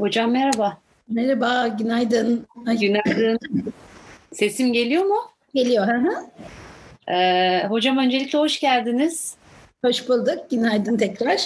[0.00, 0.78] Hocam merhaba.
[1.08, 2.46] Merhaba, günaydın.
[2.66, 2.78] Ay.
[2.78, 3.38] Günaydın.
[4.32, 5.16] Sesim geliyor mu?
[5.54, 5.86] Geliyor.
[5.86, 6.12] Hı hı.
[7.12, 9.34] Ee, hocam öncelikle hoş geldiniz.
[9.84, 10.50] Hoş bulduk.
[10.50, 11.40] Günaydın tekrar.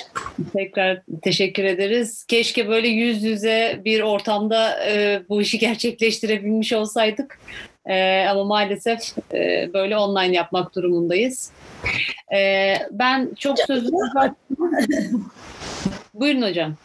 [0.53, 2.25] Tekrar teşekkür ederiz.
[2.25, 7.39] Keşke böyle yüz yüze bir ortamda e, bu işi gerçekleştirebilmiş olsaydık.
[7.87, 9.01] E, ama maalesef
[9.35, 11.51] e, böyle online yapmak durumundayız.
[12.35, 13.93] E, ben çok sözlü...
[16.15, 16.77] Buyurun hocam.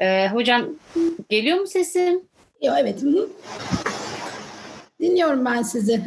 [0.00, 0.64] Ee, hocam
[1.28, 2.20] geliyor mu sesim?
[2.62, 3.00] Yok evet.
[5.00, 6.00] Dinliyorum ben sizi.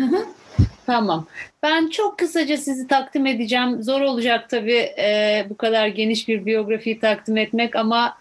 [0.86, 1.28] Tamam.
[1.64, 3.84] Ben çok kısaca sizi takdim edeceğim.
[3.84, 8.18] Zor olacak tabii e, bu kadar geniş bir biyografiyi takdim etmek ama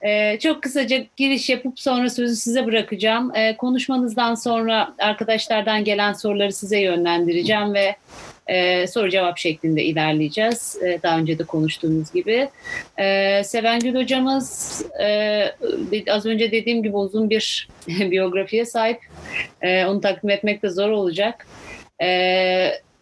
[0.00, 3.34] e, çok kısaca giriş yapıp sonra sözü size bırakacağım.
[3.34, 7.96] E, konuşmanızdan sonra arkadaşlardan gelen soruları size yönlendireceğim ve
[8.46, 10.78] e, soru cevap şeklinde ilerleyeceğiz.
[10.82, 12.48] E, daha önce de konuştuğumuz gibi.
[12.98, 15.44] E, Sevengül hocamız e,
[16.08, 18.98] az önce dediğim gibi uzun bir biyografiye sahip.
[19.62, 21.46] E, onu takdim etmek de zor olacak.
[22.02, 22.08] E,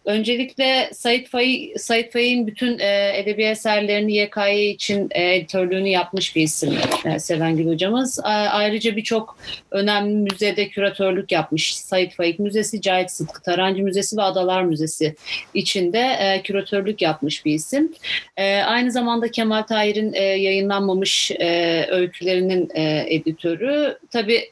[0.05, 6.41] Öncelikle Said Faik, Said Faik'in bütün e, edebi eserlerini YKY için e, editörlüğünü yapmış bir
[6.41, 8.19] isim e, Sevengül hocamız.
[8.19, 9.37] A, ayrıca birçok
[9.71, 11.75] önemli müzede küratörlük yapmış.
[11.75, 15.15] Said Faik Müzesi, Cahit Sıtkı Tarancı Müzesi ve Adalar Müzesi
[15.53, 17.93] içinde e, küratörlük yapmış bir isim.
[18.37, 23.97] E, aynı zamanda Kemal Tahir'in e, yayınlanmamış e, öykülerinin e, editörü.
[24.11, 24.51] Tabii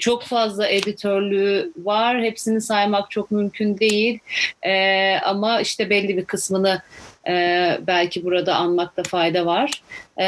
[0.00, 2.22] çok fazla editörlüğü var.
[2.22, 4.18] Hepsini saymak çok mümkün değil.
[4.62, 6.82] E, ama işte belli bir kısmını
[7.28, 9.82] e, belki burada anmakta fayda var.
[10.20, 10.26] E,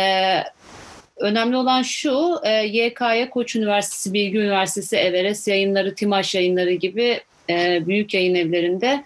[1.16, 7.86] önemli olan şu, e, YK'ya Koç Üniversitesi, Bilgi Üniversitesi, Everest yayınları, Timaş yayınları gibi e,
[7.86, 9.04] büyük yayın evlerinde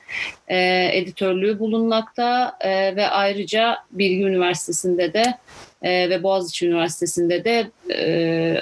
[0.48, 5.34] e, editörlüğü bulunmakta e, ve ayrıca Bilgi Üniversitesi'nde de
[5.82, 8.60] e, ve Boğaziçi Üniversitesi'nde de e,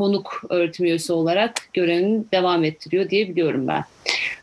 [0.00, 3.84] konuk öğretim üyesi olarak görevini devam ettiriyor diye biliyorum ben.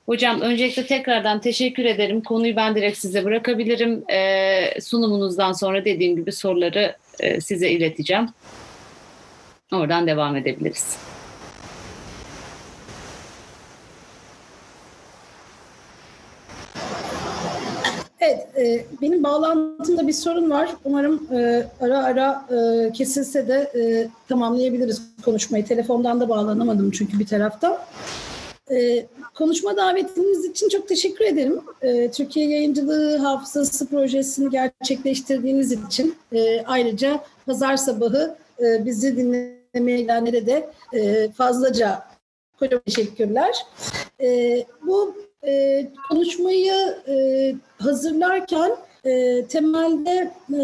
[0.05, 2.21] Hocam öncelikle tekrardan teşekkür ederim.
[2.21, 4.03] Konuyu ben direkt size bırakabilirim.
[4.11, 8.29] Ee, sunumunuzdan sonra dediğim gibi soruları e, size ileteceğim.
[9.71, 10.97] Oradan devam edebiliriz.
[18.19, 20.69] Evet, e, benim bağlantımda bir sorun var.
[20.85, 25.65] Umarım e, ara ara e, kesilse de e, tamamlayabiliriz konuşmayı.
[25.65, 27.77] Telefondan da bağlanamadım çünkü bir taraftan.
[28.71, 31.61] E, konuşma davetiniz için çok teşekkür ederim.
[31.81, 40.45] E, Türkiye Yayıncılığı Hafızası Projesi'ni gerçekleştirdiğiniz için e, ayrıca pazar sabahı e, bizi dinlemeye gelenlere
[40.45, 42.03] de e, fazlaca
[42.59, 43.65] kocaman teşekkürler.
[44.21, 48.71] E, bu e, konuşmayı e, hazırlarken
[49.05, 50.61] e, temelde e,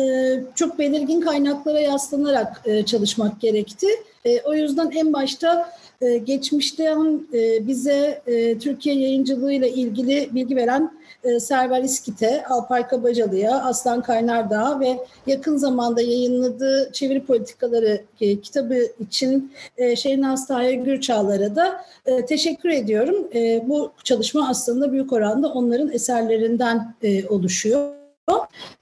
[0.56, 3.88] çok belirgin kaynaklara yaslanarak e, çalışmak gerekti.
[4.25, 5.69] E, o yüzden en başta
[6.01, 10.91] e, geçmişten e, bize e, Türkiye yayıncılığıyla ilgili bilgi veren
[11.23, 11.39] e,
[11.84, 19.95] İskit'e, Alpay Kabacalı'ya, Aslan Kaynardağ ve yakın zamanda yayınladığı Çeviri Politikaları e, kitabı için e,
[19.95, 23.28] Şehnaz Tahir Gürçağlar'a da e, teşekkür ediyorum.
[23.35, 26.95] E, bu çalışma aslında büyük oranda onların eserlerinden
[27.29, 27.94] oluşuyor.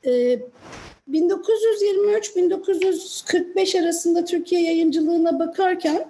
[0.06, 0.40] E,
[1.12, 6.06] 1923-1945 arasında Türkiye yayıncılığına bakarken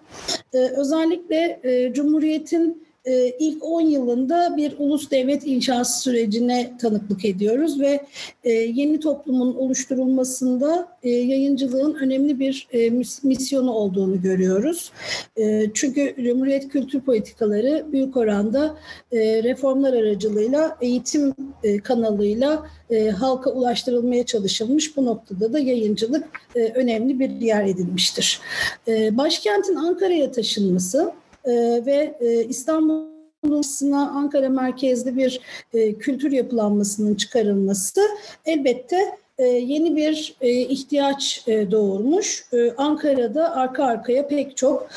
[0.54, 1.62] özellikle
[1.94, 2.84] Cumhuriyet'in
[3.40, 8.06] ilk 10 yılında bir ulus devlet inşası sürecine tanıklık ediyoruz ve
[8.44, 12.90] e, yeni toplumun oluşturulmasında e, yayıncılığın önemli bir e,
[13.24, 14.92] misyonu olduğunu görüyoruz.
[15.74, 18.78] Çünkü Cumhuriyet kültür politikaları büyük oranda
[19.14, 21.34] reformlar aracılığıyla eğitim
[21.84, 22.68] kanalıyla
[23.20, 24.98] halka ulaştırılmaya çalışılmış.
[24.98, 26.24] Bu noktada da yayıncılık
[26.56, 28.42] önemli bir yer edilmiştir.
[28.88, 31.12] E, başkentin Ankara'ya taşınması
[31.46, 31.52] e,
[31.86, 35.42] ve e, İstanbul'un Ankara merkezli bir
[35.74, 38.02] e, kültür yapılanmasının çıkarılması
[38.46, 38.98] elbette
[39.38, 42.46] e, yeni bir e, ihtiyaç e, doğurmuş.
[42.78, 44.88] Ankara'da arka arkaya pek çok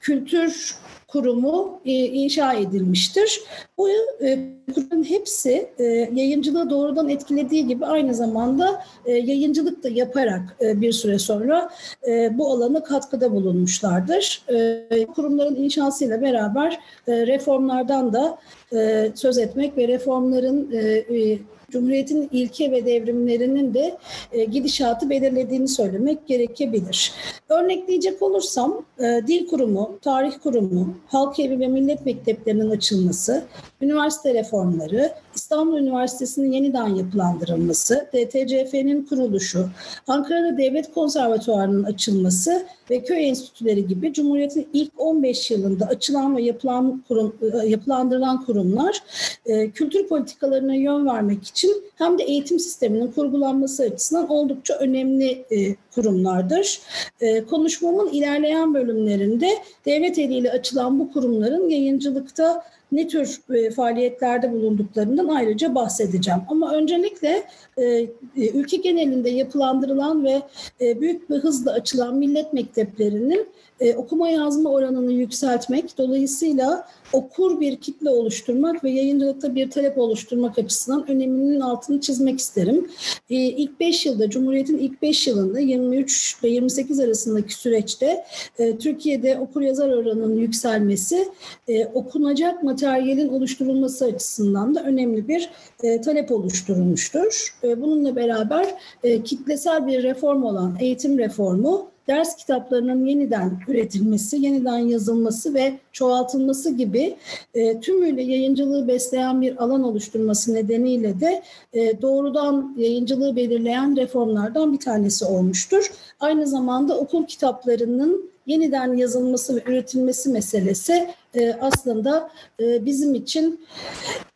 [0.00, 0.74] kültür
[1.08, 3.40] kurumu e, inşa edilmiştir.
[3.78, 3.88] Bu
[4.22, 4.38] e,
[4.74, 5.84] kurumun hepsi e,
[6.14, 11.70] yayıncılığı doğrudan etkilediği gibi aynı zamanda e, yayıncılık da yaparak e, bir süre sonra
[12.08, 14.42] e, bu alana katkıda bulunmuşlardır.
[14.48, 16.78] E, kurumların inşasıyla beraber
[17.08, 18.38] e, reformlardan da
[18.72, 21.38] e, söz etmek ve reformların e, e,
[21.70, 23.98] Cumhuriyet'in ilke ve devrimlerinin de
[24.32, 27.12] e, gidişatı belirlediğini söylemek gerekebilir.
[27.48, 33.44] Örnekleyecek olursam e, Dil Kurumu, Tarih Kurumu, halk evi ve millet mekteplerinin açılması,
[33.80, 39.68] üniversite reformları, İstanbul Üniversitesi'nin yeniden yapılandırılması, DTCF'nin kuruluşu,
[40.06, 47.04] Ankara'da Devlet Konservatuvarı'nın açılması ve köy enstitüleri gibi Cumhuriyet'in ilk 15 yılında açılan ve yapılan
[47.08, 49.02] kurum, e, yapılandırılan kurumlar
[49.46, 51.57] e, kültür politikalarına yön vermek için
[51.96, 56.80] hem de eğitim sisteminin kurgulanması açısından oldukça önemli e, kurumlardır.
[57.20, 59.48] E, konuşmamın ilerleyen bölümlerinde
[59.86, 66.40] devlet eliyle açılan bu kurumların yayıncılıkta ne tür e, faaliyetlerde bulunduklarından ayrıca bahsedeceğim.
[66.48, 67.42] Ama öncelikle
[67.76, 68.08] e, e,
[68.54, 70.42] ülke genelinde yapılandırılan ve
[70.80, 73.48] e, büyük bir hızla açılan millet mekteplerinin
[73.80, 80.58] e, okuma yazma oranını yükseltmek, dolayısıyla okur bir kitle oluşturmak ve yayıncılıkta bir talep oluşturmak
[80.58, 82.90] açısından öneminin altını çizmek isterim.
[83.30, 88.24] E, ilk 5 yılda, Cumhuriyet'in ilk 5 yılında 23 ve 28 arasındaki süreçte
[88.58, 91.28] e, Türkiye'de okur yazar oranının yükselmesi
[91.68, 95.50] e, okunacak materyalin oluşturulması açısından da önemli bir
[95.82, 97.56] e, talep oluşturulmuştur.
[97.64, 104.78] E, bununla beraber e, kitlesel bir reform olan eğitim reformu ders kitaplarının yeniden üretilmesi, yeniden
[104.78, 107.16] yazılması ve çoğaltılması gibi
[107.54, 114.78] e, tümüyle yayıncılığı besleyen bir alan oluşturması nedeniyle de e, doğrudan yayıncılığı belirleyen reformlardan bir
[114.78, 115.92] tanesi olmuştur.
[116.20, 122.30] Aynı zamanda okul kitaplarının yeniden yazılması ve üretilmesi meselesi e, aslında
[122.60, 123.60] e, bizim için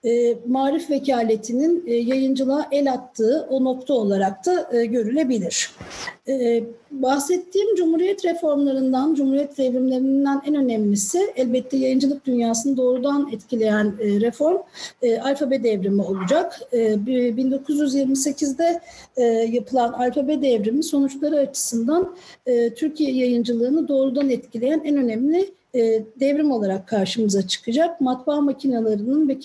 [0.04, 5.70] e, marif vekaletinin e, yayıncılığa el attığı o nokta olarak da e, görülebilir.
[6.28, 14.58] E, bahsettiğim Cumhuriyet reformlarından, Cumhuriyet devrimlerinden en önemlisi elbette yayıncılık dünyasını doğrudan etkileyen e, reform
[15.02, 16.60] e, alfabe devrimi olacak.
[16.72, 18.81] E, 1928'de
[19.16, 22.16] e, yapılan alfabe devrimi sonuçları açısından
[22.46, 28.01] e, Türkiye yayıncılığını doğrudan etkileyen en önemli e, devrim olarak karşımıza çıkacak.
[28.01, 29.39] Matbaa makinelerinin ve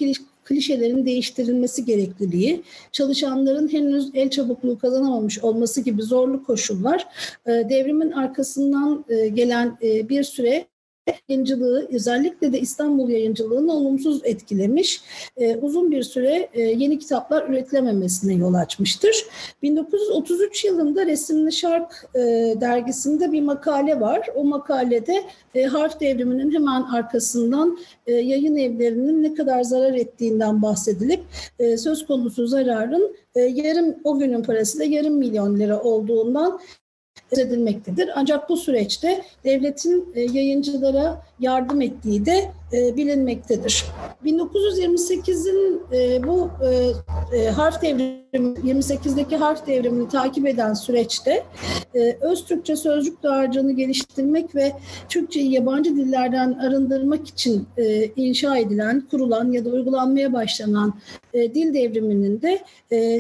[0.46, 7.08] klişelerin değiştirilmesi gerekliliği, çalışanların henüz el çabukluğu kazanamamış olması gibi zorlu koşullar
[7.46, 10.68] e, devrimin arkasından e, gelen bir süre
[11.30, 15.02] yayıncılığı özellikle de İstanbul yayıncılığını olumsuz etkilemiş.
[15.38, 19.26] E, uzun bir süre e, yeni kitaplar üretilememesine yol açmıştır.
[19.62, 22.20] 1933 yılında Resimli Şark e,
[22.62, 24.30] dergisinde bir makale var.
[24.36, 25.24] O makalede
[25.56, 27.78] e, harf devriminin hemen arkasından
[28.08, 31.20] e, yayın evlerinin ne kadar zarar ettiğinden bahsedilip
[31.60, 36.60] e, söz konusu zararın e, yarım o günün parası da yarım milyon lira olduğundan
[37.34, 38.10] edilmektedir.
[38.16, 43.86] Ancak bu süreçte devletin e, yayıncılara yardım ettiği de bilinmektedir.
[44.26, 46.50] 1928'in e, bu
[47.56, 51.44] harf devrimi, 28'deki harf devrimini takip eden süreçte
[52.22, 54.74] öz Türkçe sözcük dağarcığını geliştirmek ve
[55.10, 57.68] Türkçeyi yabancı dillerden arındırmak için
[58.16, 60.94] inşa edilen, kurulan ya da uygulanmaya başlanan
[61.34, 62.64] dil devriminin de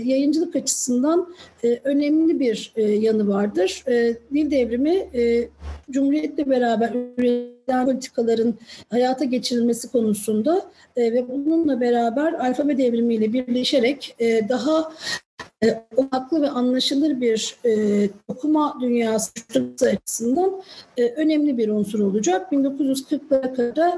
[0.03, 1.27] yayıncılık açısından
[1.83, 3.83] önemli bir yanı vardır.
[4.33, 5.09] Dil devrimi
[5.91, 6.93] Cumhuriyet'le beraber
[7.67, 8.55] üretilen politikaların
[8.89, 10.65] hayata geçirilmesi konusunda
[10.95, 14.91] e, ve bununla beraber alfabe devrimiyle birleşerek e, daha
[15.63, 19.31] e, odaklı ve anlaşılır bir e, okuma dünyası
[19.81, 20.61] açısından
[20.97, 22.51] e, önemli bir unsur olacak.
[22.51, 23.93] 1940'lara kadar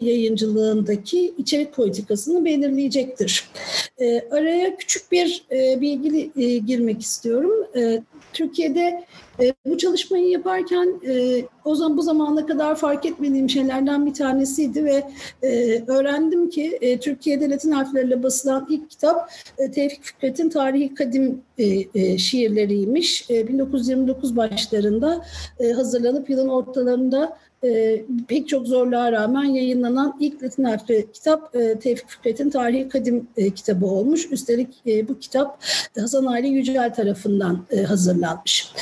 [0.00, 3.50] yayıncılığındaki içerik politikasını belirleyecektir.
[3.98, 7.66] E, araya küçük bir e, bilgi e, girmek istiyorum.
[7.76, 9.04] E, Türkiye'de
[9.42, 14.84] e, bu çalışmayı yaparken e, o zaman bu zamana kadar fark etmediğim şeylerden bir tanesiydi
[14.84, 15.04] ve
[15.42, 21.42] e, öğrendim ki e, Türkiye'de Latin harfleriyle basılan ilk kitap e, Tevfik Fikret'in Tarihi Kadim
[21.58, 23.30] e, e, şiirleriymiş.
[23.30, 25.24] E, 1929 başlarında
[25.60, 31.78] e, hazırlanıp yılın ortalarında e, pek çok zorluğa rağmen yayınlanan ilk Latin harfli kitap e,
[31.78, 34.32] Tevfik Fikret'in Tarihi Kadim e, kitabı olmuş.
[34.32, 35.64] Üstelik e, bu kitap
[35.98, 38.72] Hasan Ali Yücel tarafından e, hazırlanmış.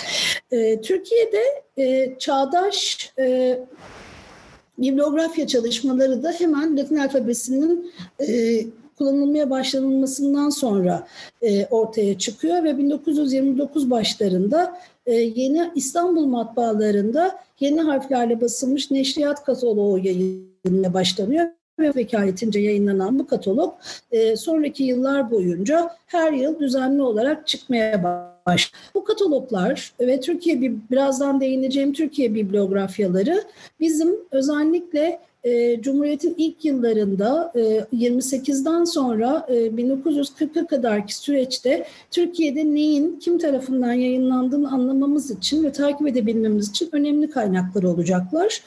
[0.50, 1.42] E, Türkiye'de
[1.82, 3.58] e, çağdaş e,
[4.78, 8.60] bibliografya çalışmaları da hemen Latin alfabesinin e,
[8.98, 11.06] kullanılmaya başlanılmasından sonra
[11.42, 14.80] e, ortaya çıkıyor ve 1929 başlarında
[15.14, 21.46] yeni İstanbul matbaalarında yeni harflerle basılmış neşriyat kataloğu yayınlamaya başlanıyor
[21.78, 23.74] ve vekaletince yayınlanan bu katalog
[24.10, 28.02] e, sonraki yıllar boyunca her yıl düzenli olarak çıkmaya
[28.46, 28.76] başladı.
[28.94, 30.60] Bu kataloglar ve Türkiye
[30.90, 33.44] birazdan değineceğim Türkiye bibliografyaları
[33.80, 37.60] bizim özellikle e, Cumhuriyet'in ilk yıllarında e,
[37.96, 46.08] 28'den sonra e, 1940'a kadarki süreçte Türkiye'de neyin kim tarafından yayınlandığını anlamamız için ve takip
[46.08, 48.62] edebilmemiz için önemli kaynaklar olacaklar.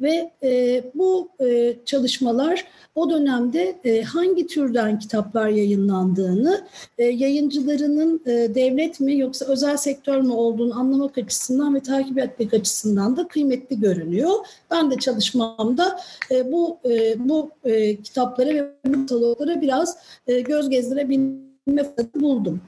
[0.00, 2.64] Ve e, bu e, çalışmalar
[2.96, 6.66] o dönemde e, hangi türden kitaplar yayınlandığını,
[6.98, 12.54] e, yayıncılarının e, devlet mi yoksa özel sektör mü olduğunu anlamak açısından ve takip etmek
[12.54, 14.30] açısından da kıymetli görünüyor.
[14.70, 16.00] Ben de çalışmamda
[16.30, 22.60] e, bu e, bu e, kitaplara ve bu kataloglara biraz e, göz gezdirebilme fırsatı buldum.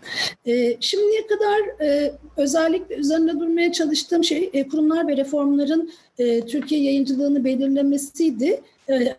[0.46, 6.82] E, şimdiye kadar e, özellikle üzerinde durmaya çalıştığım şey e, kurumlar ve reformların e, Türkiye
[6.82, 8.60] yayıncılığını belirlemesiydi.
[8.90, 9.16] E,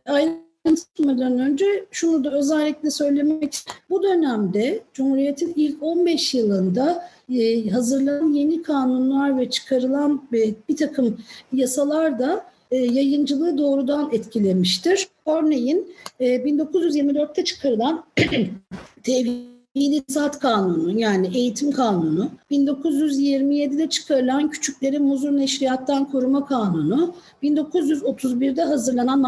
[0.70, 3.84] ayrıntımadan önce şunu da özellikle söylemek istiyorum.
[3.90, 11.18] Bu dönemde Cumhuriyet'in ilk 15 yılında e, hazırlanan yeni kanunlar ve çıkarılan bir, bir takım
[11.54, 15.08] yasalar da e, yayıncılığı doğrudan etkilemiştir.
[15.26, 18.04] Örneğin e, 1924'te çıkarılan
[19.04, 29.24] Tevhid Saat Kanunu yani eğitim kanunu, 1927'de çıkarılan Küçükleri Muzur Neşriyattan Koruma Kanunu, 1931'de hazırlanan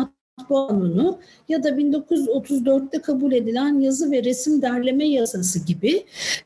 [0.48, 1.20] Kanunu
[1.50, 6.06] ya da 1934'te kabul edilen yazı ve resim derleme yasası gibi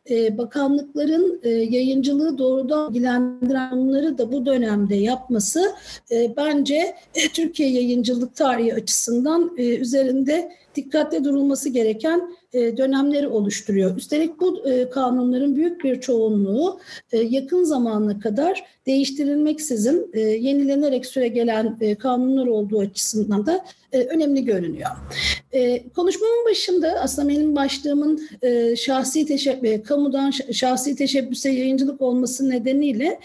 [0.09, 5.73] e, bakanlıkların e, yayıncılığı doğrudan ilgilendiren bunları da bu dönemde yapması
[6.11, 13.97] e, bence e, Türkiye yayıncılık tarihi açısından e, üzerinde dikkatle durulması gereken dönemleri oluşturuyor.
[13.97, 16.79] Üstelik bu e, kanunların büyük bir çoğunluğu
[17.11, 24.89] e, yakın zamana kadar değiştirilmeksizin yenilenerek süre gelen kanunlar olduğu açısından da önemli görünüyor.
[25.95, 28.29] Konuşmamın başında aslında benim başlığımın
[28.75, 33.19] şahsi teşebbüs, kamudan şahsi teşebbüse yayıncılık olması nedeniyle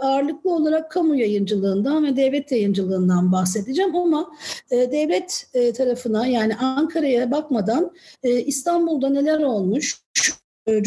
[0.00, 4.30] ağırlıklı olarak kamu yayıncılığından ve devlet yayıncılığından bahsedeceğim ama
[4.70, 7.92] devlet tarafına yani Ankara'ya bakmadan
[8.64, 10.02] İstanbul'da neler olmuş?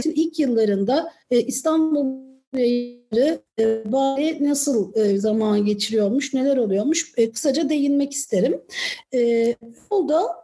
[0.06, 3.40] İlk yıllarında İstanbul e,
[3.86, 8.62] bari nasıl e, zaman geçiriyormuş, neler oluyormuş e, kısaca değinmek isterim.
[9.14, 9.56] E,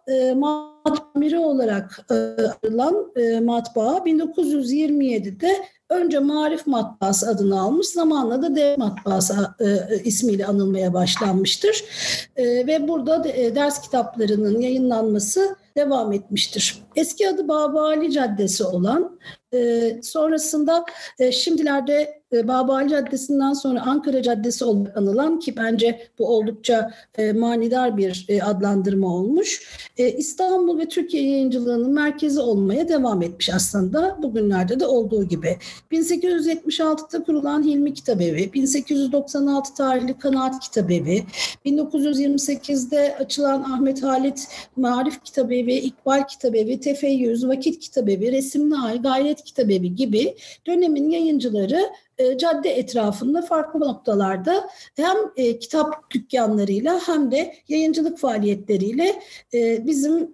[0.08, 8.56] e, matbiri olarak e, ayrılan e, matbaa 1927'de önce Marif Matbaası adını almış, zamanla da
[8.56, 11.84] Dev Matbaası e, ismiyle anılmaya başlanmıştır.
[12.36, 16.84] E, ve burada de, e, ders kitaplarının yayınlanması devam etmiştir.
[16.96, 19.20] Eski adı Babali Caddesi olan,
[19.54, 20.86] e, sonrasında
[21.20, 27.34] e, şimdilerde e, Babali Caddesi'nden sonra Ankara Caddesi olarak anılan ki bence bu oldukça e,
[27.34, 29.78] manidar bir e, adlandırma olmuş.
[29.98, 35.58] E, İstanbul ve Türkiye yayıncılığının merkezi olmaya devam etmiş aslında bugünlerde de olduğu gibi.
[35.92, 41.24] 1876'da kurulan Hilmi Kitabevi, 1896 tarihli Kanaat Kitabevi,
[41.66, 49.96] 1928'de açılan Ahmet Halit Marif Kitabevi, İkbal Kitabevi, Tefeyyüz, Vakit Kitabevi, Resimli Ay, Gayret Kitabevi
[49.96, 50.36] gibi
[50.68, 51.90] dönemin yayıncıları
[52.24, 59.22] e, cadde etrafında farklı noktalarda hem e, kitap dükkanlarıyla hem de yayıncılık faaliyetleriyle
[59.54, 60.34] e, bizim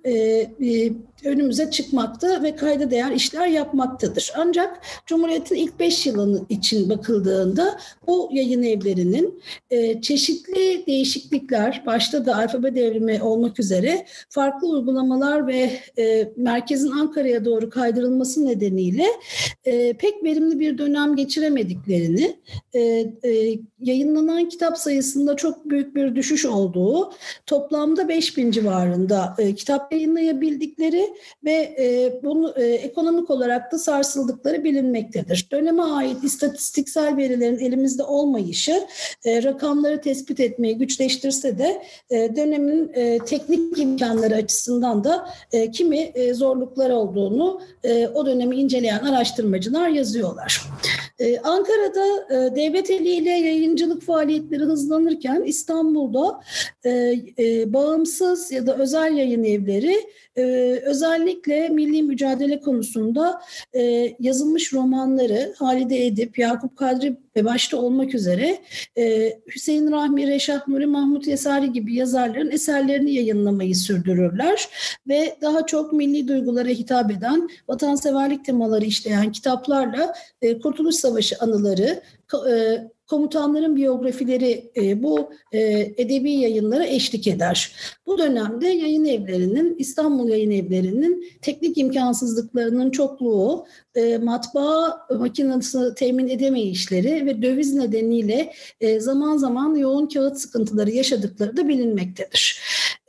[1.25, 4.33] önümüze çıkmakta ve kayda değer işler yapmaktadır.
[4.37, 9.41] Ancak Cumhuriyet'in ilk beş yılının için bakıldığında bu yayın evlerinin
[10.01, 15.71] çeşitli değişiklikler, başta da alfabe devrimi olmak üzere farklı uygulamalar ve
[16.35, 19.05] merkezin Ankara'ya doğru kaydırılması nedeniyle
[19.99, 21.15] pek verimli bir dönem
[21.87, 22.39] geçiremediklerini,
[22.73, 22.79] e,
[23.29, 27.11] e, yayınlanan kitap sayısında çok büyük bir düşüş olduğu,
[27.45, 35.47] toplamda 5000 civarında e, kitap yayınlayabildikleri ve e, bunu e, ekonomik olarak da sarsıldıkları bilinmektedir.
[35.51, 38.87] Döneme ait istatistiksel verilerin elimizde olmayışı
[39.25, 45.97] e, rakamları tespit etmeyi güçleştirse de e, dönemin e, teknik imkanları açısından da e, kimi
[45.97, 50.61] e, zorluklar olduğunu e, o dönemi inceleyen araştırmacılar yazıyorlar.
[51.19, 56.41] E, Ankara'da e, devlet eliyle yayıncılık faaliyetleri hızlanırken İstanbul'da
[56.83, 56.89] e,
[57.39, 59.95] e, bağımsız ya da özel yayın evleri
[60.35, 60.43] e,
[60.85, 63.41] özellikle milli mücadele konusunda
[63.73, 68.61] e, yazılmış romanları Halide Edip, Yakup Kadri ve başta olmak üzere
[68.97, 74.69] e, Hüseyin Rahmi, Reşat Nuri, Mahmut Yesari gibi yazarların eserlerini yayınlamayı sürdürürler.
[75.07, 82.01] Ve daha çok milli duygulara hitap eden, vatanseverlik temaları işleyen kitaplarla e, Kurtuluş Savaşı anıları,
[82.49, 82.77] e,
[83.09, 85.59] komutanların biyografileri e, bu e,
[85.97, 87.71] edebi yayınlara eşlik eder.
[88.05, 97.25] Bu dönemde yayın evlerinin, İstanbul yayın evlerinin teknik imkansızlıklarının çokluğu, e, matbaa makinesi temin edemeyişleri
[97.25, 102.61] ve döviz nedeniyle e, zaman zaman yoğun kağıt sıkıntıları yaşadıkları da bilinmektedir.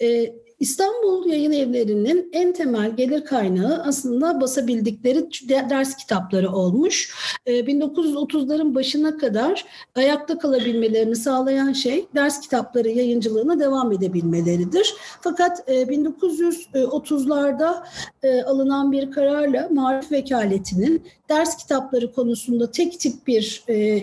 [0.02, 7.14] E, İstanbul yayın evlerinin en temel gelir kaynağı aslında basabildikleri ders kitapları olmuş.
[7.46, 9.64] 1930'ların ee, başına kadar
[9.94, 14.94] ayakta kalabilmelerini sağlayan şey ders kitapları yayıncılığına devam edebilmeleridir.
[15.20, 17.84] Fakat 1930'larda
[18.22, 24.02] e, e, alınan bir kararla Marif Vekaleti'nin ders kitapları konusunda tek tip bir e,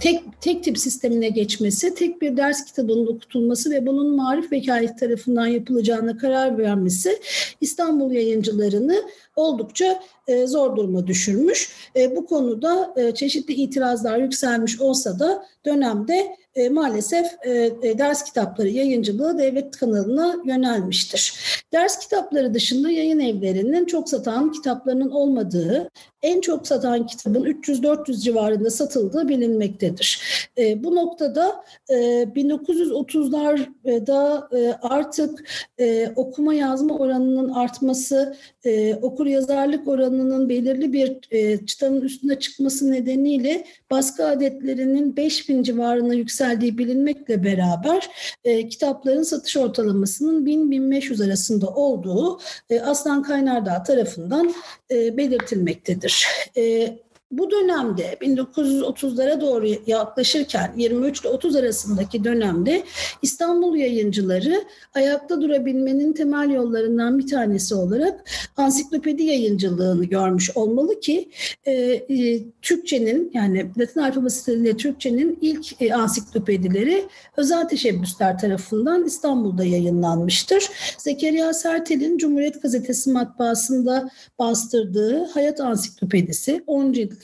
[0.00, 5.53] tek tek tip sistemine geçmesi, tek bir ders kitabının okutulması ve bunun Marif Vekaleti tarafından
[5.54, 7.18] yapılacağına karar vermesi
[7.60, 9.02] İstanbul yayıncılarını
[9.36, 11.70] oldukça e, zor duruma düşürmüş.
[11.96, 17.50] E, bu konuda e, çeşitli itirazlar yükselmiş olsa da dönemde e, maalesef e,
[17.82, 21.34] e, ders kitapları yayıncılığı devlet kanalına yönelmiştir.
[21.72, 25.90] Ders kitapları dışında yayın evlerinin çok satan kitaplarının olmadığı,
[26.22, 30.20] en çok satan kitabın 300-400 civarında satıldığı bilinmektedir.
[30.58, 35.44] E, bu noktada e, 1930'larda e, artık
[35.78, 42.92] e, okuma yazma oranının artması, e, okur yazarlık oranının belirli bir e, çıtanın üstüne çıkması
[42.92, 48.10] nedeniyle baskı adetlerinin 5000 civarına yükseldiği bilinmekle beraber
[48.44, 54.54] e, kitapların satış ortalamasının 1000-1500 arasında olduğu e, Aslan Kaynardağ tarafından
[54.90, 56.26] e, belirtilmektedir.
[56.56, 56.96] E,
[57.38, 62.82] bu dönemde 1930'lara doğru yaklaşırken 23 ile 30 arasındaki dönemde
[63.22, 64.64] İstanbul yayıncıları
[64.94, 71.28] ayakta durabilmenin temel yollarından bir tanesi olarak ansiklopedi yayıncılığını görmüş olmalı ki
[71.64, 77.04] e, e, Türkçenin yani Latin alfabesiyle Türkçenin ilk e, ansiklopedileri
[77.36, 80.64] özel teşebbüsler tarafından İstanbul'da yayınlanmıştır.
[80.98, 87.23] Zekeriya Sertel'in Cumhuriyet Gazetesi matbaasında bastırdığı Hayat Ansiklopedisi 10 ciltlik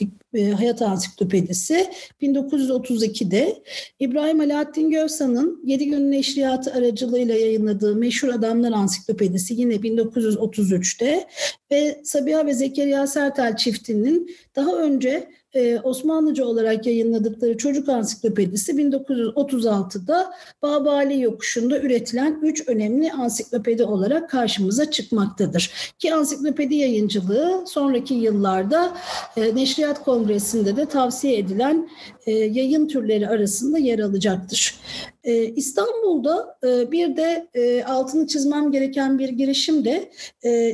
[0.57, 1.87] Hayat Ansiklopedisi
[2.21, 3.63] 1932'de
[3.99, 11.27] İbrahim Alaaddin Gövsan'ın Yedi Günün Neşriyatı aracılığıyla yayınladığı Meşhur Adamlar Ansiklopedisi yine 1933'te
[11.71, 20.33] ve Sabiha ve Zekeriya Sertel çiftinin daha önce e, Osmanlıca olarak yayınladıkları Çocuk Ansiklopedisi 1936'da
[20.61, 25.93] Babali Yokuşu'nda üretilen üç önemli ansiklopedi olarak karşımıza çıkmaktadır.
[25.99, 28.97] Ki ansiklopedi yayıncılığı sonraki yıllarda
[29.37, 31.89] e, Neşriyat Kongresi'nde de tavsiye edilen
[32.25, 34.75] e, yayın türleri arasında yer alacaktır.
[35.23, 36.57] E, İstanbul'da
[36.91, 37.47] bir de
[37.87, 40.11] altını çizmem gereken bir girişim de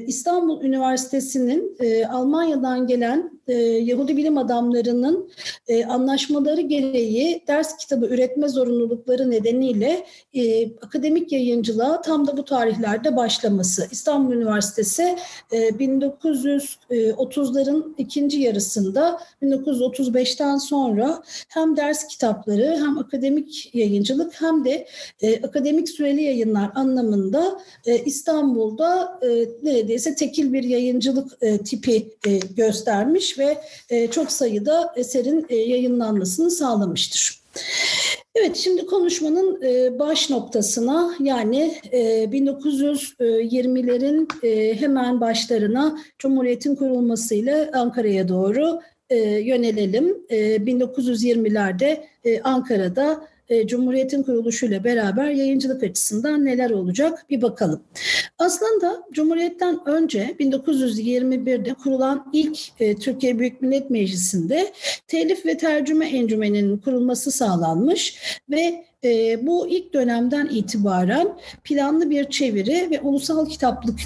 [0.08, 1.78] İstanbul Üniversitesi'nin
[2.10, 5.30] Almanya'dan gelen e, Yahudi bilim adamlarının
[5.68, 13.16] e, anlaşmaları gereği ders kitabı üretme zorunlulukları nedeniyle e, akademik yayıncılığa tam da bu tarihlerde
[13.16, 13.88] başlaması.
[13.92, 15.18] İstanbul Üniversitesi
[15.52, 24.88] e, 1930'ların ikinci yarısında 1935'ten sonra hem ders kitapları hem akademik yayıncılık hem de
[25.22, 29.28] e, akademik süreli yayınlar anlamında e, İstanbul'da e,
[29.64, 33.58] neredeyse tekil bir yayıncılık e, tipi e, göstermiş ve
[33.90, 37.40] e, çok sayıda eserin e, yayınlanmasını sağlamıştır.
[38.36, 44.28] Evet şimdi konuşmanın e, baş noktasına yani 1920'lerin
[44.76, 48.80] hemen başlarına Cumhuriyet'in kurulmasıyla Ankara'ya doğru
[49.42, 50.18] yönelelim.
[50.30, 52.04] 1920'lerde
[52.44, 57.84] Ankara'da e, Cumhuriyet'in kuruluşuyla beraber yayıncılık açısından neler olacak bir bakalım.
[58.40, 64.74] Aslında Cumhuriyet'ten önce 1921'de kurulan ilk e, Türkiye Büyük Millet Meclisi'nde
[65.08, 68.18] telif ve tercüme encümeninin kurulması sağlanmış
[68.50, 74.00] ve e, bu ilk dönemden itibaren planlı bir çeviri ve ulusal kitaplık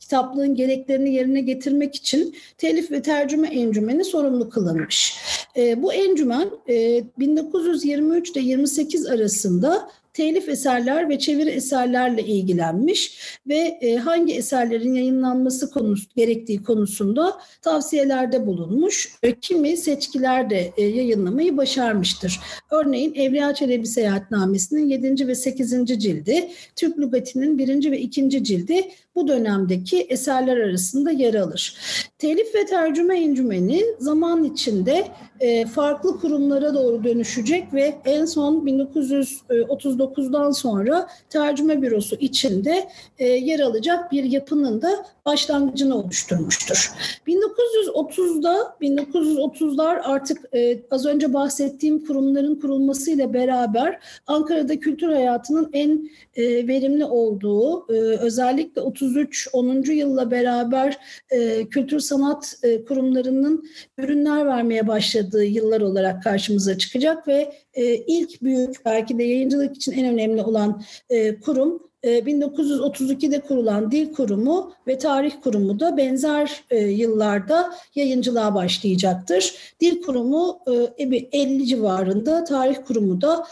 [0.00, 5.18] kitaplığın gereklerini yerine getirmek için telif ve tercüme encümeni sorumlu kılınmış.
[5.56, 13.78] E, bu encümen e, 1923 ile 28 arasında telif eserler ve çeviri eserlerle ilgilenmiş ve
[13.80, 19.12] e, hangi eserlerin yayınlanması konusu gerektiği konusunda tavsiyelerde bulunmuş.
[19.22, 22.40] E, kimi seçkiler de e, yayınlamayı başarmıştır.
[22.70, 25.28] Örneğin Evliya Çelebi Seyahatnamesi'nin 7.
[25.28, 25.86] ve 8.
[25.86, 27.90] cildi, Türk Lügati'nin 1.
[27.90, 28.44] ve 2.
[28.44, 31.74] cildi bu dönemdeki eserler arasında yer alır.
[32.18, 35.04] Telif ve tercüme encümeni zaman içinde
[35.40, 43.60] e, farklı kurumlara doğru dönüşecek ve en son 1939'dan sonra tercüme bürosu içinde e, yer
[43.60, 46.92] alacak bir yapının da başlangıcını oluşturmuştur.
[47.26, 57.04] 1930'da 1930'lar artık e, az önce bahsettiğim kurumların kurulmasıyla beraber Ankara'da kültür hayatının en verimli
[57.04, 57.86] olduğu
[58.18, 59.82] özellikle 33 10.
[59.82, 60.98] yılla beraber
[61.30, 63.68] e, kültür sanat e, kurumlarının
[63.98, 69.92] ürünler vermeye başladığı yıllar olarak karşımıza çıkacak ve e, ilk büyük belki de yayıncılık için
[69.92, 77.74] en önemli olan e, kurum 1932'de kurulan Dil Kurumu ve Tarih Kurumu da benzer yıllarda
[77.94, 79.54] yayıncılığa başlayacaktır.
[79.80, 80.60] Dil Kurumu
[80.98, 83.46] 50 civarında, Tarih Kurumu da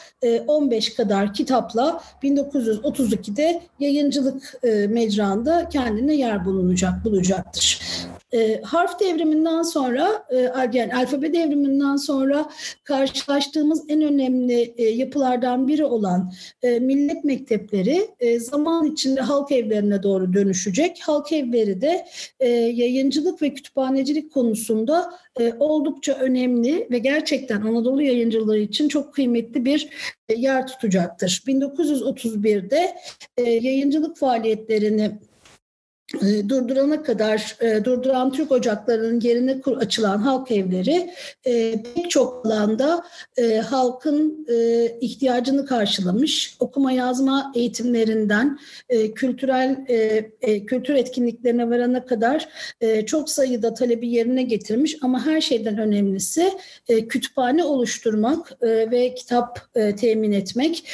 [0.46, 7.80] 15 kadar kitapla 1932'de yayıncılık mecranda kendine yer bulunacak bulacaktır.
[8.36, 10.36] E, harf devriminden sonra, e,
[10.72, 12.50] yani alfabe devriminden sonra
[12.84, 20.02] karşılaştığımız en önemli e, yapılardan biri olan e, millet mektepleri e, zaman içinde halk evlerine
[20.02, 21.00] doğru dönüşecek.
[21.02, 22.06] Halk evleri de
[22.40, 29.64] e, yayıncılık ve kütüphanecilik konusunda e, oldukça önemli ve gerçekten Anadolu yayıncılığı için çok kıymetli
[29.64, 29.88] bir
[30.28, 31.42] e, yer tutacaktır.
[31.46, 32.96] 1931'de
[33.36, 35.18] e, yayıncılık faaliyetlerini
[36.22, 41.10] e, durdurana kadar e, durduran Türk ocaklarının yerine açılan halk evleri
[41.44, 43.04] e, pek çok alanda
[43.64, 44.46] halkın
[45.00, 46.56] ihtiyacını karşılamış.
[46.60, 48.58] Okuma yazma eğitimlerinden
[49.14, 49.76] kültürel
[50.66, 52.48] kültür etkinliklerine varana kadar
[53.06, 56.52] çok sayıda talebi yerine getirmiş ama her şeyden önemlisi
[57.08, 60.88] kütüphane oluşturmak ve kitap temin etmek,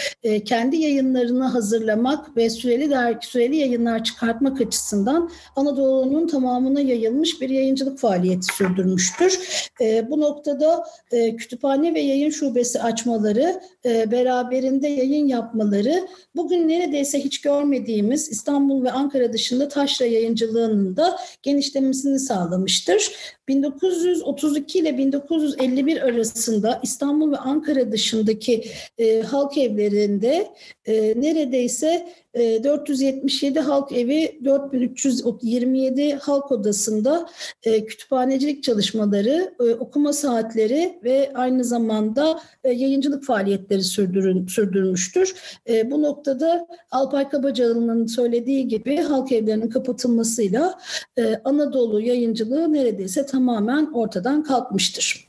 [0.45, 7.51] kendi yayınlarını hazırlamak ve süreli dergi, süreli yayınlar çıkartmak açısından açısından Anadolu'nun tamamına yayılmış bir
[7.51, 9.41] yayıncılık faaliyeti sürdürmüştür.
[9.81, 17.25] E, bu noktada e, kütüphane ve yayın şubesi açmaları, e, beraberinde yayın yapmaları bugün neredeyse
[17.25, 23.13] hiç görmediğimiz İstanbul ve Ankara dışında taşra yayıncılığının da genişlemesini sağlamıştır.
[23.49, 28.65] 1932 ile 1951 arasında İstanbul ve Ankara dışındaki
[28.99, 30.49] e, halk evlerinde
[30.85, 37.29] e, neredeyse e, 477 halk evi, 4327 halk odasında
[37.65, 45.35] e, kütüphanecilik çalışmaları, e, okuma saatleri ve aynı zamanda e, yayıncılık faaliyetleri sürdürün, sürdürmüştür.
[45.69, 50.79] E, bu noktada Alpay Kabacalı'nın söylediği gibi halk evlerinin kapatılmasıyla
[51.19, 55.29] e, Anadolu yayıncılığı neredeyse tamamen ortadan kalkmıştır.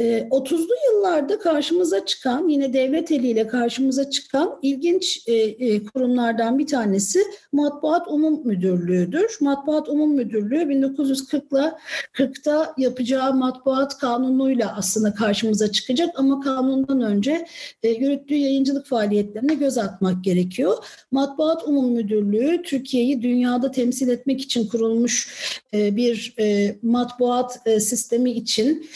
[0.00, 6.66] 30'lu ee, yıllarda karşımıza çıkan yine devlet eliyle karşımıza çıkan ilginç e, e, kurumlardan bir
[6.66, 7.20] tanesi
[7.52, 9.38] Matbuat Umum Müdürlüğü'dür.
[9.40, 11.78] Matbuat Umum Müdürlüğü 1940'la
[12.14, 17.46] 40'ta yapacağı matbuat kanunuyla aslında karşımıza çıkacak ama kanundan önce
[17.82, 20.76] e, yürüttüğü yayıncılık faaliyetlerine göz atmak gerekiyor.
[21.10, 25.30] Matbuat Umum Müdürlüğü Türkiye'yi dünyada temsil etmek için kurulmuş
[25.72, 26.34] bir
[26.82, 28.86] matbuat sistemi için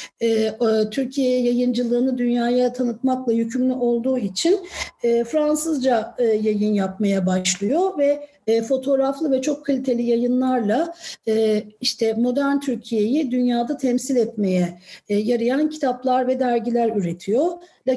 [0.94, 4.60] Türkiye yayıncılığını dünyaya tanıtmakla yükümlü olduğu için
[5.02, 10.94] e, Fransızca e, yayın yapmaya başlıyor ve e, fotoğraflı ve çok kaliteli yayınlarla
[11.28, 14.78] e, işte modern Türkiye'yi dünyada temsil etmeye
[15.08, 17.52] e, yarayan kitaplar ve dergiler üretiyor.
[17.88, 17.96] La,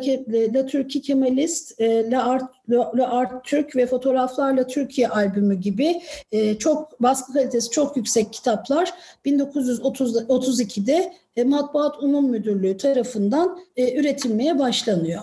[0.53, 6.01] La Türkiye Kemalist, e, La Art, La, La Art Türk ve Fotoğraflarla Türkiye albümü gibi
[6.31, 8.93] e, çok baskı kalitesi çok yüksek kitaplar
[9.25, 15.21] 1932'de e, Matbuat Umum Müdürlüğü tarafından e, üretilmeye başlanıyor.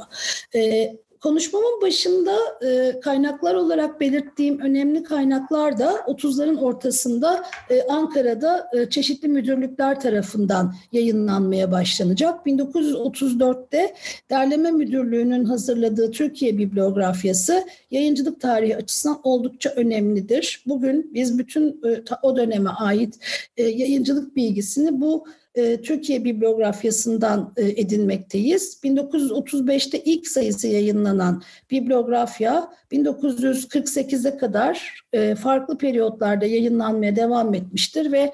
[0.55, 0.93] E,
[1.25, 9.29] Konuşmamın başında e, kaynaklar olarak belirttiğim önemli kaynaklar da 30'ların ortasında e, Ankara'da e, çeşitli
[9.29, 12.47] müdürlükler tarafından yayınlanmaya başlanacak.
[12.47, 13.95] 1934'te
[14.31, 20.65] Derleme Müdürlüğü'nün hazırladığı Türkiye bibliografyası yayıncılık tarihi açısından oldukça önemlidir.
[20.67, 23.19] Bugün biz bütün e, o döneme ait
[23.57, 28.81] e, yayıncılık bilgisini bu e, Türkiye bibliografyasından e, edinmekteyiz.
[28.85, 38.33] 1935'te ilk sayısı yayınlanan bibliografya 1948'e kadar e, farklı periyotlarda yayınlanmaya devam etmiştir ve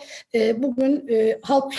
[0.62, 1.08] bugün
[1.42, 1.74] halk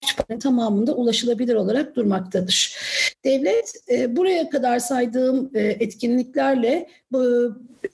[0.00, 2.76] kütüphane tamamında ulaşılabilir olarak durmaktadır.
[3.24, 3.74] Devlet
[4.16, 6.88] buraya kadar saydığım etkinliklerle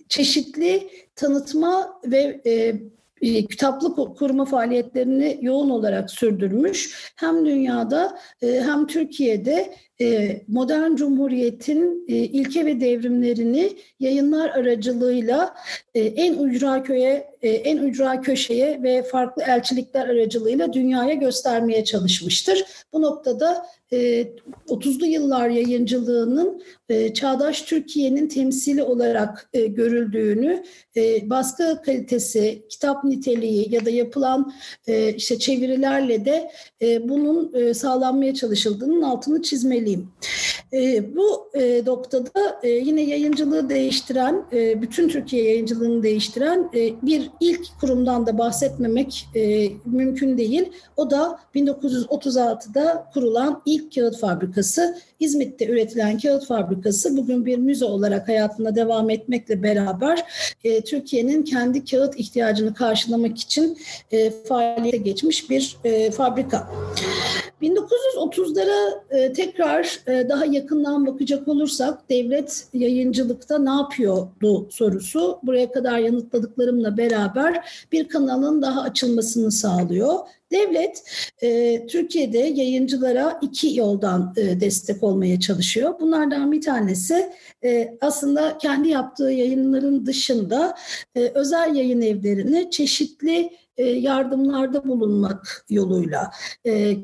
[0.09, 2.75] çeşitli tanıtma ve e,
[3.21, 7.13] kitaplık kurma faaliyetlerini yoğun olarak sürdürmüş.
[7.17, 9.88] Hem dünyada e, hem Türkiye'de e,
[10.49, 15.55] modern cumhuriyetin ilke ve devrimlerini yayınlar aracılığıyla
[15.95, 22.65] en ücra köye, en ücra köşeye ve farklı elçilikler aracılığıyla dünyaya göstermeye çalışmıştır.
[22.93, 23.67] Bu noktada
[24.69, 26.63] 30'lu yıllar yayıncılığının
[27.15, 30.65] çağdaş Türkiye'nin temsili olarak görüldüğünü,
[31.23, 34.53] baskı kalitesi, kitap niteliği ya da yapılan
[35.17, 36.51] işte çevirilerle de
[37.01, 40.09] bunun sağlanmaya çalışıldığının altını çizmeli söyleyeyim.
[40.73, 47.31] E, bu e, noktada e, yine yayıncılığı değiştiren, e, bütün Türkiye yayıncılığını değiştiren e, bir
[47.41, 50.73] ilk kurumdan da bahsetmemek e, mümkün değil.
[50.97, 54.99] O da 1936'da kurulan ilk kağıt fabrikası.
[55.21, 60.25] İzmit'te üretilen kağıt fabrikası bugün bir müze olarak hayatına devam etmekle beraber
[60.65, 63.79] e, Türkiye'nin kendi kağıt ihtiyacını karşılamak için
[64.13, 66.71] e, faaliyete geçmiş bir e, fabrika.
[67.63, 75.99] 1930'lara e, tekrar e, daha yakından bakacak olursak devlet yayıncılıkta ne yapıyordu sorusu buraya kadar
[75.99, 80.19] yanıtladıklarımla beraber bir kanalın daha açılmasını sağlıyor.
[80.53, 81.03] Devlet
[81.43, 85.95] e, Türkiye'de yayıncılara iki yoldan e, destek olmaya çalışıyor.
[86.01, 87.33] Bunlardan bir tanesi
[87.65, 90.75] e, aslında kendi yaptığı yayınların dışında
[91.15, 93.51] e, özel yayın evlerini çeşitli
[93.85, 96.31] yardımlarda bulunmak yoluyla.
[96.67, 96.97] E,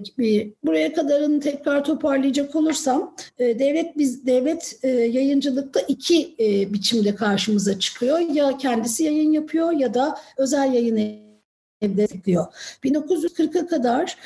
[0.65, 6.37] buraya kadarını tekrar toparlayacak olursam e, devlet biz devlet yayıncılıkta iki
[6.73, 8.19] biçimde karşımıza çıkıyor.
[8.19, 11.25] Ya kendisi yayın yapıyor ya da özel yayın
[11.83, 12.47] destekliyor.
[12.85, 14.17] 1940'a kadar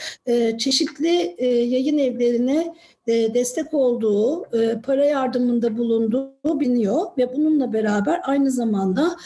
[0.58, 1.36] çeşitli
[1.70, 2.74] yayın evlerine
[3.08, 4.44] destek olduğu,
[4.82, 9.16] para yardımında bulunduğu biliniyor ve bununla beraber aynı zamanda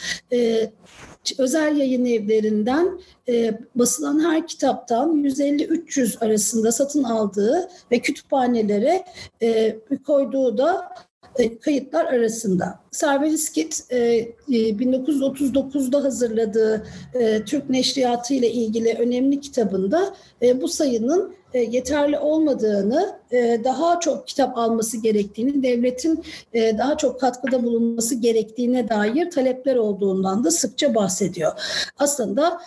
[1.37, 9.05] özel yayın evlerinden e, basılan her kitaptan 150-300 arasında satın aldığı ve kütüphanelere
[9.41, 10.89] e, koyduğu da
[11.35, 12.79] e, kayıtlar arasında.
[12.91, 20.67] Server İskit e, 1939'da e, hazırladığı e, Türk Neşriyatı ile ilgili önemli kitabında e, bu
[20.67, 27.63] sayının e, yeterli olmadığını, e, daha çok kitap alması gerektiğini, devletin e, daha çok katkıda
[27.63, 31.51] bulunması gerektiğine dair talepler olduğundan da sıkça bahsediyor.
[31.99, 32.61] Aslında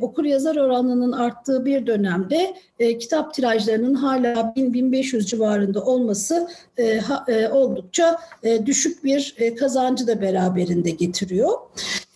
[0.00, 2.54] okur yazar oranının arttığı bir dönemde
[2.98, 6.48] kitap tirajlarının hala 1000-1500 civarında olması
[7.52, 8.18] oldukça
[8.66, 11.50] düşük bir kazancı da beraberinde getiriyor.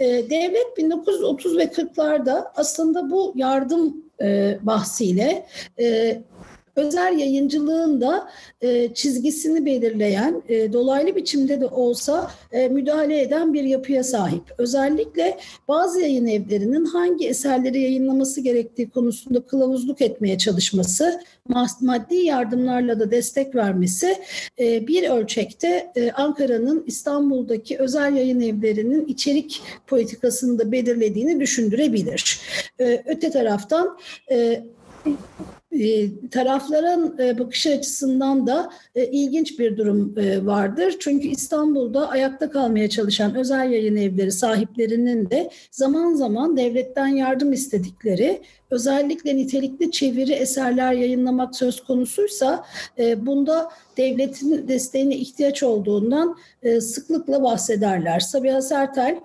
[0.00, 5.46] Devlet 1930 ve 40'larda aslında bu yardım e, bahsiyle
[5.78, 6.18] e,
[6.76, 8.28] özel yayıncılığın da
[8.60, 14.42] e, çizgisini belirleyen, e, dolaylı biçimde de olsa e, müdahale eden bir yapıya sahip.
[14.58, 21.20] Özellikle bazı yayın evlerinin hangi eserleri yayınlaması gerektiği konusunda kılavuzluk etmeye çalışması,
[21.80, 24.18] maddi yardımlarla da destek vermesi
[24.58, 32.40] e, bir ölçekte e, Ankara'nın İstanbul'daki özel yayın evlerinin içerik politikasını da belirlediğini düşündürebilir.
[32.80, 33.98] E, öte taraftan
[34.30, 34.64] e,
[36.30, 40.96] tarafların e, bakış açısından da e, ilginç bir durum vardır.
[41.00, 48.42] Çünkü İstanbul'da ayakta kalmaya çalışan özel yayın evleri sahiplerinin de zaman zaman devletten yardım istedikleri
[48.72, 52.64] özellikle nitelikli çeviri eserler yayınlamak söz konusuysa
[53.16, 56.36] bunda devletin desteğine ihtiyaç olduğundan
[56.80, 58.20] sıklıkla bahsederler.
[58.20, 59.20] Sabiha Sertel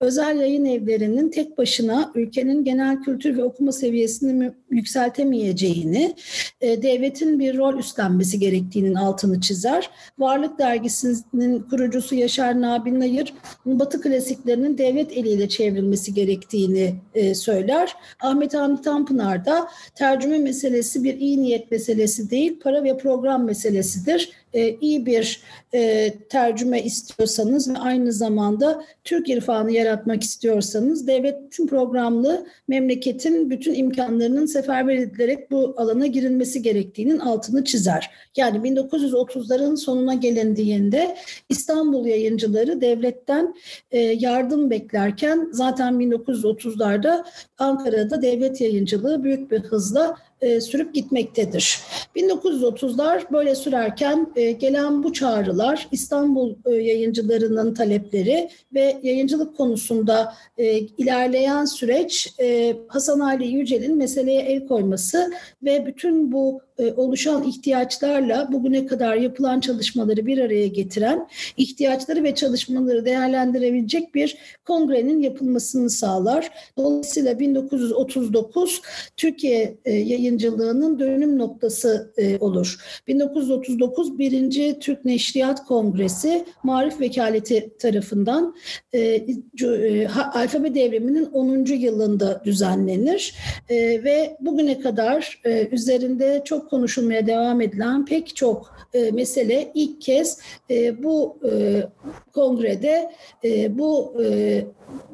[0.00, 6.14] özel yayın evlerinin tek başına ülkenin genel kültür ve okuma seviyesini yükseltemeyeceği olabileceğini,
[6.60, 9.90] e, devletin bir rol üstlenmesi gerektiğinin altını çizer.
[10.18, 13.34] Varlık Dergisi'nin kurucusu Yaşar Nabi Nayır,
[13.66, 17.94] Batı klasiklerinin devlet eliyle çevrilmesi gerektiğini e, söyler.
[18.22, 24.32] Ahmet Hamdi Tanpınar da tercüme meselesi bir iyi niyet meselesi değil, para ve program meselesidir
[24.54, 25.40] e, iyi bir
[25.74, 34.46] e, tercüme istiyorsanız ve aynı zamanda Türk irfanı yaratmak istiyorsanız devletin programlı memleketin bütün imkanlarının
[34.46, 38.10] seferber edilerek bu alana girilmesi gerektiğinin altını çizer.
[38.36, 41.16] Yani 1930'ların sonuna gelindiğinde
[41.48, 43.54] İstanbul yayıncıları devletten
[43.90, 47.24] e, yardım beklerken zaten 1930'larda
[47.58, 51.80] Ankara'da devlet yayıncılığı büyük bir hızla e, sürüp gitmektedir.
[52.16, 60.78] 1930'lar böyle sürerken e, gelen bu çağrılar İstanbul e, yayıncılarının talepleri ve yayıncılık konusunda e,
[60.78, 68.86] ilerleyen süreç e, Hasan Ali Yücel'in meseleye el koyması ve bütün bu oluşan ihtiyaçlarla bugüne
[68.86, 76.50] kadar yapılan çalışmaları bir araya getiren ihtiyaçları ve çalışmaları değerlendirebilecek bir kongrenin yapılmasını sağlar.
[76.76, 78.82] Dolayısıyla 1939
[79.16, 82.76] Türkiye e, yayıncılığının dönüm noktası e, olur.
[83.06, 88.54] 1939 birinci Türk Neşriyat Kongresi Marif Vekaleti tarafından
[90.34, 91.64] alfabe devriminin 10.
[91.64, 93.34] yılında düzenlenir
[94.04, 100.38] ve bugüne kadar üzerinde çok konuşulmaya devam edilen pek çok e, mesele ilk kez
[100.70, 101.82] e, bu e,
[102.32, 103.12] kongrede
[103.44, 104.64] e, bu e,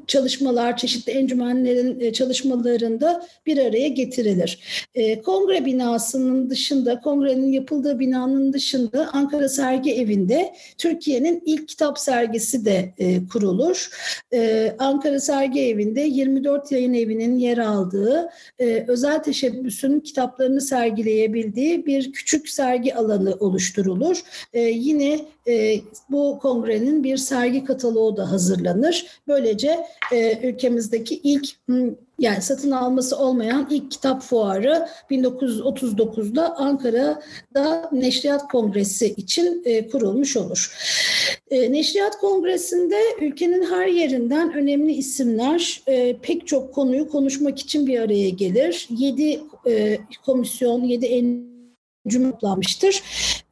[0.06, 4.58] çalışmalar, çeşitli encümenlerin e, çalışmalarında bir araya getirilir.
[4.94, 12.64] E, kongre binasının dışında, kongrenin yapıldığı binanın dışında Ankara Sergi Evi'nde Türkiye'nin ilk kitap sergisi
[12.64, 13.88] de e, kurulur.
[14.78, 18.28] Ankara Sergi Evi'nde 24 yayın evinin yer aldığı,
[18.86, 24.22] özel teşebbüsün kitaplarını sergileyebildiği bir küçük sergi alanı oluşturulur.
[24.54, 25.20] Yine
[26.10, 29.06] bu kongrenin bir sergi kataloğu da hazırlanır.
[29.28, 29.63] Böylece
[30.12, 31.48] e, ülkemizdeki ilk
[32.18, 40.76] yani satın alması olmayan ilk kitap fuarı 1939'da Ankara'da Neşriyat Kongresi için e, kurulmuş olur.
[41.50, 47.98] E, Neşriyat Kongresi'nde ülkenin her yerinden önemli isimler e, pek çok konuyu konuşmak için bir
[47.98, 48.88] araya gelir.
[48.90, 51.54] 7 e, komisyon, 7 en
[52.08, 53.02] cümle toplanmıştır.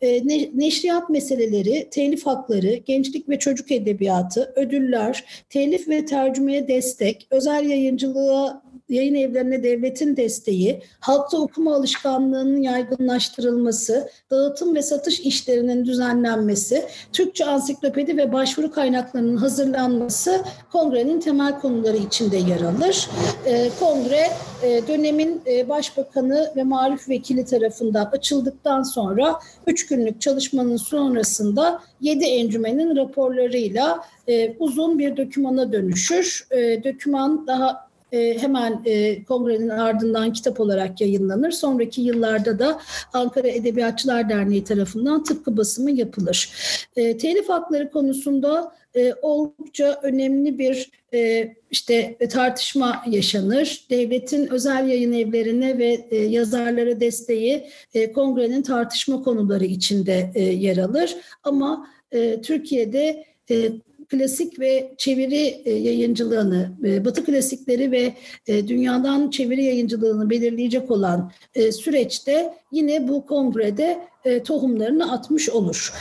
[0.03, 7.65] E, neşriyat meseleleri, telif hakları, gençlik ve çocuk edebiyatı, ödüller, telif ve tercümeye destek, özel
[7.65, 8.63] yayıncılığa
[8.93, 18.17] yayın evlerine devletin desteği, halkta okuma alışkanlığının yaygınlaştırılması, dağıtım ve satış işlerinin düzenlenmesi, Türkçe ansiklopedi
[18.17, 23.09] ve başvuru kaynaklarının hazırlanması kongrenin temel konuları içinde yer alır.
[23.47, 24.29] E, kongre
[24.63, 32.25] e, dönemin e, başbakanı ve marif vekili tarafından açıldıktan sonra 3 günlük çalışmanın sonrasında 7
[32.25, 36.47] encümenin raporlarıyla e, uzun bir dokümana dönüşür.
[36.51, 41.51] E, doküman daha e, hemen e, kongrenin ardından kitap olarak yayınlanır.
[41.51, 42.81] Sonraki yıllarda da
[43.13, 46.53] Ankara Edebiyatçılar Derneği tarafından tıpkı basımı yapılır.
[46.97, 48.75] E, telif hakları konusunda
[49.23, 50.91] oldukça önemli bir
[51.71, 53.85] işte tartışma yaşanır.
[53.91, 57.69] Devletin özel yayın evlerine ve yazarlara desteği
[58.15, 61.17] kongrenin tartışma konuları içinde yer alır.
[61.45, 61.87] Ama
[62.43, 63.25] Türkiye'de
[64.13, 68.13] klasik ve çeviri e, yayıncılığını, e, Batı klasikleri ve
[68.47, 71.33] e, dünyadan çeviri yayıncılığını belirleyecek olan
[71.73, 73.99] süreçte yine bu kongrede
[74.45, 75.93] tohumlarını atmış olur.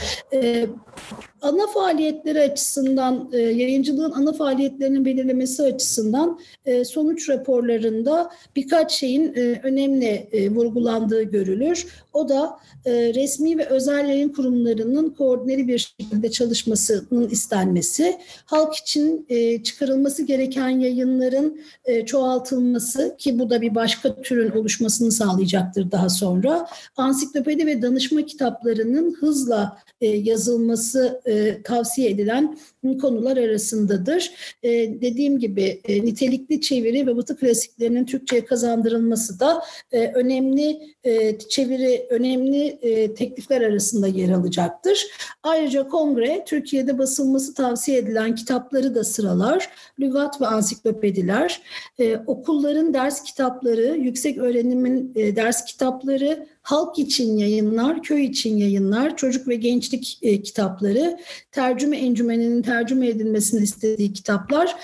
[1.41, 6.39] Ana faaliyetleri açısından, yayıncılığın ana faaliyetlerinin belirlemesi açısından
[6.85, 11.87] sonuç raporlarında birkaç şeyin önemli vurgulandığı görülür.
[12.13, 19.27] O da resmi ve özel yayın kurumlarının koordineli bir şekilde çalışmasının istenmesi, halk için
[19.63, 21.61] çıkarılması gereken yayınların
[22.05, 26.67] çoğaltılması ki bu da bir başka türün oluşmasını sağlayacaktır daha sonra.
[26.97, 27.81] Ansiklopedi ve
[28.11, 31.21] danışma kitaplarının hızla yazılması
[31.63, 32.57] tavsiye edilen
[33.01, 34.31] konular arasındadır.
[35.01, 40.79] Dediğim gibi nitelikli çeviri ve batı klasiklerinin Türkçe'ye kazandırılması da önemli
[41.49, 42.79] çeviri, önemli
[43.15, 45.07] teklifler arasında yer alacaktır.
[45.43, 49.69] Ayrıca kongre Türkiye'de basılması tavsiye edilen kitapları da sıralar.
[49.99, 51.61] Lügat ve ansiklopediler,
[52.27, 59.55] okulların ders kitapları, yüksek öğrenimin ders kitapları, halk için yayınlar, köy için yayınlar, çocuk ve
[59.55, 61.19] gençlik e, kitapları,
[61.51, 64.75] tercüme encümeninin tercüme edilmesini istediği kitaplar.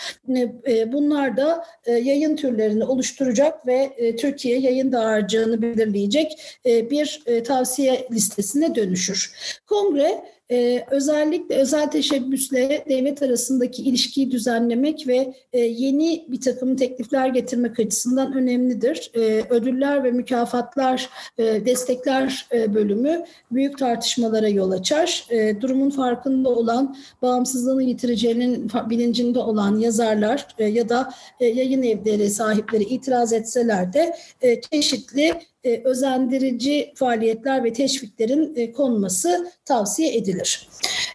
[0.68, 6.32] E, bunlar da e, yayın türlerini oluşturacak ve e, Türkiye yayın dağarcığını belirleyecek
[6.66, 9.32] e, bir e, tavsiye listesine dönüşür.
[9.68, 17.28] Kongre ee, özellikle özel teşebbüsle devlet arasındaki ilişkiyi düzenlemek ve e, yeni bir takım teklifler
[17.28, 19.12] getirmek açısından önemlidir.
[19.14, 25.26] E, ödüller ve mükafatlar, e, destekler e, bölümü büyük tartışmalara yol açar.
[25.30, 32.30] E, durumun farkında olan, bağımsızlığını yitireceğinin bilincinde olan yazarlar e, ya da e, yayın evleri
[32.30, 35.34] sahipleri itiraz etseler de e, çeşitli
[35.64, 40.70] e, özendirici faaliyetler ve teşviklerin e, konması tavsiye edilir.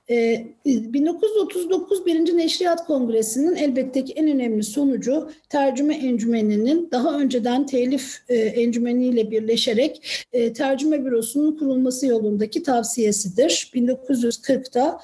[0.09, 8.19] 1939 e, Birinci Neşriyat Kongresi'nin elbette ki en önemli sonucu tercüme encümeninin daha önceden telif
[8.29, 13.71] encümeniyle birleşerek tercüme bürosunun kurulması yolundaki tavsiyesidir.
[13.75, 15.01] 1940'da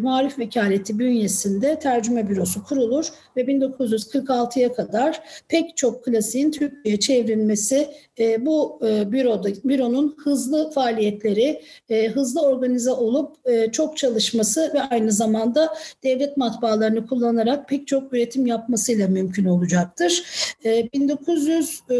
[0.00, 3.06] Marif Vekaleti bünyesinde tercüme bürosu kurulur
[3.36, 12.08] ve 1946'ya kadar pek çok klasiğin Türkçe'ye çevrilmesi bu e, büroda büronun hızlı faaliyetleri, e,
[12.08, 15.74] hızlı organize olup e, çok çalışması ve aynı zamanda
[16.04, 20.24] devlet matbaalarını kullanarak pek çok üretim yapmasıyla mümkün olacaktır.
[20.64, 21.94] E, 1900 e,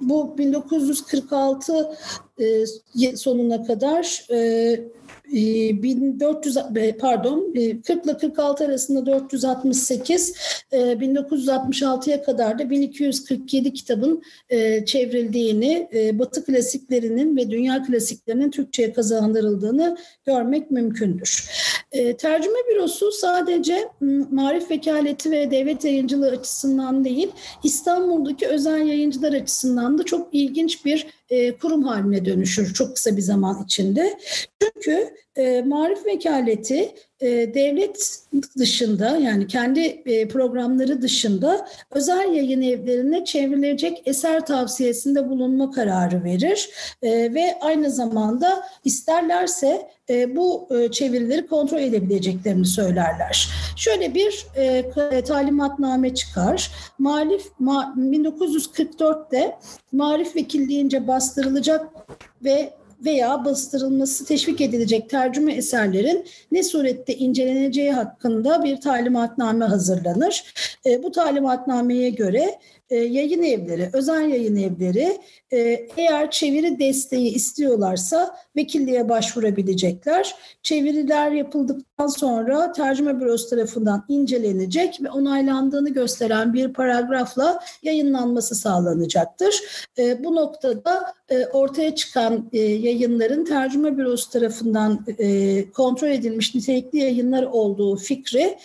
[0.00, 1.96] bu 1946
[3.14, 4.26] sonuna kadar
[5.32, 6.58] 1400
[7.00, 7.54] pardon
[7.86, 10.34] 40 ile 46 arasında 468
[10.72, 14.22] 1966'ya kadar da 1247 kitabın
[14.86, 19.96] çevrildiğini Batı klasiklerinin ve dünya klasiklerinin Türkçe'ye kazandırıldığını
[20.26, 21.50] görmek mümkündür.
[22.18, 23.88] Tercüme bürosu sadece
[24.30, 27.30] marif vekaleti ve devlet yayıncılığı açısından değil
[27.64, 33.22] İstanbul'daki özel yayıncılar açısından da çok ilginç bir e, kurum haline dönüşür çok kısa bir
[33.22, 34.18] zaman içinde.
[34.60, 38.18] Çünkü e, marif vekaleti e, devlet
[38.58, 46.70] dışında yani kendi e, programları dışında özel yayın evlerine çevrilecek eser tavsiyesinde bulunma kararı verir
[47.02, 53.48] e, ve aynı zamanda isterlerse e, bu e, çevirileri kontrol edebileceklerini söylerler.
[53.76, 56.70] Şöyle bir e, talimatname çıkar.
[56.98, 59.56] Malif ma, 1944'te
[59.92, 61.88] marif vekil deyince bastırılacak
[62.44, 62.72] ve
[63.04, 70.44] veya bastırılması teşvik edilecek tercüme eserlerin ne surette inceleneceği hakkında bir talimatname hazırlanır.
[70.86, 72.58] E, bu talimatnameye göre
[72.94, 75.18] e, yayın evleri, özel yayın evleri
[75.52, 75.58] e,
[75.96, 80.34] eğer çeviri desteği istiyorlarsa vekilliğe başvurabilecekler.
[80.62, 89.54] Çeviriler yapıldıktan sonra tercüme bürosu tarafından incelenecek ve onaylandığını gösteren bir paragrafla yayınlanması sağlanacaktır.
[89.98, 91.14] E, bu noktada
[91.52, 95.06] ortaya çıkan yayınların tercüme bürosu tarafından
[95.74, 98.58] kontrol edilmiş nitelikli yayınlar olduğu fikri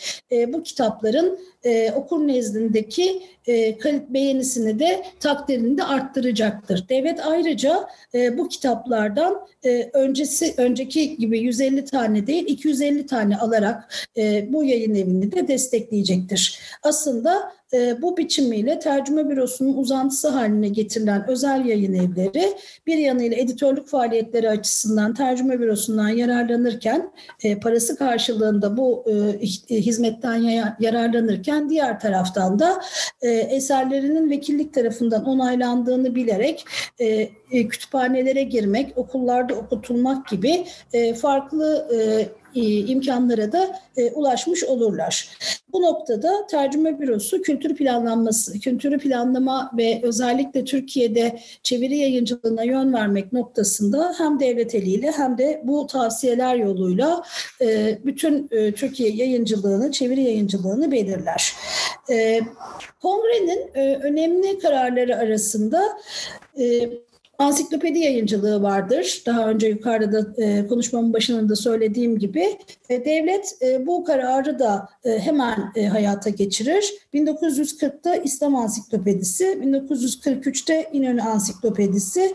[0.48, 1.40] bu kitapların
[1.96, 3.78] okur nezdindeki e,
[4.20, 6.90] beğenisini de takdirini de arttıracaktır.
[6.90, 13.94] Devlet ayrıca e, bu kitaplardan e, öncesi önceki gibi 150 tane değil 250 tane alarak
[14.18, 16.60] e, bu yayın evini de destekleyecektir.
[16.84, 22.54] Aslında e, bu biçimiyle tercüme bürosunun uzantısı haline getirilen özel yayın evleri
[22.88, 27.12] bir yanıyla editörlük faaliyetleri açısından tercüme bürosundan yararlanırken
[27.44, 29.40] e, parası karşılığında bu e,
[29.76, 30.36] hizmetten
[30.80, 32.82] yararlanırken diğer taraftan da
[33.22, 36.66] e, eserlerinin vekillik tarafından onaylandığını bilerek
[37.00, 45.30] e, e, kütüphanelere girmek, okullarda okutulmak gibi e, farklı e, imkanlara da e, ulaşmış olurlar.
[45.74, 53.34] Bu noktada tercüme bürosu kültür planlanması, kültürü planlama ve özellikle Türkiye'de çeviri yayıncılığına yön vermek
[53.34, 57.24] noktasında hem devlet eliyle hem de bu tavsiyeler yoluyla
[57.62, 61.54] e, bütün e, Türkiye yayıncılığını, çeviri yayıncılığını belirler.
[62.10, 62.41] E,
[63.02, 65.84] kongrenin e, önemli kararları arasında
[66.60, 66.89] e,
[67.40, 69.24] Ansiklopedi yayıncılığı vardır.
[69.26, 72.58] Daha önce yukarıda da e, konuşmamın başında da söylediğim gibi.
[72.90, 76.94] E, devlet e, bu kararı da e, hemen e, hayata geçirir.
[77.14, 82.34] 1940'ta İslam Ansiklopedisi, 1943'te İnönü Ansiklopedisi.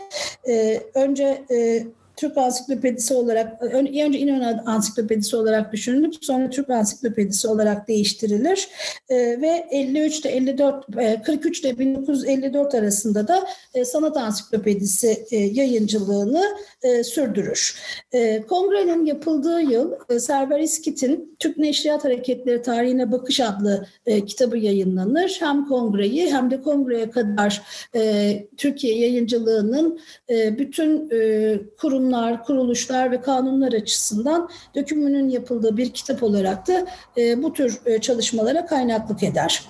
[0.49, 1.87] E, önce e,
[2.17, 8.69] Türk Ansiklopedisi olarak önce İnönü Ansiklopedisi olarak düşünülüp sonra Türk Ansiklopedisi olarak değiştirilir
[9.09, 15.37] e, ve 53 ile 54 e, 43 ile 1954 arasında da e, Sanat Ansiklopedisi e,
[15.37, 16.45] yayıncılığını
[16.83, 17.77] e, sürdürür.
[18.13, 24.59] E, kongrenin yapıldığı yıl e, Server İskit'in Türk Neşriyat Hareketleri Tarihine Bakış adlı e, kitabı
[24.59, 25.37] yayınlanır.
[25.41, 27.63] Hem kongreyi hem de kongreye kadar
[27.95, 30.01] e, Türkiye yayıncılığının
[30.31, 36.87] e, bütün e, kurum kurumlar, kuruluşlar ve kanunlar açısından dökümünün yapıldığı bir kitap olarak da
[37.17, 39.63] e, bu tür e, çalışmalara kaynaklık eder.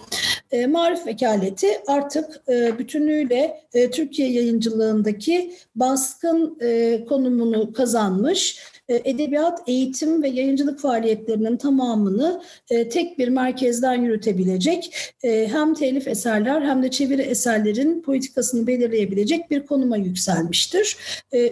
[0.53, 8.59] E, Marif Vekaleti artık e, bütünüyle e, Türkiye yayıncılığındaki baskın e, konumunu kazanmış
[8.89, 16.63] edebiyat, eğitim ve yayıncılık faaliyetlerinin tamamını e, tek bir merkezden yürütebilecek e, hem telif eserler
[16.63, 20.97] hem de çeviri eserlerin politikasını belirleyebilecek bir konuma yükselmiştir.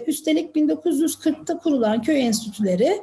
[0.07, 3.01] Üstelik 1940'ta kurulan köy enstitüleri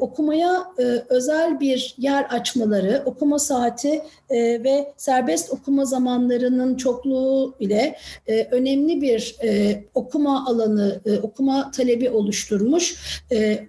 [0.00, 0.66] okumaya
[1.08, 7.96] özel bir yer açmaları, okuma saati ve serbest okuma zamanlarının çokluğu ile
[8.50, 9.36] önemli bir
[9.94, 12.96] okuma alanı, okuma talebi oluşturmuş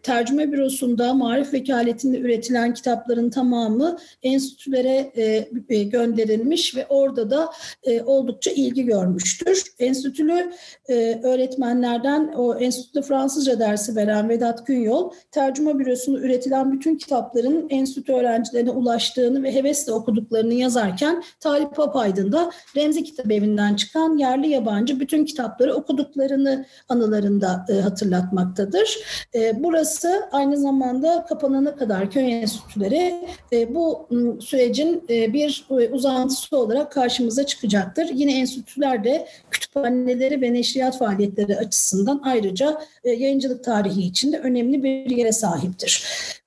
[0.04, 7.50] tercüme bürosunda marif vekaletinde üretilen kitapların tamamı enstitülere e, e, gönderilmiş ve orada da
[7.84, 9.64] e, oldukça ilgi görmüştür.
[9.80, 10.52] Enstitülü
[10.90, 18.14] e, öğretmenlerden o enstitüde Fransızca dersi veren Vedat Günyol tercüme bürosunda üretilen bütün kitapların enstitü
[18.14, 25.00] öğrencilerine ulaştığını ve hevesle okuduklarını yazarken Talip Papaydın da Remzi Kitap Evi'nden çıkan yerli yabancı
[25.00, 28.98] bütün kitapları okuduklarını anılarında e, hatırlatmaktadır.
[29.36, 33.16] E, bu burası aynı zamanda kapanana kadar köy enstitüleri
[33.54, 34.08] e, bu
[34.42, 38.10] sürecin e, bir e, uzantısı olarak karşımıza çıkacaktır.
[38.14, 45.10] Yine enstitüler de kütüphaneleri ve neşriyat faaliyetleri açısından ayrıca e, yayıncılık tarihi içinde önemli bir
[45.10, 46.04] yere sahiptir.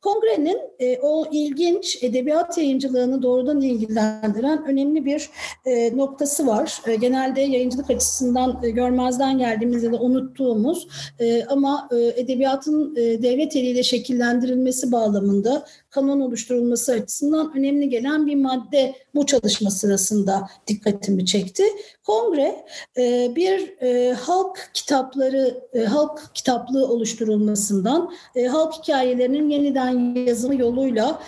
[0.07, 5.31] Kongrenin e, o ilginç edebiyat yayıncılığını doğrudan ilgilendiren önemli bir
[5.65, 6.81] e, noktası var.
[6.87, 10.89] E, genelde yayıncılık açısından e, görmezden geldiğimiz ya da unuttuğumuz
[11.19, 18.35] e, ama e, edebiyatın e, devlet eliyle şekillendirilmesi bağlamında kanon oluşturulması açısından önemli gelen bir
[18.35, 21.63] madde bu çalışma sırasında dikkatimi çekti.
[22.07, 22.65] Kongre
[22.99, 28.13] e, bir e, halk kitapları, e, halk kitaplığı oluşturulmasından,
[28.51, 31.23] halk hikayelerinin yeniden yazımı yoluyla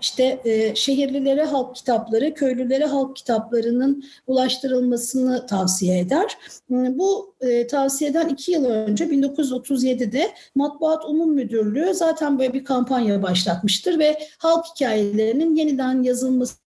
[0.00, 0.42] işte
[0.74, 6.38] şehirlilere halk kitapları, köylülere halk kitaplarının ulaştırılmasını tavsiye eder.
[6.70, 7.33] Bu
[7.70, 14.64] tavsiyeden iki yıl önce 1937'de Matbuat Umum Müdürlüğü zaten böyle bir kampanya başlatmıştır ve halk
[14.74, 16.63] hikayelerinin yeniden yazılması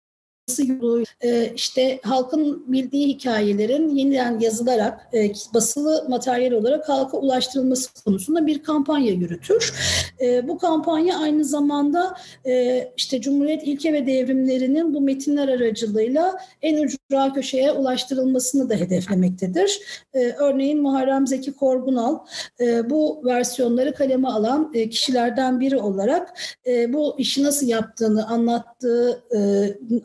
[0.47, 8.47] yolu e, işte halkın bildiği hikayelerin yeniden yazılarak e, basılı materyal olarak halka ulaştırılması konusunda
[8.47, 9.73] bir kampanya yürütür.
[10.21, 12.17] E, bu kampanya aynı zamanda
[12.97, 19.79] işte Cumhuriyet ilke ve devrimlerinin bu metinler aracılığıyla en ücra köşeye ulaştırılmasını da hedeflemektedir.
[20.39, 22.19] Örneğin Muharrem Zeki Korgunal
[22.89, 26.39] bu versiyonları kaleme alan kişilerden biri olarak
[26.87, 29.23] bu işi nasıl yaptığını anlattığı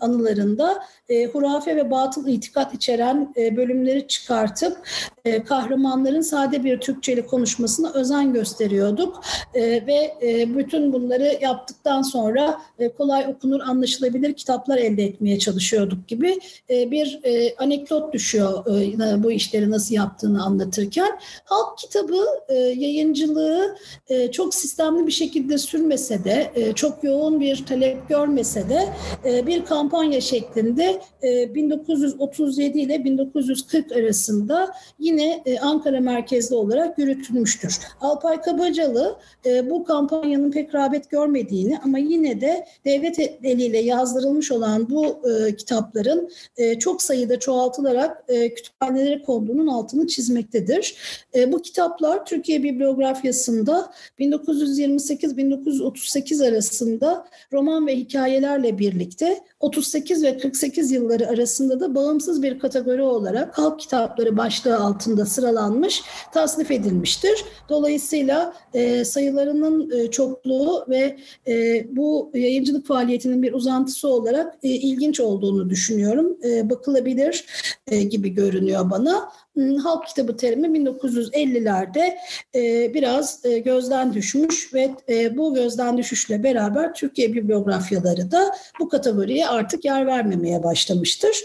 [0.00, 4.78] anıları okullarında e, hurafe ve batıl itikat içeren e, bölümleri çıkartıp
[5.24, 9.24] e, kahramanların sade bir Türkçeli konuşmasına özen gösteriyorduk
[9.54, 16.08] e, ve e, bütün bunları yaptıktan sonra e, kolay okunur, anlaşılabilir kitaplar elde etmeye çalışıyorduk
[16.08, 21.18] gibi e, bir e, anekdot düşüyor e, bu işleri nasıl yaptığını anlatırken.
[21.44, 23.76] Halk kitabı e, yayıncılığı
[24.08, 28.88] e, çok sistemli bir şekilde sürmese de, e, çok yoğun bir talep görmese de
[29.24, 37.78] e, bir kampanya şeklinde e, 1937 ile 1940 arasında yine e, Ankara merkezli olarak yürütülmüştür.
[38.00, 39.16] Alpay Kabacalı
[39.46, 45.56] e, bu kampanyanın pek rağbet görmediğini ama yine de devlet eliyle yazdırılmış olan bu e,
[45.56, 50.96] kitapların e, çok sayıda çoğaltılarak e, kütüphanelere konduğunun altını çizmektedir.
[51.34, 61.28] E, bu kitaplar Türkiye bibliografyasında 1928-1938 arasında roman ve hikayelerle birlikte 38 ve 48 yılları
[61.28, 66.02] arasında da bağımsız bir kategori olarak halk kitapları başlığı altında sıralanmış,
[66.34, 67.44] tasnif edilmiştir.
[67.68, 71.16] Dolayısıyla e, sayılarının e, çokluğu ve
[71.48, 76.38] e, bu yayıncılık faaliyetinin bir uzantısı olarak e, ilginç olduğunu düşünüyorum.
[76.44, 77.44] E, bakılabilir
[77.86, 79.28] e, gibi görünüyor bana.
[79.54, 82.16] Hmm, halk kitabı terimi 1950'lerde
[82.54, 88.88] e, biraz e, gözden düşmüş ve e, bu gözden düşüşle beraber Türkiye bibliografyaları da bu
[88.88, 91.44] kategoriye artık yer vermemeye başlamıştır.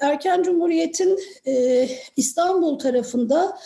[0.00, 1.18] Erken Cumhuriyet'in
[2.16, 3.58] İstanbul tarafında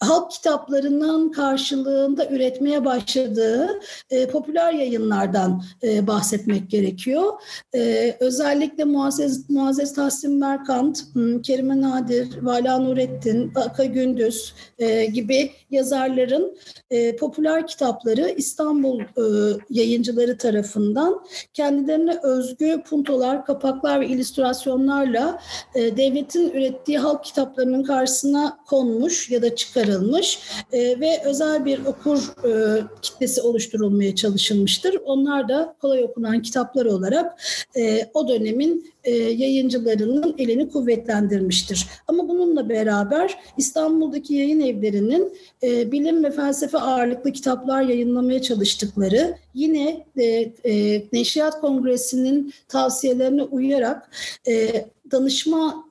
[0.00, 3.80] halk kitaplarının karşılığında üretmeye başladığı
[4.10, 7.32] e, popüler yayınlardan e, bahsetmek gerekiyor.
[7.74, 11.04] E, özellikle Muazzez, Muazzez Tahsin Merkant,
[11.42, 16.56] Kerime Nadir, Vala Nurettin, Aka Gündüz e, gibi yazarların
[16.90, 21.24] e, popüler kitapları İstanbul e, yayıncıları tarafından
[21.54, 25.40] kendilerine özgü puntolar, kapaklar ve illüstrasyonlarla
[25.74, 30.38] e, devletin ürettiği halk kitaplarının karşısına konmuş ya da çıkarılmış çıkarılmış
[30.72, 34.96] e, ve özel bir okur e, kitlesi oluşturulmaya çalışılmıştır.
[35.04, 37.40] Onlar da kolay okunan kitaplar olarak
[37.76, 41.86] e, o dönemin e, yayıncılarının elini kuvvetlendirmiştir.
[42.08, 45.32] Ama bununla beraber İstanbul'daki yayın evlerinin
[45.62, 50.24] e, bilim ve felsefe ağırlıklı kitaplar yayınlamaya çalıştıkları, yine e,
[50.64, 54.10] e, Neşriyat Kongresi'nin tavsiyelerine uyarak
[55.10, 55.84] danışma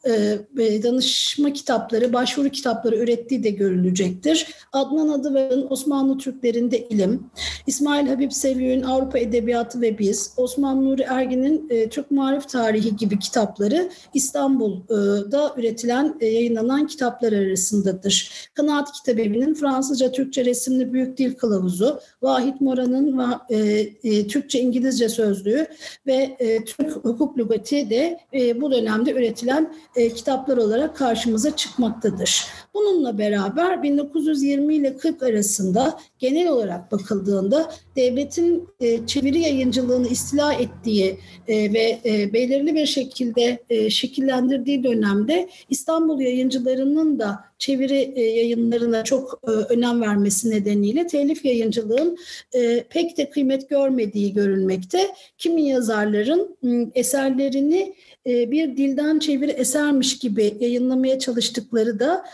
[0.57, 4.47] e, danışma kitapları, başvuru kitapları ürettiği de görülecektir.
[4.74, 7.24] Adnan Adıvar'ın Osmanlı Türklerinde İlim,
[7.68, 13.89] İsmail Habib Seviyük'ün Avrupa Edebiyatı ve Biz, Osman Nuri Ergin'in Türk Marif Tarihi gibi kitapları
[14.14, 18.32] İstanbul'da üretilen, e, yayınlanan kitaplar arasındadır.
[18.53, 23.58] Kanaat Kitabevi'nin Fransızca Türkçe resimli Büyük Dil Kılavuzu, Vahit Mora'nın e,
[24.03, 25.68] e, Türkçe İngilizce sözlüğü
[26.08, 28.20] ve Türk Hukuk Lügati de
[28.62, 29.74] bu dönemde üretilen
[30.16, 32.45] kitaplar olarak karşımıza çıkmaktadır.
[32.74, 41.18] Bununla beraber 1920 ile 40 arasında genel olarak bakıldığında devletin e, çeviri yayıncılığını istila ettiği
[41.48, 49.03] e, ve e, belirli bir şekilde e, şekillendirdiği dönemde İstanbul yayıncılarının da çeviri e, yayınlarına
[49.03, 52.18] çok e, önem vermesi nedeniyle telif yayıncılığın
[52.53, 55.08] e, pek de kıymet görmediği görülmekte.
[55.38, 56.58] Kimi yazarların
[56.95, 57.95] eserlerini
[58.26, 62.26] bir dilden çeviri esermiş gibi yayınlamaya çalıştıkları da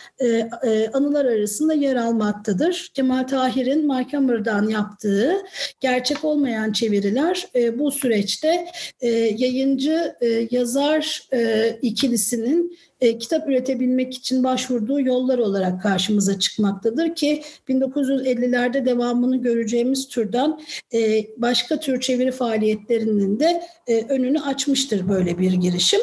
[0.94, 2.92] anılar arasında yer almaktadır.
[2.94, 5.34] Kemal Tahir'in Markamer'dan yaptığı
[5.80, 7.48] gerçek olmayan çeviriler
[7.80, 8.66] bu süreçte
[9.38, 10.16] yayıncı
[10.52, 11.28] yazar
[11.82, 20.62] ikilisinin e, kitap üretebilmek için başvurduğu yollar olarak karşımıza çıkmaktadır ki 1950'lerde devamını göreceğimiz türden
[20.94, 26.02] e, başka tür çeviri faaliyetlerinin de e, önünü açmıştır böyle bir girişim.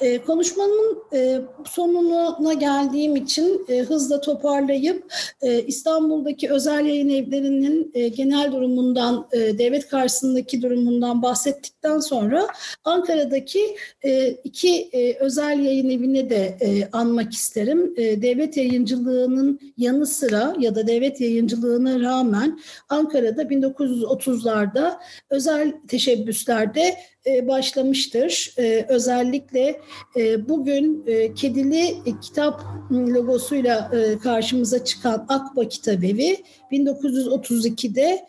[0.00, 8.08] E, konuşmanın e, sonuna geldiğim için e, hızla toparlayıp e, İstanbul'daki özel yayın evlerinin e,
[8.08, 12.46] genel durumundan, e, devlet karşısındaki durumundan bahsettikten sonra
[12.84, 17.94] Ankara'daki e, iki e, özel yayın evine de e, anmak isterim.
[17.96, 24.98] E, devlet yayıncılığının yanı sıra ya da devlet yayıncılığına rağmen Ankara'da 1930'larda
[25.30, 26.94] özel teşebbüslerde
[27.26, 28.54] başlamıştır.
[28.58, 29.80] E, özellikle
[30.16, 31.04] e, bugün
[31.34, 33.90] kedili kitap logosuyla
[34.22, 36.36] karşımıza çıkan Akba Kitabevi
[36.72, 38.26] 1932'de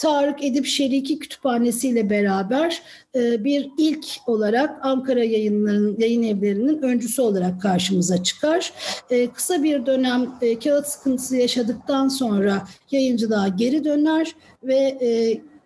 [0.00, 2.82] Tarık Edip Şeriki Kütüphanesi ile beraber
[3.14, 8.72] bir ilk olarak Ankara yayınlarının yayın evlerinin öncüsü olarak karşımıza çıkar.
[9.34, 14.98] Kısa bir dönem kağıt sıkıntısı yaşadıktan sonra yayıncılığa geri döner ve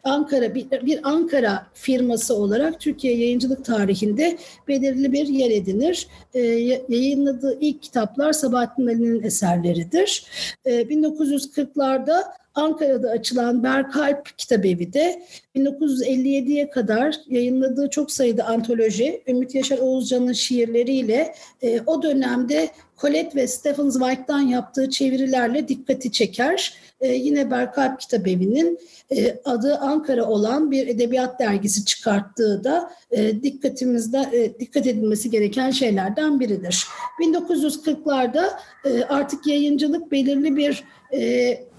[0.05, 4.39] Ankara bir, bir Ankara firması olarak Türkiye yayıncılık tarihinde
[4.69, 6.09] belirli bir yer edinir.
[6.35, 6.41] E,
[6.89, 10.25] yayınladığı ilk kitaplar Sabahattin Ali'nin eserleridir.
[10.65, 12.23] E, ee, 1940'larda
[12.55, 15.23] Ankara'da açılan Berkalp Kitabevi de
[15.57, 23.47] 1957'ye kadar yayınladığı çok sayıda antoloji, Ümit Yaşar Oğuzcan'ın şiirleriyle e, o dönemde Colette ve
[23.47, 26.75] Stephen Zweig'dan yaptığı çevirilerle dikkati çeker.
[27.01, 28.79] E, yine Berkalp Kitabevi'nin
[29.11, 35.71] e, adı Ankara olan bir edebiyat dergisi çıkarttığı da e, dikkatimizde e, dikkat edilmesi gereken
[35.71, 36.87] şeylerden biridir.
[37.21, 38.51] 1940'larda
[38.85, 41.74] e, artık yayıncılık belirli bir e,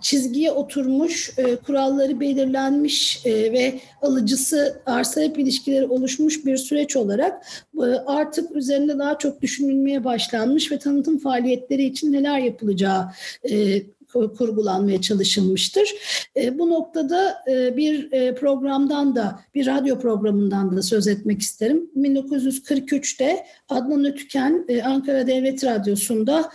[0.00, 7.46] çizgiye oturmuş, e, kuralları belirlenmiş e, ve alıcısı arsa hep ilişkileri oluşmuş bir süreç olarak
[7.76, 13.06] e, artık üzerinde daha çok düşünülmeye başlanmış ve tanıtım faaliyetleri için neler yapılacağı
[13.50, 15.94] e, kurgulanmaya çalışılmıştır.
[16.36, 21.90] E, bu noktada e, bir e, programdan da, bir radyo programından da söz etmek isterim.
[21.96, 26.50] 1943'te Adnan Ötüken Ankara Devlet Radyosu'nda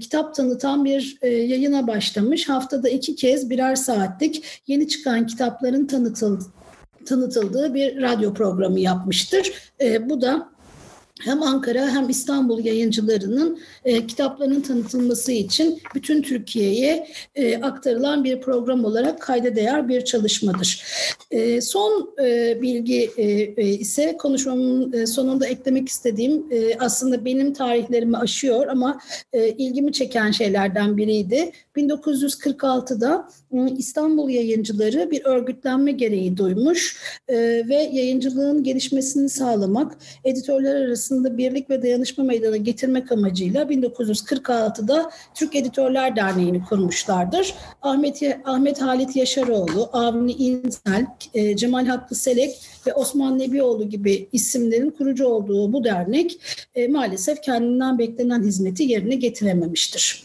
[0.00, 2.48] kitap tanıtan bir yayına başlamış.
[2.48, 6.62] Haftada iki kez birer saatlik yeni çıkan kitapların tanıtıldığı
[7.06, 9.52] tanıtıldığı bir radyo programı yapmıştır.
[9.80, 10.51] E, bu da
[11.20, 18.84] hem Ankara hem İstanbul yayıncılarının e, kitaplarının tanıtılması için bütün Türkiye'ye e, aktarılan bir program
[18.84, 20.84] olarak kayda değer bir çalışmadır.
[21.30, 23.24] E, son e, bilgi e,
[23.56, 28.98] e, ise konuşmamın e, sonunda eklemek istediğim e, aslında benim tarihlerimi aşıyor ama
[29.32, 31.52] e, ilgimi çeken şeylerden biriydi.
[31.76, 36.96] 1946'da ıı, İstanbul yayıncıları bir örgütlenme gereği duymuş
[37.28, 37.36] e,
[37.68, 46.16] ve yayıncılığın gelişmesini sağlamak, editörler arasında birlik ve dayanışma meydana getirmek amacıyla 1946'da Türk Editörler
[46.16, 47.54] Derneği'ni kurmuşlardır.
[47.82, 52.50] Ahmet, Ahmet Halit Yaşaroğlu, Avni İnsel, e, Cemal Hakkı Selek
[52.86, 56.38] ve Osman Nebioğlu gibi isimlerin kurucu olduğu bu dernek
[56.74, 60.24] e, maalesef kendinden beklenen hizmeti yerine getirememiştir.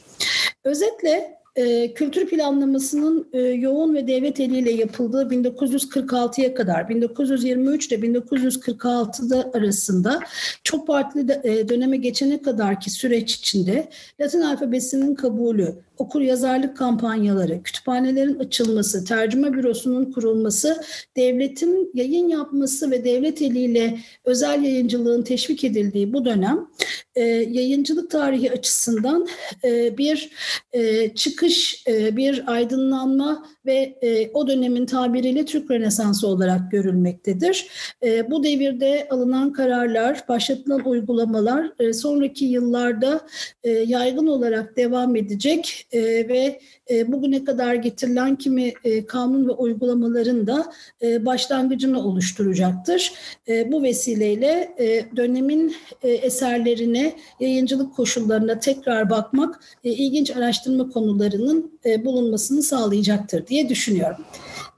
[0.63, 9.51] Özetle e, kültür planlamasının e, yoğun ve devlet eliyle yapıldığı 1946'ya kadar 1923 ile 1946'da
[9.53, 10.19] arasında
[10.63, 13.89] çok partili e, döneme geçene kadarki süreç içinde
[14.21, 20.83] Latin alfabesinin kabulü, okur yazarlık kampanyaları, kütüphanelerin açılması, tercüme bürosunun kurulması,
[21.17, 26.67] devletin yayın yapması ve devlet eliyle özel yayıncılığın teşvik edildiği bu dönem
[27.15, 29.27] e, yayıncılık tarihi açısından
[29.63, 30.29] e, bir
[30.73, 37.67] e, çıkış, e, bir aydınlanma ve e, o dönemin tabiriyle Türk Rönesansı olarak görülmektedir.
[38.03, 43.21] E, bu devirde alınan kararlar, başlatılan uygulamalar e, sonraki yıllarda
[43.63, 46.59] e, yaygın olarak devam edecek e, ve
[46.89, 50.71] e, bugüne kadar getirilen kimi e, kanun ve uygulamaların da
[51.01, 53.11] e, başlangıcını oluşturacaktır.
[53.47, 61.79] E, bu vesileyle e, dönemin e, eserlerine, yayıncılık koşullarına tekrar bakmak e, ilginç araştırma konularının
[61.85, 64.25] e, bulunmasını sağlayacaktır diye düşünüyorum.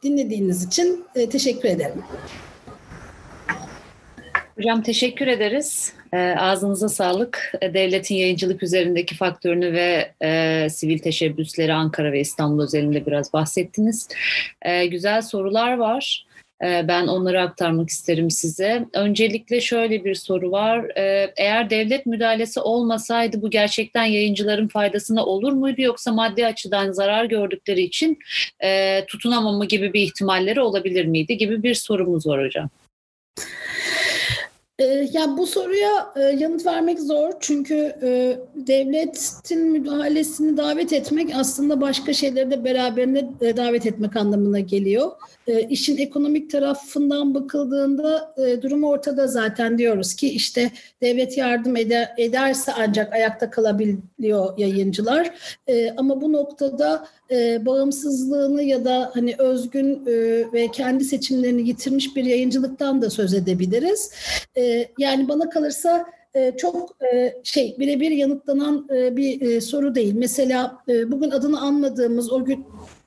[0.04, 2.04] Dinlediğiniz için e, teşekkür ederim.
[4.60, 5.94] Hocam teşekkür ederiz.
[6.14, 7.54] E, ağzınıza sağlık.
[7.62, 14.08] E, devletin yayıncılık üzerindeki faktörünü ve e, sivil teşebbüsleri Ankara ve İstanbul özelinde biraz bahsettiniz.
[14.62, 16.26] E, güzel sorular var.
[16.64, 18.86] E, ben onları aktarmak isterim size.
[18.94, 20.98] Öncelikle şöyle bir soru var.
[20.98, 27.26] E, eğer devlet müdahalesi olmasaydı bu gerçekten yayıncıların faydasına olur muydu yoksa maddi açıdan zarar
[27.26, 28.20] gördükleri için
[28.64, 32.70] e, tutunamama gibi bir ihtimalleri olabilir miydi gibi bir sorumuz var hocam.
[34.80, 41.82] Ee, ya bu soruya e, yanıt vermek zor çünkü e, devletin müdahalesini davet etmek aslında
[41.82, 45.12] başka şeyleri de beraberinde e, davet etmek anlamına geliyor.
[45.70, 50.72] İşin ekonomik tarafından bakıldığında durum ortada zaten diyoruz ki işte
[51.02, 55.32] devlet yardım eder, ederse ancak ayakta kalabiliyor yayıncılar.
[55.98, 57.08] Ama bu noktada
[57.66, 60.06] bağımsızlığını ya da hani özgün
[60.54, 64.12] ve kendi seçimlerini yitirmiş bir yayıncılıktan da söz edebiliriz.
[64.98, 66.06] Yani bana kalırsa
[66.58, 66.98] çok
[67.44, 70.14] şey birebir yanıtlanan bir soru değil.
[70.18, 72.66] Mesela bugün adını anmadığımız o gün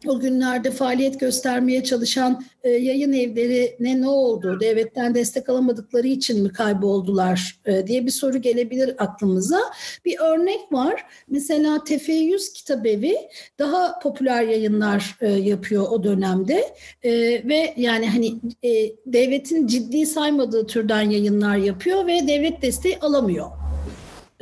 [0.08, 4.60] o günlerde faaliyet göstermeye çalışan e, yayın evlerine ne oldu?
[4.60, 9.60] Devletten destek alamadıkları için mi kayboldular e, diye bir soru gelebilir aklımıza.
[10.04, 11.04] Bir örnek var.
[11.28, 13.16] Mesela TF100 Kitabevi
[13.58, 17.12] daha popüler yayınlar e, yapıyor o dönemde e,
[17.48, 23.61] ve yani hani e, devletin ciddi saymadığı türden yayınlar yapıyor ve devlet desteği alamıyor.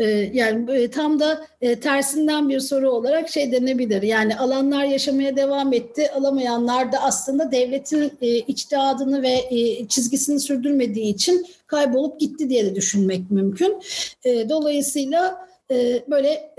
[0.00, 4.02] Ee, yani e, tam da e, tersinden bir soru olarak şey denebilir.
[4.02, 9.36] Yani alanlar yaşamaya devam etti, alamayanlar da aslında devletin e, içtihadını ve
[9.88, 13.82] çizgisini sürdürmediği için kaybolup gitti diye de düşünmek mümkün.
[14.48, 15.46] Dolayısıyla
[16.08, 16.54] böyle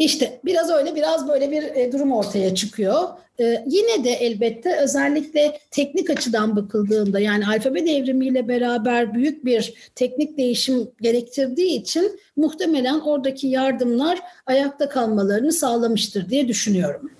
[0.00, 3.08] işte biraz öyle biraz böyle bir durum ortaya çıkıyor.
[3.40, 10.38] Ee, yine de elbette özellikle teknik açıdan bakıldığında yani alfabe devrimiyle beraber büyük bir teknik
[10.38, 17.10] değişim gerektirdiği için muhtemelen oradaki yardımlar ayakta kalmalarını sağlamıştır diye düşünüyorum.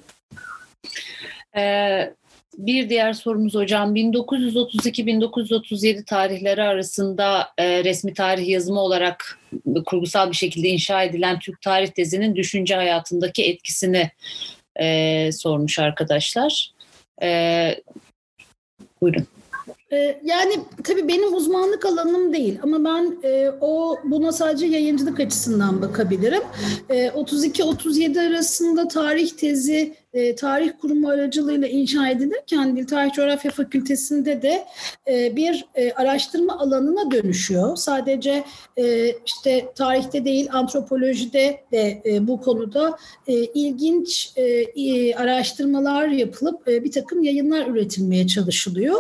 [1.57, 2.15] Ee,
[2.67, 9.39] bir diğer sorumuz hocam 1932-1937 tarihleri arasında e, resmi tarih yazımı olarak
[9.87, 14.11] kurgusal bir şekilde inşa edilen Türk tarih tezinin düşünce hayatındaki etkisini
[14.81, 16.73] e, sormuş arkadaşlar.
[17.23, 17.75] E,
[19.01, 19.27] buyurun.
[19.93, 25.83] Ee, yani tabii benim uzmanlık alanım değil ama ben e, o buna sadece yayıncılık açısından
[25.83, 26.43] bakabilirim.
[26.91, 34.43] E, 32-37 arasında tarih tezi e, tarih kurumu aracılığıyla inşa edilirken Dil Tarih Coğrafya Fakültesi'nde
[34.43, 34.65] de
[35.09, 37.77] e, bir e, araştırma alanına dönüşüyor.
[37.77, 38.45] Sadece
[38.77, 46.85] e, işte tarihte değil antropolojide de e, bu konuda e, ilginç e, araştırmalar yapılıp e,
[46.85, 48.97] bir takım yayınlar üretilmeye çalışılıyor.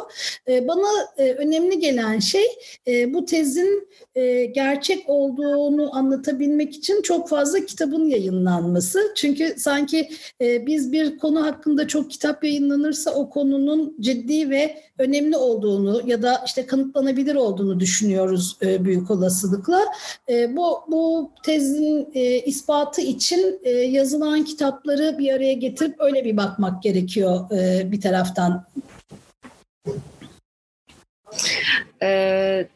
[0.48, 0.88] E, bana
[1.18, 2.46] e, önemli gelen şey
[2.86, 9.12] e, bu tezin e, gerçek olduğunu anlatabilmek için çok fazla kitabın yayınlanması.
[9.16, 15.36] Çünkü sanki e, biz bir konu hakkında çok kitap yayınlanırsa o konunun ciddi ve önemli
[15.36, 19.80] olduğunu ya da işte kanıtlanabilir olduğunu düşünüyoruz e, büyük olasılıkla.
[20.28, 26.82] E, bu bu tezin e, ispatı için yazılan kitapları bir araya getirip öyle bir bakmak
[26.82, 27.50] gerekiyor
[27.90, 28.66] bir taraftan.
[32.02, 32.68] Ee,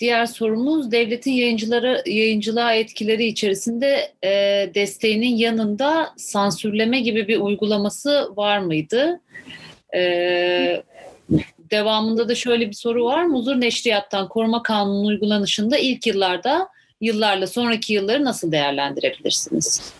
[0.00, 4.30] Diğer sorumuz devletin yayıncılara yayıncılığa etkileri içerisinde e,
[4.74, 9.20] desteğinin yanında sansürleme gibi bir uygulaması var mıydı?
[9.94, 10.82] E,
[11.70, 13.24] devamında da şöyle bir soru var.
[13.24, 16.68] Muzur Neşriyat'tan koruma kanunu uygulanışında ilk yıllarda
[17.00, 19.92] yıllarla sonraki yılları nasıl değerlendirebilirsiniz?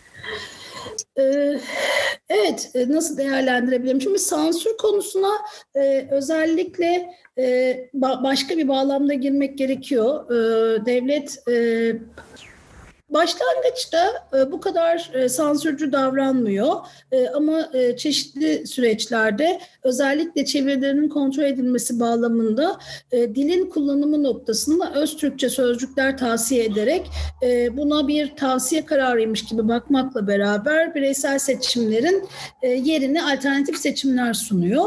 [2.28, 4.00] Evet, e, nasıl değerlendirebilirim?
[4.00, 5.32] Şimdi sansür konusuna
[5.74, 10.28] e, özellikle e, başka bir bağlamda girmek gerekiyor.
[10.86, 11.38] Devlet
[13.08, 16.76] Başlangıçta e, bu kadar e, sansürcü davranmıyor
[17.12, 22.78] e, ama çeşitli süreçlerde özellikle çevirilerinin kontrol edilmesi bağlamında
[23.12, 27.10] dilin kullanımı noktasında öz Türkçe sözcükler tavsiye ederek
[27.76, 32.28] buna bir tavsiye kararıymış gibi bakmakla beraber bireysel seçimlerin
[32.62, 34.86] yerine alternatif seçimler sunuyor.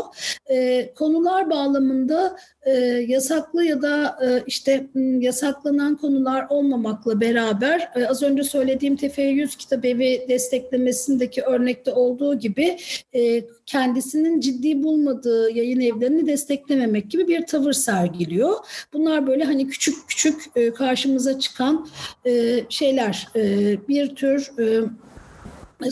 [0.95, 2.37] Konular bağlamında
[2.67, 2.71] e,
[3.07, 4.87] yasaklı ya da e, işte
[5.19, 12.77] yasaklanan konular olmamakla beraber e, az önce söylediğim TF100 kitabevi desteklemesindeki örnekte olduğu gibi
[13.13, 18.53] e, kendisinin ciddi bulmadığı yayın evlerini desteklememek gibi bir tavır sergiliyor.
[18.93, 21.87] Bunlar böyle hani küçük küçük e, karşımıza çıkan
[22.25, 23.27] e, şeyler.
[23.35, 24.83] E, bir tür e,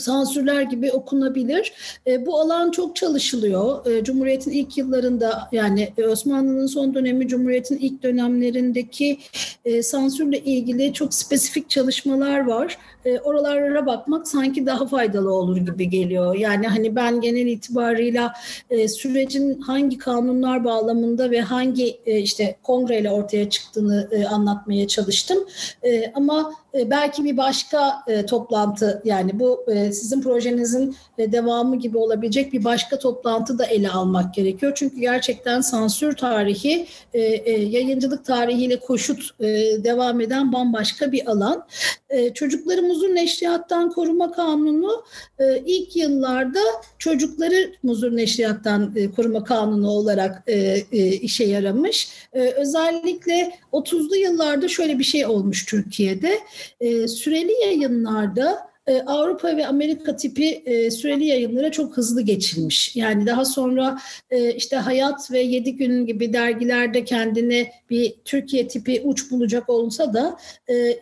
[0.00, 1.72] sansürler gibi okunabilir.
[2.06, 3.86] E, bu alan çok çalışılıyor.
[3.86, 9.18] E, Cumhuriyet'in ilk yıllarında yani e, Osmanlı'nın son dönemi Cumhuriyet'in ilk dönemlerindeki
[9.64, 12.78] e, sansürle ilgili çok spesifik çalışmalar var.
[13.04, 16.34] E, oralara bakmak sanki daha faydalı olur gibi geliyor.
[16.34, 18.32] Yani hani ben genel itibarıyla
[18.70, 25.38] e, sürecin hangi kanunlar bağlamında ve hangi e, işte kongreyle ortaya çıktığını e, anlatmaya çalıştım.
[25.82, 31.76] E, ama e, belki bir başka e, toplantı yani bu e, sizin projenizin e, devamı
[31.76, 34.72] gibi olabilecek bir başka toplantı da ele almak gerekiyor.
[34.74, 39.44] Çünkü gerçekten sansür tarihi e, e, yayıncılık tarihiyle koşut e,
[39.84, 41.66] devam eden bambaşka bir alan.
[42.10, 45.04] E, çocuklarımız muzur neşriyattan koruma kanunu
[45.38, 46.60] e, ilk yıllarda
[46.98, 50.54] çocukları muzur neşriyattan e, koruma kanunu olarak e,
[50.92, 52.08] e, işe yaramış.
[52.32, 56.38] E, özellikle 30'lu yıllarda şöyle bir şey olmuş Türkiye'de.
[56.80, 62.96] E, süreli yayınlarda e, Avrupa ve Amerika tipi e, süreli yayınlara çok hızlı geçilmiş.
[62.96, 63.98] Yani daha sonra
[64.30, 70.14] e, işte Hayat ve Yedi Gün gibi dergilerde kendine bir Türkiye tipi uç bulacak olsa
[70.14, 70.36] da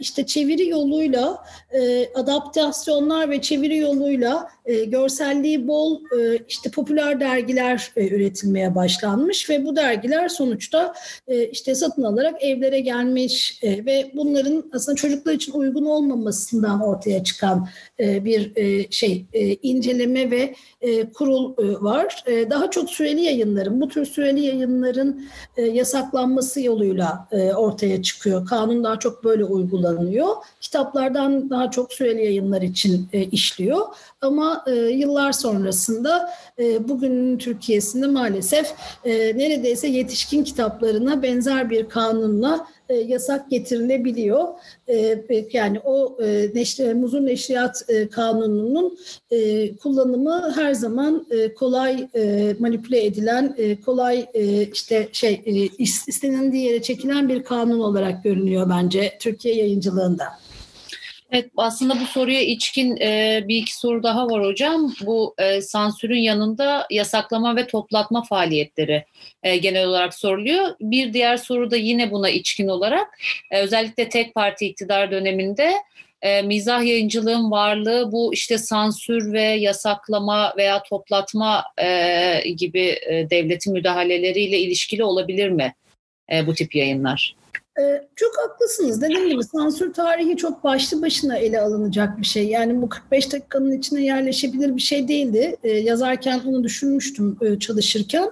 [0.00, 1.44] işte çeviri yoluyla
[2.14, 4.48] adaptasyonlar ve çeviri yoluyla
[4.86, 6.00] görselliği bol
[6.48, 10.94] işte popüler dergiler üretilmeye başlanmış ve bu dergiler sonuçta
[11.52, 17.73] işte satın alarak evlere gelmiş ve bunların aslında çocuklar için uygun olmamasından ortaya çıkan e,
[17.98, 20.54] bir e, şey e, inceleme ve
[21.14, 22.24] kurul var.
[22.50, 25.24] Daha çok süreli yayınların, bu tür süreli yayınların
[25.56, 28.46] yasaklanması yoluyla ortaya çıkıyor.
[28.46, 30.28] Kanun daha çok böyle uygulanıyor.
[30.60, 33.80] Kitaplardan daha çok süreli yayınlar için işliyor.
[34.20, 36.30] Ama yıllar sonrasında
[36.80, 44.48] bugünün Türkiye'sinde maalesef neredeyse yetişkin kitaplarına benzer bir kanunla e, yasak getirilebiliyor.
[44.88, 48.98] E, yani o e, neşri, muzur neşriyat e, kanununun
[49.82, 51.26] kullanımı her zaman
[51.56, 52.08] kolay
[52.58, 54.26] manipüle edilen, kolay
[54.72, 55.52] işte şey e,
[56.08, 60.24] istenildiği yere çekilen bir kanun olarak görünüyor bence Türkiye yayıncılığında.
[61.30, 64.94] Evet aslında bu soruya içkin e, bir iki soru daha var hocam.
[65.00, 69.04] Bu e, sansürün yanında yasaklama ve toplatma faaliyetleri
[69.42, 70.74] e, genel olarak soruluyor.
[70.80, 73.18] Bir diğer soru da yine buna içkin olarak
[73.50, 75.72] e, özellikle tek parti iktidar döneminde
[76.22, 83.72] e, mizah yayıncılığın varlığı bu işte sansür ve yasaklama veya toplatma e, gibi e, devletin
[83.72, 85.74] müdahaleleriyle ilişkili olabilir mi
[86.32, 87.34] e, bu tip yayınlar?
[87.80, 89.02] Ee, çok haklısınız.
[89.02, 92.48] Dediğim gibi sansür tarihi çok başlı başına ele alınacak bir şey.
[92.48, 95.56] Yani bu 45 dakikanın içine yerleşebilir bir şey değildi.
[95.62, 98.30] Ee, yazarken onu düşünmüştüm e, çalışırken.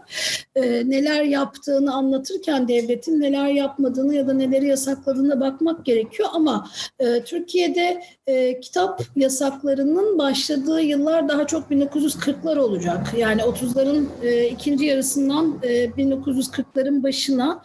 [0.56, 6.28] Ee, neler yaptığını anlatırken devletin neler yapmadığını ya da neleri yasakladığına bakmak gerekiyor.
[6.32, 6.68] Ama
[6.98, 13.06] e, Türkiye'de e, kitap yasaklarının başladığı yıllar daha çok 1940'lar olacak.
[13.16, 17.62] Yani 30'ların e, ikinci yarısından e, 1940'ların başına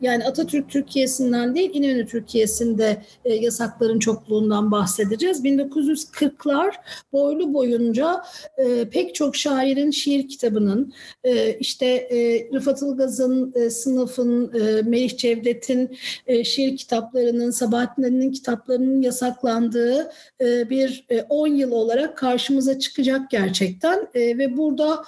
[0.00, 5.44] yani Atatürk Türkiye'sinden değil İnönü Türkiye'sinde e, yasakların çokluğundan bahsedeceğiz.
[5.44, 6.74] 1940'lar
[7.12, 8.22] boylu boyunca
[8.58, 10.92] e, pek çok şairin şiir kitabının
[11.24, 18.32] e, işte e, Rıfat Ilgaz'ın, e, Sınıf'ın, e, Melih Cevdet'in e, şiir kitaplarının, Sabahattin Ali'nin
[18.32, 25.04] kitaplarının yasaklandığı e, bir 10 e, yıl olarak karşımıza çıkacak gerçekten e, ve burada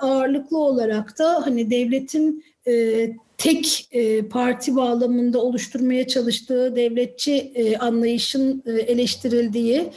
[0.00, 2.44] ağırlıklı olarak da hani devletin
[3.38, 9.90] tek e, parti bağlamında oluşturmaya çalıştığı devletçi e, anlayışın e, eleştirildiği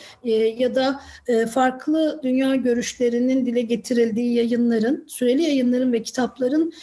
[0.58, 1.02] ya da
[1.52, 6.74] farklı dünya görüşlerinin dile getirildiği yayınların, süreli yayınların ve kitapların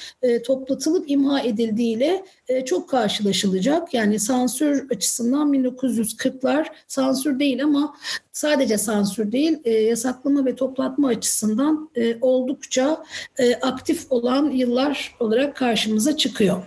[0.47, 2.25] toplatılıp imha edildiğiyle
[2.67, 3.95] çok karşılaşılacak.
[3.95, 7.97] Yani sansür açısından 1940'lar sansür değil ama
[8.33, 13.05] sadece sansür değil e, yasaklama ve toplatma açısından e, oldukça
[13.39, 16.63] e, aktif olan yıllar olarak karşımıza çıkıyor.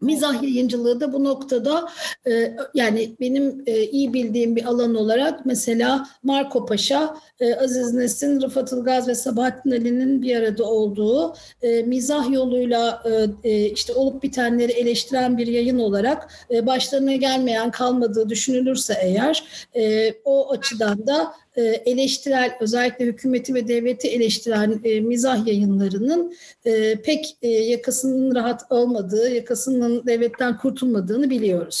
[0.00, 1.88] Mizah yayıncılığı da bu noktada
[2.26, 8.40] e, yani benim e, iyi bildiğim bir alan olarak mesela Marco Paşa, e, Aziz Nesin,
[8.40, 13.02] Rıfat Ilgaz ve Sabahattin Ali'nin bir arada olduğu e, mizah yoluyla
[13.44, 19.44] e, e, işte olup bitenleri eleştiren bir yayın olarak e, başlarına gelmeyen kalmadığı düşünülürse eğer
[19.76, 21.32] e, o açıdan da
[21.62, 26.34] eleştirel özellikle hükümeti ve devleti eleştiren e, mizah yayınlarının
[26.64, 31.80] e, pek e, yakasının rahat olmadığı, yakasının devletten kurtulmadığını biliyoruz.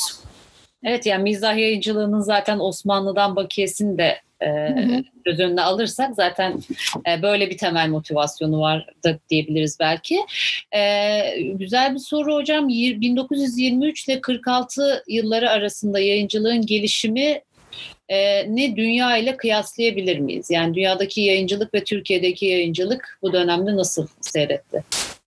[0.84, 4.48] Evet yani mizah yayıncılığının zaten Osmanlı'dan bakiyesini de e,
[5.24, 6.60] göz önüne alırsak zaten
[7.08, 10.20] e, böyle bir temel motivasyonu var da diyebiliriz belki.
[10.74, 12.68] E, güzel bir soru hocam.
[12.68, 17.42] 1923 ile 46 yılları arasında yayıncılığın gelişimi e,
[18.48, 20.50] ne dünya ile kıyaslayabilir miyiz?
[20.50, 24.84] Yani dünyadaki yayıncılık ve Türkiye'deki yayıncılık bu dönemde nasıl seyretti?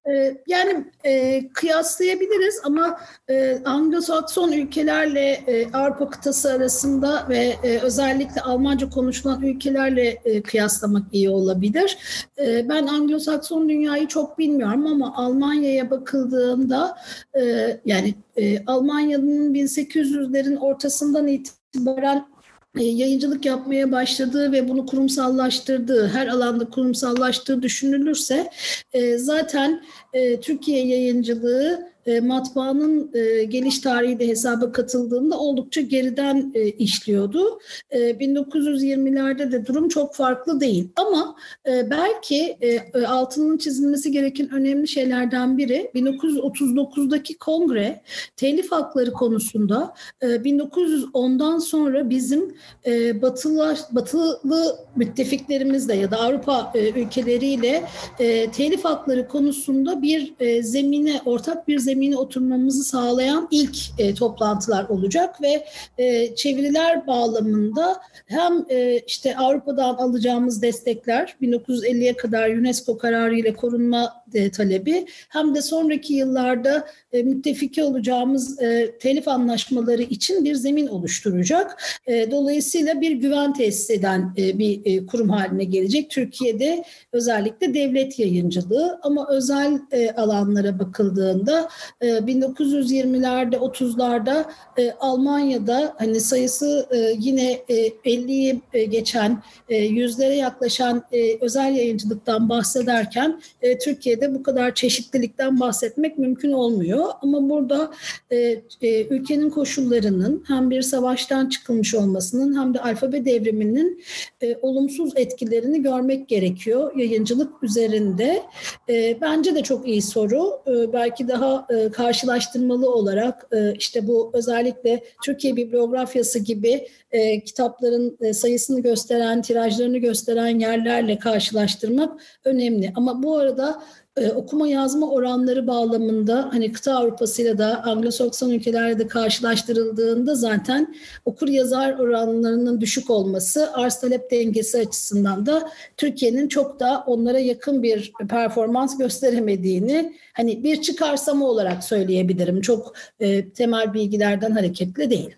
[0.10, 8.42] Ee, yani e, kıyaslayabiliriz ama e, Anglo-Sakson ülkelerle e, Avrupa kıtası arasında ve e, özellikle
[8.42, 11.98] Almanca konuşulan ülkelerle e, kıyaslamak iyi olabilir.
[12.38, 16.98] E, ben Anglo-Sakson dünyayı çok bilmiyorum ama Almanya'ya bakıldığında
[17.42, 17.42] e,
[17.86, 22.31] yani e, Almanya'nın 1800'lerin ortasından itibaren
[22.76, 28.50] yayıncılık yapmaya başladığı ve bunu kurumsallaştırdığı, her alanda kurumsallaştığı düşünülürse
[28.94, 36.52] e, zaten e, Türkiye yayıncılığı e, matbaanın e, geliş tarihi de hesaba katıldığında oldukça geriden
[36.56, 37.60] e, işliyordu.
[37.90, 40.90] E, 1920'lerde de durum çok farklı değil.
[40.96, 41.36] Ama
[41.68, 48.02] e, belki e, e altının çizilmesi gereken önemli şeylerden biri 1939'daki kongre
[48.36, 56.90] telif hakları konusunda e, 1910'dan sonra bizim e, batılı, batılı müttefiklerimizle ya da Avrupa e,
[56.90, 57.84] ülkeleriyle
[58.20, 64.14] e, telif hakları konusunda bir e, zemine, ortak bir zemine zemine oturmamızı sağlayan ilk e,
[64.14, 65.66] toplantılar olacak ve
[65.98, 74.21] e, çeviriler bağlamında hem e, işte Avrupa'dan alacağımız destekler 1950'ye kadar UNESCO kararı ile korunma
[74.34, 80.88] e, talebi hem de sonraki yıllarda e, müttefiki olacağımız e, telif anlaşmaları için bir zemin
[80.88, 81.84] oluşturacak.
[82.08, 86.10] E, dolayısıyla bir güven tesis eden e, bir e, kurum haline gelecek.
[86.10, 91.70] Türkiye'de özellikle devlet yayıncılığı ama özel e, alanlara bakıldığında
[92.02, 94.46] e, 1920'lerde 30'larda
[94.78, 101.76] e, Almanya'da hani sayısı e, yine e, 50'yi e, geçen e, yüzlere yaklaşan e, özel
[101.76, 107.06] yayıncılıktan bahsederken e, Türkiye'de bu kadar çeşitlilikten bahsetmek mümkün olmuyor.
[107.22, 107.92] Ama burada
[108.32, 108.38] e,
[108.82, 114.04] e, ülkenin koşullarının hem bir savaştan çıkılmış olmasının hem de alfabe devriminin
[114.42, 118.44] e, olumsuz etkilerini görmek gerekiyor yayıncılık üzerinde.
[118.90, 120.62] E, bence de çok iyi soru.
[120.68, 128.18] E, belki daha e, karşılaştırmalı olarak e, işte bu özellikle Türkiye bibliografyası gibi e, kitapların
[128.22, 132.92] e, sayısını gösteren, tirajlarını gösteren yerlerle karşılaştırmak önemli.
[132.96, 133.84] Ama bu arada
[134.18, 140.96] e, okuma yazma oranları bağlamında hani kıta Avrupası ile de Anglo-Sakson ülkelerle de karşılaştırıldığında zaten
[141.26, 147.84] okur yazar oranlarının düşük olması arz talep dengesi açısından da Türkiye'nin çok da onlara yakın
[147.84, 152.62] bir performans gösteremediğini hani bir çıkarsama olarak söyleyebilirim.
[152.62, 155.36] Çok e, temel bilgilerden hareketle değil.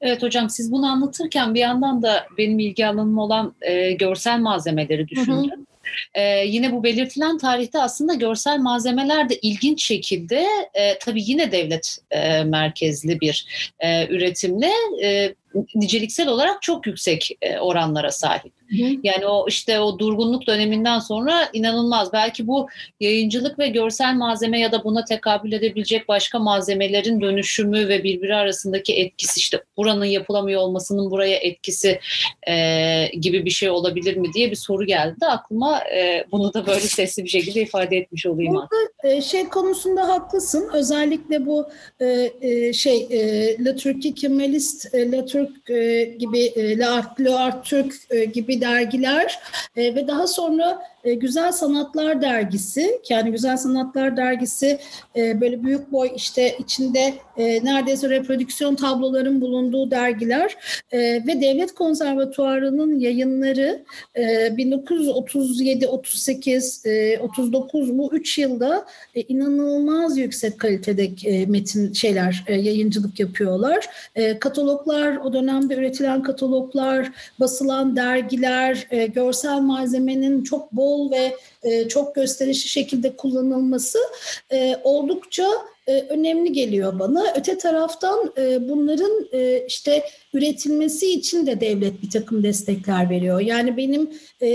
[0.00, 5.08] Evet hocam siz bunu anlatırken bir yandan da benim ilgi alanım olan e, görsel malzemeleri
[5.08, 5.50] düşündüm.
[5.50, 5.69] Hı hı.
[6.14, 11.98] Ee, yine bu belirtilen tarihte aslında görsel malzemeler de ilginç şekilde e, tabii yine devlet
[12.10, 13.46] e, merkezli bir
[13.80, 14.70] e, üretimle
[15.02, 15.34] e,
[15.74, 18.52] niceliksel olarak çok yüksek e, oranlara sahip.
[19.02, 22.12] Yani o işte o durgunluk döneminden sonra inanılmaz.
[22.12, 22.68] Belki bu
[23.00, 28.94] yayıncılık ve görsel malzeme ya da buna tekabül edebilecek başka malzemelerin dönüşümü ve birbiri arasındaki
[28.94, 32.00] etkisi işte buranın yapılamıyor olmasının buraya etkisi
[32.48, 36.66] e, gibi bir şey olabilir mi diye bir soru geldi de aklıma e, bunu da
[36.66, 38.54] böyle sesli bir şekilde ifade etmiş olayım.
[38.54, 40.70] Burada e, şey konusunda haklısın.
[40.72, 41.66] Özellikle bu
[42.00, 47.20] e, e, şey e, La Turki Kemalist, e, La Türk e, gibi, e, La Art,
[47.20, 49.38] La Art Türk e, gibi dergiler
[49.76, 54.78] e, ve daha sonra e, Güzel Sanatlar Dergisi yani Güzel Sanatlar Dergisi
[55.16, 60.56] e, böyle büyük boy işte içinde e, neredeyse reprodüksiyon tabloların bulunduğu dergiler
[60.92, 63.84] ve Devlet Konservatuarı'nın yayınları
[64.16, 71.10] e, 1937, 38, e, 39 bu üç yılda inanılmaz yüksek kalitede
[71.46, 73.86] metin şeyler yayıncılık yapıyorlar.
[74.40, 82.14] Kataloglar o dönemde üretilen kataloglar, basılan dergiler, görsel malzemenin çok bol bol ve e, çok
[82.14, 83.98] gösterişli şekilde kullanılması
[84.52, 85.46] e, oldukça
[85.86, 87.24] e, önemli geliyor bana.
[87.36, 89.28] Öte taraftan bunların
[89.66, 90.04] işte
[90.34, 93.40] üretilmesi için de devlet bir takım destekler veriyor.
[93.40, 94.10] Yani benim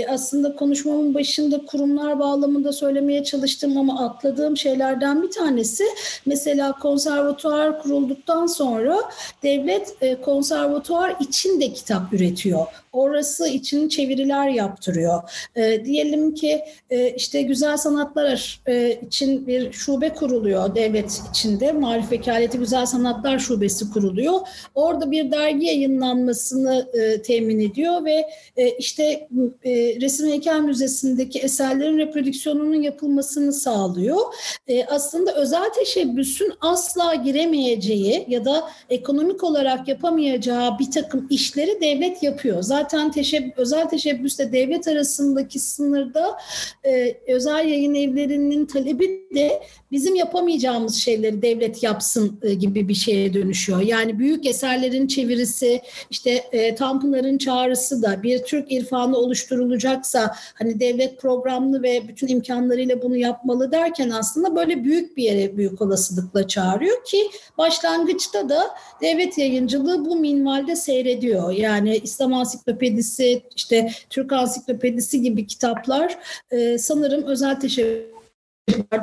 [0.08, 5.84] aslında konuşmamın başında kurumlar bağlamında söylemeye çalıştığım ama atladığım şeylerden bir tanesi
[6.26, 9.00] mesela konservatuar kurulduktan sonra
[9.42, 12.66] devlet konservatuar için de kitap üretiyor.
[12.92, 15.22] Orası için çeviriler yaptırıyor.
[15.84, 16.60] Diyelim ki
[17.16, 21.72] işte güzel sanatlar e, için bir şube kuruluyor devlet içinde.
[21.72, 24.40] Marif Vekaleti Güzel Sanatlar Şubesi kuruluyor.
[24.74, 29.28] Orada bir dergi yayınlanmasını e, temin ediyor ve e, işte
[30.00, 34.18] Resim Heykel Müzesi'ndeki eserlerin reprodüksiyonunun yapılmasını sağlıyor.
[34.88, 42.62] Aslında özel teşebbüsün asla giremeyeceği ya da ekonomik olarak yapamayacağı bir takım işleri devlet yapıyor.
[42.62, 46.38] Zaten teşebbüs, özel teşebbüsle devlet arasındaki sınırda
[46.86, 49.62] e, özel yayın evlerinin talebi de
[49.92, 53.80] bizim yapamayacağımız şeyleri devlet yapsın e, gibi bir şeye dönüşüyor.
[53.80, 55.80] Yani büyük eserlerin çevirisi,
[56.10, 63.02] işte e, Tanpınar'ın çağrısı da bir Türk irfanı oluşturulacaksa hani devlet programlı ve bütün imkanlarıyla
[63.02, 68.70] bunu yapmalı derken aslında böyle büyük bir yere büyük olasılıkla çağırıyor ki başlangıçta da
[69.00, 71.52] devlet yayıncılığı bu minvalde seyrediyor.
[71.52, 76.18] Yani İslam Ansiklopedisi, işte Türk Ansiklopedisi gibi kitaplar
[76.50, 78.15] e, sanırım özel teşebbüs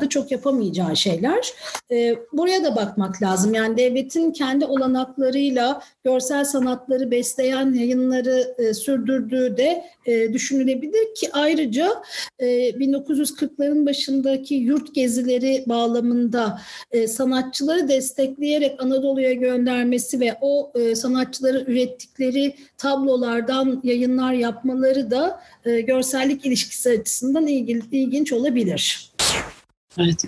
[0.01, 1.53] da çok yapamayacağı şeyler.
[1.91, 3.53] E, buraya da bakmak lazım.
[3.53, 12.03] Yani devletin kendi olanaklarıyla görsel sanatları besleyen yayınları e, sürdürdüğü de e, düşünülebilir ki ayrıca
[12.39, 16.61] e, 1940'ların başındaki yurt gezileri bağlamında
[16.91, 25.81] e, sanatçıları destekleyerek Anadolu'ya göndermesi ve o e, sanatçıları ürettikleri tablolardan yayınlar yapmaları da e,
[25.81, 29.12] görsellik ilişkisi açısından ilgili, ilginç olabilir.
[29.99, 30.25] Evet.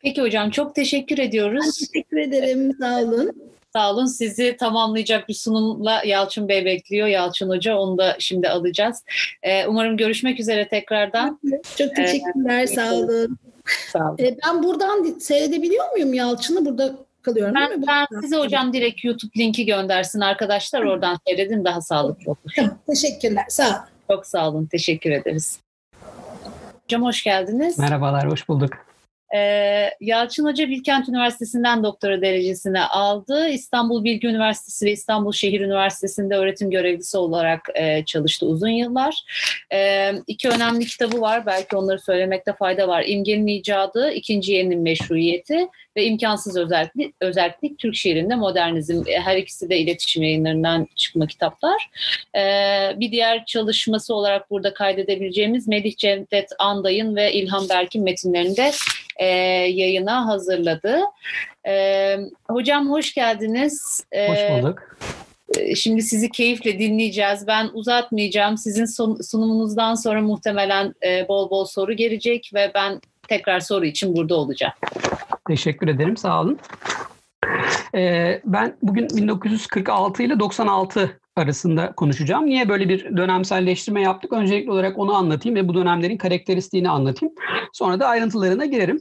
[0.00, 1.78] Peki hocam çok teşekkür ediyoruz.
[1.78, 2.72] Teşekkür ederim.
[2.80, 3.32] Sağ olun.
[3.72, 4.06] Sağ olun.
[4.06, 7.06] Sizi tamamlayacak bir sunumla Yalçın Bey bekliyor.
[7.06, 9.04] Yalçın Hoca onu da şimdi alacağız.
[9.42, 11.40] Ee, umarım görüşmek üzere tekrardan.
[11.78, 12.62] Çok teşekkürler.
[12.62, 13.38] Ee, sağ olun.
[13.92, 14.16] Sağ olun.
[14.18, 16.64] Ee, ben buradan seyredebiliyor muyum Yalçın'ı?
[16.64, 17.86] Burada kalıyorum ben, değil mi?
[17.88, 20.82] Ben size hocam direkt YouTube linki göndersin arkadaşlar.
[20.82, 22.52] Oradan seyredin daha sağlıklı olur.
[22.56, 23.44] Tamam, teşekkürler.
[23.48, 23.78] Sağ olun.
[24.10, 24.66] Çok sağ olun.
[24.66, 25.58] Teşekkür ederiz.
[26.84, 27.78] Hocam hoş geldiniz.
[27.78, 28.91] Merhabalar, hoş bulduk.
[29.34, 33.48] Ee, Yalçın Hoca Bilkent Üniversitesi'nden doktora derecesini aldı.
[33.48, 39.24] İstanbul Bilgi Üniversitesi ve İstanbul Şehir Üniversitesi'nde öğretim görevlisi olarak e, çalıştı uzun yıllar.
[39.72, 41.46] E, iki önemli kitabı var.
[41.46, 43.04] Belki onları söylemekte fayda var.
[43.06, 49.02] İmgenin İcadı, İkinci Yeninin Meşruiyeti ve imkansız özellik, özellik Türk şiirinde modernizm.
[49.06, 51.90] E, her ikisi de iletişim yayınlarından çıkma kitaplar.
[52.36, 58.70] Ee, bir diğer çalışması olarak burada kaydedebileceğimiz Melih Cevdet Anday'ın ve İlhan Berk'in metinlerinde
[59.16, 61.00] e, yayına hazırladı.
[61.66, 62.16] E,
[62.48, 64.04] hocam hoş geldiniz.
[64.12, 64.96] E, hoş bulduk.
[65.58, 67.46] E, şimdi sizi keyifle dinleyeceğiz.
[67.46, 68.58] Ben uzatmayacağım.
[68.58, 68.84] Sizin
[69.22, 74.72] sunumunuzdan sonra muhtemelen e, bol bol soru gelecek ve ben tekrar soru için burada olacağım.
[75.48, 76.58] Teşekkür ederim, sağ olun.
[77.94, 82.46] Ee, ben bugün 1946 ile 96 arasında konuşacağım.
[82.46, 84.32] Niye böyle bir dönemselleştirme yaptık?
[84.32, 87.34] Öncelikli olarak onu anlatayım ve bu dönemlerin karakteristiğini anlatayım.
[87.72, 89.00] Sonra da ayrıntılarına girerim.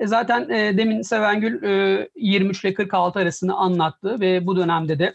[0.00, 5.12] E zaten e, demin Sevengül e, 23 ile 46 arasını anlattı ve bu dönemde de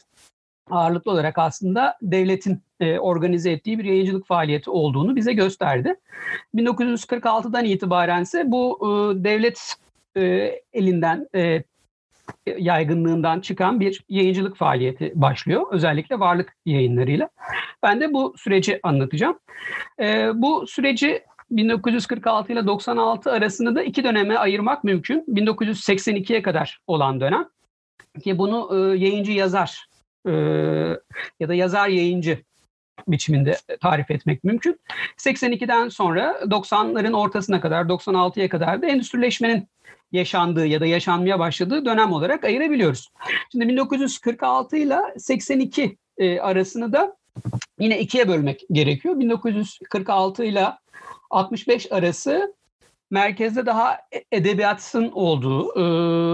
[0.69, 5.95] ağırlıklı olarak aslında devletin e, organize ettiği bir yayıncılık faaliyeti olduğunu bize gösterdi.
[6.55, 9.75] 1946'dan itibaren ise bu e, devlet
[10.17, 11.63] e, elinden e,
[12.57, 15.65] yaygınlığından çıkan bir yayıncılık faaliyeti başlıyor.
[15.71, 17.29] Özellikle varlık yayınlarıyla.
[17.83, 19.39] Ben de bu süreci anlatacağım.
[19.99, 25.25] E, bu süreci 1946 ile 96 arasında da iki döneme ayırmak mümkün.
[25.27, 27.49] 1982'ye kadar olan dönem
[28.23, 29.87] ki bunu e, yayıncı yazar
[30.27, 30.31] e,
[31.39, 32.43] ya da yazar yayıncı
[33.07, 34.79] biçiminde tarif etmek mümkün.
[35.17, 39.67] 82'den sonra 90'ların ortasına kadar 96'ya kadar da endüstrileşmenin
[40.11, 43.09] yaşandığı ya da yaşanmaya başladığı dönem olarak ayırabiliyoruz.
[43.51, 47.15] Şimdi 1946 ile 82 e, arasını da
[47.79, 49.19] yine ikiye bölmek gerekiyor.
[49.19, 50.67] 1946 ile
[51.29, 52.55] 65 arası
[53.11, 53.97] merkezde daha
[54.31, 55.83] edebiyatın olduğu e,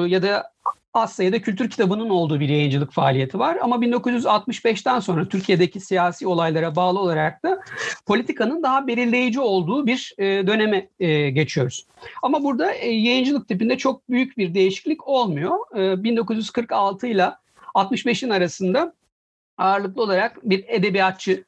[0.09, 0.53] ya da
[0.94, 3.58] az sayıda kültür kitabının olduğu bir yayıncılık faaliyeti var.
[3.62, 7.60] Ama 1965'ten sonra Türkiye'deki siyasi olaylara bağlı olarak da
[8.06, 11.86] politikanın daha belirleyici olduğu bir e, döneme e, geçiyoruz.
[12.24, 15.58] Ama burada e, yayıncılık tipinde çok büyük bir değişiklik olmuyor.
[15.74, 17.32] 1946 ile
[17.76, 18.94] 65'in arasında
[19.58, 21.44] ağırlıklı olarak bir edebiyatçı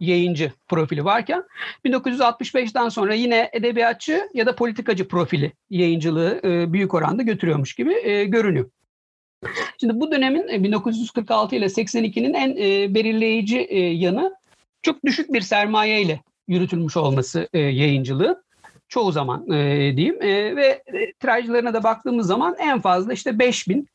[0.00, 1.44] yayıncı profili varken
[1.84, 8.24] 1965'ten sonra yine edebiyatçı ya da politikacı profili yayıncılığı e, büyük oranda götürüyormuş gibi e,
[8.24, 8.70] görünüyor.
[9.80, 12.56] Şimdi bu dönemin 1946 ile 82'nin en
[12.94, 14.34] belirleyici yanı
[14.82, 18.44] çok düşük bir sermaye ile yürütülmüş olması yayıncılığı
[18.88, 19.46] çoğu zaman
[19.96, 20.20] diyeyim
[20.56, 20.82] ve
[21.20, 23.88] tirajlarına da baktığımız zaman en fazla işte 5 bin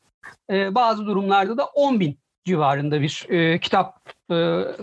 [0.50, 3.28] bazı durumlarda da 10 bin civarında bir
[3.62, 4.10] kitap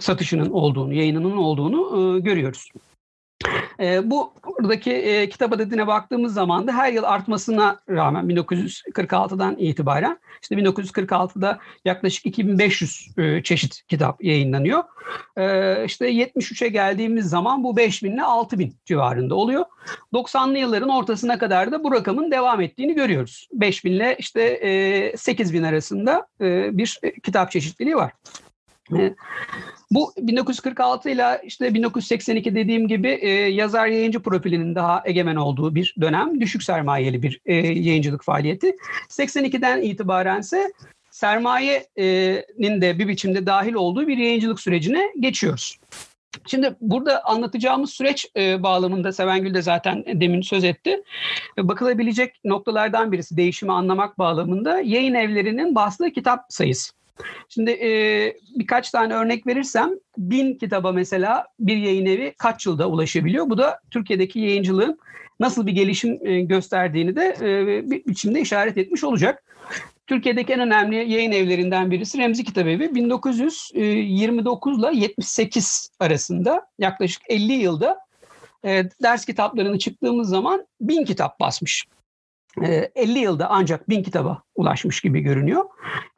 [0.01, 2.71] satışının olduğunu, yayınının olduğunu görüyoruz.
[3.81, 10.19] E, bu buradaki e, kitap adedine baktığımız zaman da her yıl artmasına rağmen 1946'dan itibaren
[10.43, 14.85] işte 1946'da yaklaşık 2500 e, çeşit kitap yayınlanıyor.
[15.37, 19.65] E, işte 73'e geldiğimiz zaman bu 5000 ile 6000 civarında oluyor.
[20.13, 23.49] 90'lı yılların ortasına kadar da bu rakamın devam ettiğini görüyoruz.
[23.53, 28.13] 5000 ile işte e, 8000 arasında e, bir e, kitap çeşitliliği var.
[28.93, 29.15] E,
[29.91, 35.95] bu 1946 ile işte 1982 dediğim gibi e, yazar yayıncı profilinin daha egemen olduğu bir
[36.01, 36.41] dönem.
[36.41, 38.77] Düşük sermayeli bir e, yayıncılık faaliyeti.
[39.09, 40.73] 82'den itibaren ise
[41.11, 45.79] sermayenin de bir biçimde dahil olduğu bir yayıncılık sürecine geçiyoruz.
[46.47, 51.03] Şimdi burada anlatacağımız süreç e, bağlamında Sevengül de zaten demin söz etti.
[51.59, 56.93] E, bakılabilecek noktalardan birisi değişimi anlamak bağlamında yayın evlerinin bastığı kitap sayısı.
[57.49, 57.89] Şimdi e,
[58.59, 63.51] birkaç tane örnek verirsem bin kitaba mesela bir yayın evi kaç yılda ulaşabiliyor?
[63.51, 64.99] Bu da Türkiye'deki yayıncılığın
[65.41, 69.45] nasıl bir gelişim e, gösterdiğini de e, bir biçimde işaret etmiş olacak.
[70.07, 72.95] Türkiye'deki en önemli yayın evlerinden birisi Remzi Kitabevi.
[72.95, 77.99] 1929 ile 78 arasında yaklaşık 50 yılda
[78.65, 81.87] e, ders kitaplarını çıktığımız zaman bin kitap basmış.
[82.63, 85.65] 50 yılda ancak bin kitaba ulaşmış gibi görünüyor.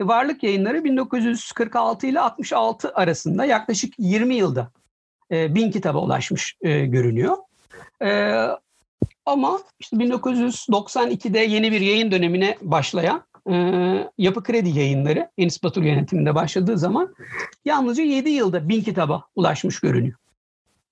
[0.01, 4.70] Varlık yayınları 1946 ile 66 arasında yaklaşık 20 yılda
[5.31, 7.36] bin kitaba ulaşmış görünüyor.
[9.27, 13.23] Ama işte 1992'de yeni bir yayın dönemine başlayan
[14.19, 17.15] Yapı Kredi yayınları Enis Batur yönetiminde başladığı zaman
[17.65, 20.19] yalnızca 7 yılda bin kitaba ulaşmış görünüyor.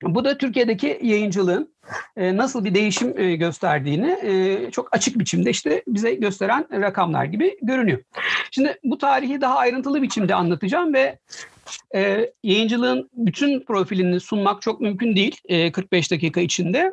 [0.03, 1.75] Bu da Türkiye'deki yayıncılığın
[2.17, 7.59] e, nasıl bir değişim e, gösterdiğini e, çok açık biçimde işte bize gösteren rakamlar gibi
[7.63, 7.99] görünüyor.
[8.51, 11.19] Şimdi bu tarihi daha ayrıntılı biçimde anlatacağım ve
[12.43, 15.41] yayıncılığın bütün profilini sunmak çok mümkün değil
[15.73, 16.93] 45 dakika içinde.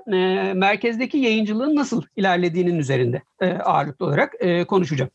[0.53, 3.21] Merkezdeki yayıncılığın nasıl ilerlediğinin üzerinde
[3.63, 4.33] ağırlıklı olarak
[4.67, 5.11] konuşacağım.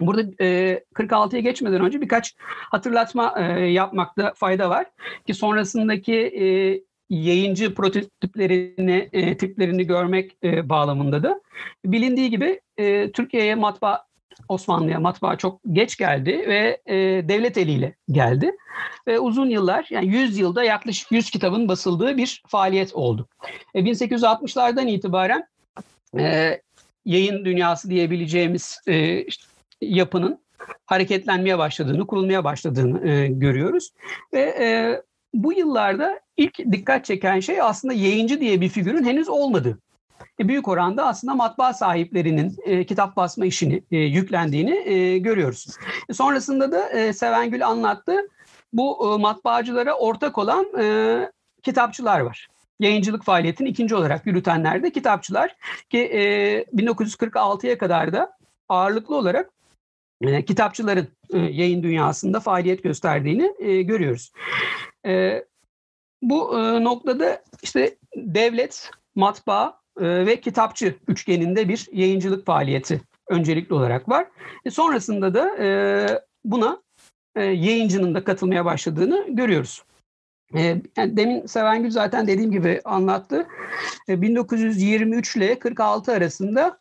[0.00, 2.34] Burada 46'ya geçmeden önce birkaç
[2.70, 4.86] hatırlatma yapmakta fayda var
[5.26, 6.32] ki sonrasındaki
[7.10, 11.40] yayıncı prototiplerini e, tiplerini görmek e, bağlamında da
[11.84, 14.06] bilindiği gibi e, Türkiye'ye matbaa
[14.48, 16.94] Osmanlı'ya matbaa çok geç geldi ve e,
[17.28, 18.56] devlet eliyle geldi.
[19.06, 23.28] Ve uzun yıllar yani 100 yılda yaklaşık 100 kitabın basıldığı bir faaliyet oldu.
[23.74, 25.48] E, 1860'lardan itibaren
[26.18, 26.60] e,
[27.04, 29.44] yayın dünyası diyebileceğimiz e, işte,
[29.80, 30.40] yapının
[30.86, 33.90] hareketlenmeye başladığını, kurulmaya başladığını e, görüyoruz.
[34.32, 35.02] Ve e,
[35.42, 39.78] bu yıllarda ilk dikkat çeken şey aslında yayıncı diye bir figürün henüz olmadığı.
[40.40, 45.66] E, büyük oranda aslında matbaa sahiplerinin e, kitap basma işini e, yüklendiğini e, görüyoruz.
[46.08, 48.16] E, sonrasında da e, Sevengül anlattı.
[48.72, 51.30] Bu e, matbaacılara ortak olan e,
[51.62, 52.48] kitapçılar var.
[52.80, 55.56] Yayıncılık faaliyetini ikinci olarak yürütenler de kitapçılar
[55.90, 56.20] ki e,
[56.62, 58.32] 1946'ya kadar da
[58.68, 59.50] ağırlıklı olarak
[60.20, 64.32] e, kitapçıların e, yayın dünyasında faaliyet gösterdiğini e, görüyoruz.
[65.06, 65.44] E,
[66.22, 74.08] bu e, noktada işte devlet, matbaa e, ve kitapçı üçgeninde bir yayıncılık faaliyeti öncelikli olarak
[74.08, 74.26] var.
[74.64, 75.68] E, sonrasında da e,
[76.44, 76.82] buna
[77.36, 79.82] e, yayıncının da katılmaya başladığını görüyoruz.
[80.54, 80.60] E,
[80.96, 83.46] yani demin Sevengül zaten dediğim gibi anlattı.
[84.08, 86.78] E, 1923 ile 46 arasında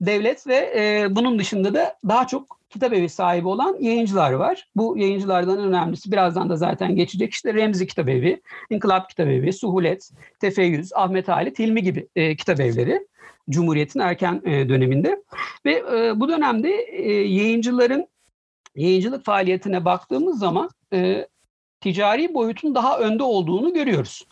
[0.00, 4.68] devlet ve e, bunun dışında da daha çok kitap evi sahibi olan yayıncılar var.
[4.76, 10.10] Bu yayıncılardan önemlisi birazdan da zaten geçecek işte Remzi Kitap Evi, İnkılap Kitap Evi, Suhulet,
[10.40, 13.06] Tefeyyüz, Ahmet Halit, Hilmi gibi e, kitap evleri.
[13.50, 15.22] Cumhuriyet'in erken e, döneminde
[15.66, 18.06] ve e, bu dönemde e, yayıncıların
[18.76, 21.26] yayıncılık faaliyetine baktığımız zaman e,
[21.80, 24.26] ticari boyutun daha önde olduğunu görüyoruz.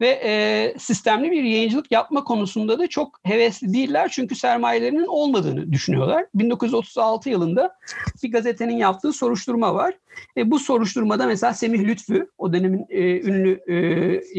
[0.00, 6.26] Ve e, sistemli bir yayıncılık yapma konusunda da çok hevesli değiller çünkü sermayelerinin olmadığını düşünüyorlar.
[6.34, 7.78] 1936 yılında
[8.22, 9.94] bir gazetenin yaptığı soruşturma var.
[10.36, 13.74] E, bu soruşturmada mesela Semih Lütfü, o dönemin e, ünlü e,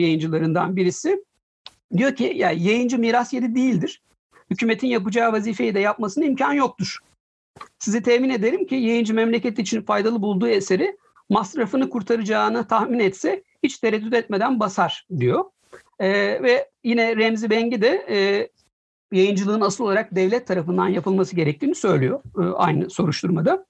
[0.02, 1.24] yayıncılarından birisi,
[1.98, 4.02] diyor ki ya yayıncı miras yeri değildir.
[4.50, 6.98] Hükümetin yapacağı vazifeyi de yapmasına imkan yoktur.
[7.80, 10.98] Sizi temin ederim ki yayıncı memleket için faydalı bulduğu eseri
[11.32, 15.46] masrafını kurtaracağını tahmin etse hiç tereddüt etmeden basar diyor.
[16.00, 16.10] E,
[16.44, 18.50] ve yine Remzi Bengi de e,
[19.18, 23.66] yayıncılığın asıl olarak devlet tarafından yapılması gerektiğini söylüyor e, aynı soruşturmada.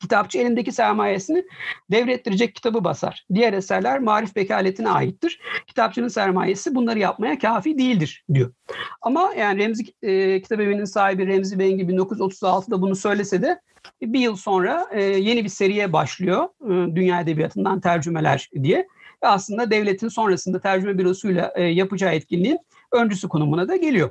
[0.00, 1.44] Kitapçı elindeki sermayesini
[1.90, 3.26] devrettirecek kitabı basar.
[3.34, 5.40] Diğer eserler marif vekaletine aittir.
[5.66, 8.52] Kitapçının sermayesi bunları yapmaya kafi değildir diyor.
[9.02, 13.60] Ama yani Remzi e, Kitabevi'nin sahibi Remzi Bengi 1936'da bunu söylese de
[14.02, 16.48] bir yıl sonra e, yeni bir seriye başlıyor.
[16.64, 18.86] E, Dünya Edebiyatı'ndan tercümeler diye.
[19.22, 22.58] Ve aslında devletin sonrasında tercüme bürosuyla e, yapacağı etkinliğin
[22.92, 24.10] öncüsü konumuna da geliyor.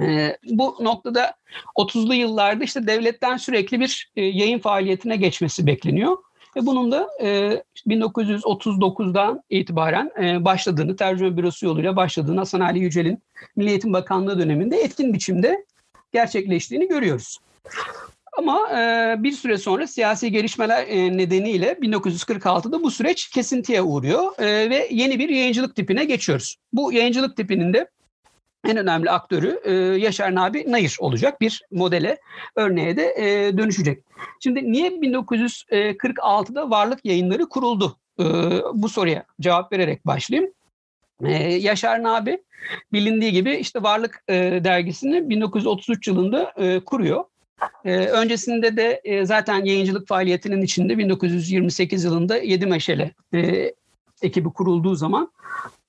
[0.00, 1.34] E, bu noktada
[1.76, 6.16] 30'lu yıllarda işte devletten sürekli bir e, yayın faaliyetine geçmesi bekleniyor.
[6.56, 13.22] Ve bunun da e, 1939'dan itibaren e, başladığını, tercüme bürosu yoluyla başladığını Hasan Ali Yücel'in
[13.56, 15.64] Milli Eğitim Bakanlığı döneminde etkin biçimde
[16.12, 17.38] gerçekleştiğini görüyoruz.
[18.38, 24.70] Ama e, bir süre sonra siyasi gelişmeler e, nedeniyle 1946'da bu süreç kesintiye uğruyor e,
[24.70, 26.56] ve yeni bir yayıncılık tipine geçiyoruz.
[26.72, 27.88] Bu yayıncılık tipinin de
[28.68, 31.40] en önemli aktörü e, Yaşar Nabi Nayır olacak.
[31.40, 32.18] Bir modele,
[32.56, 34.02] örneğe de e, dönüşecek.
[34.40, 37.96] Şimdi niye 1946'da varlık yayınları kuruldu?
[38.20, 38.24] E,
[38.74, 40.52] bu soruya cevap vererek başlayayım.
[41.24, 42.38] E, Yaşar Nabi
[42.92, 44.34] bilindiği gibi işte Varlık e,
[44.64, 47.24] dergisini 1933 yılında e, kuruyor.
[47.84, 53.72] E, öncesinde de e, zaten yayıncılık faaliyetinin içinde 1928 yılında Yedi Meşele e,
[54.22, 55.30] ekibi kurulduğu zaman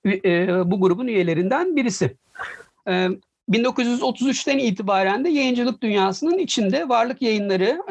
[0.05, 2.15] e, bu grubun üyelerinden birisi.
[3.49, 7.81] 1933'ten itibaren de yayıncılık dünyasının içinde varlık yayınları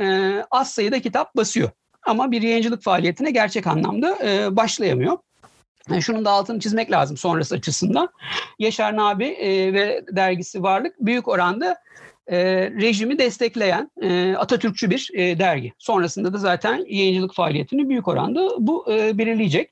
[0.50, 1.70] az sayıda kitap basıyor.
[2.06, 4.18] Ama bir yayıncılık faaliyetine gerçek anlamda
[4.56, 5.18] başlayamıyor.
[6.00, 8.08] şunun da altını çizmek lazım sonrası açısından.
[8.58, 9.24] Yaşar Nabi
[9.74, 11.76] ve dergisi Varlık büyük oranda
[12.80, 13.90] rejimi destekleyen
[14.36, 15.72] Atatürkçü bir dergi.
[15.78, 19.70] Sonrasında da zaten yayıncılık faaliyetini büyük oranda bu belirleyecek.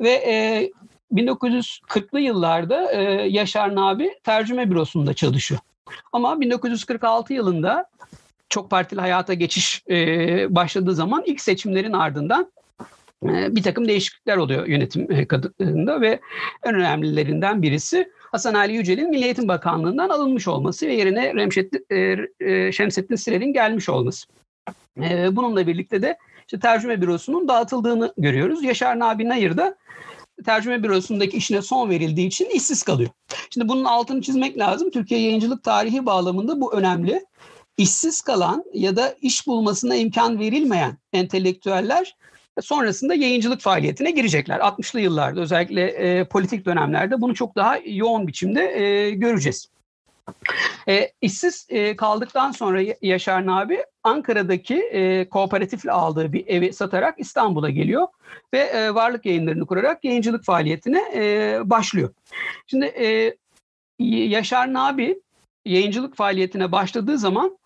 [0.00, 0.70] Ve
[1.12, 5.60] 1940'lı yıllarda e, Yaşar Nabi tercüme bürosunda çalışıyor.
[6.12, 7.86] Ama 1946 yılında
[8.48, 9.96] çok partili hayata geçiş e,
[10.54, 12.52] başladığı zaman ilk seçimlerin ardından
[13.24, 16.20] e, bir takım değişiklikler oluyor yönetim e, kadında ve
[16.62, 22.16] en önemlilerinden birisi Hasan Ali Yücel'in Milli Eğitim Bakanlığı'ndan alınmış olması ve yerine Remşettin, e,
[22.40, 24.26] e, Şemsettin Sirel'in gelmiş olması.
[25.02, 28.64] E, bununla birlikte de işte tercüme bürosunun dağıtıldığını görüyoruz.
[28.64, 29.76] Yaşar Nabi Nayır da
[30.44, 33.10] tercüme bürosundaki işine son verildiği için işsiz kalıyor.
[33.50, 34.90] Şimdi bunun altını çizmek lazım.
[34.90, 37.24] Türkiye yayıncılık tarihi bağlamında bu önemli.
[37.78, 42.16] İşsiz kalan ya da iş bulmasına imkan verilmeyen entelektüeller
[42.60, 44.58] sonrasında yayıncılık faaliyetine girecekler.
[44.58, 49.68] 60'lı yıllarda özellikle e, politik dönemlerde bunu çok daha yoğun biçimde e, göreceğiz.
[50.88, 57.70] E, işsiz e, kaldıktan sonra Yaşar Nabi Ankara'daki e, kooperatifle aldığı bir evi satarak İstanbul'a
[57.70, 58.06] geliyor
[58.54, 62.14] ve e, varlık yayınlarını kurarak yayıncılık faaliyetine e, başlıyor.
[62.66, 63.36] Şimdi e,
[64.08, 65.20] Yaşar Nabi
[65.64, 67.58] yayıncılık faaliyetine başladığı zaman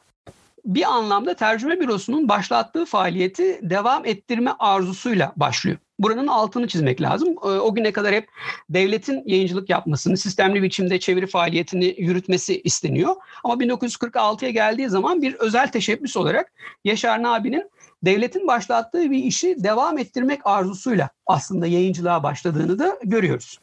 [0.69, 5.79] bir anlamda tercüme bürosunun başlattığı faaliyeti devam ettirme arzusuyla başlıyor.
[5.99, 7.29] Buranın altını çizmek lazım.
[7.29, 8.29] Ee, o güne kadar hep
[8.71, 13.17] devletin yayıncılık yapmasını, sistemli biçimde çeviri faaliyetini yürütmesi isteniyor.
[13.45, 16.53] Ama 1946'ya geldiği zaman bir özel teşebbüs olarak
[16.85, 17.71] Yaşar Nabi'nin
[18.05, 23.59] devletin başlattığı bir işi devam ettirmek arzusuyla aslında yayıncılığa başladığını da görüyoruz.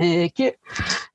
[0.00, 0.56] Ee, ki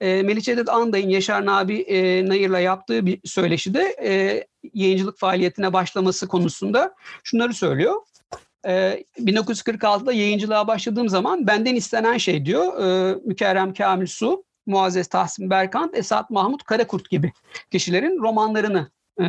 [0.02, 6.28] e, Melih Cevdet Anday'ın Yaşar Nabi e, Nayır'la yaptığı bir söyleşide e, yayıncılık faaliyetine başlaması
[6.28, 7.96] konusunda şunları söylüyor.
[8.66, 15.50] E, 1946'da yayıncılığa başladığım zaman benden istenen şey diyor e, Mükerrem Kamil Su, Muazzez Tahsin
[15.50, 17.32] Berkant, Esat Mahmut Karakurt gibi
[17.72, 19.26] kişilerin romanlarını e,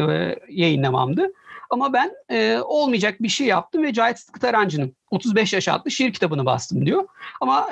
[0.48, 1.32] yayınlamamdı.
[1.70, 6.12] Ama ben e, olmayacak bir şey yaptım ve Cahit Sıtkı Tarancı'nın 35 yaş adlı şiir
[6.12, 7.08] kitabını bastım diyor.
[7.40, 7.68] Ama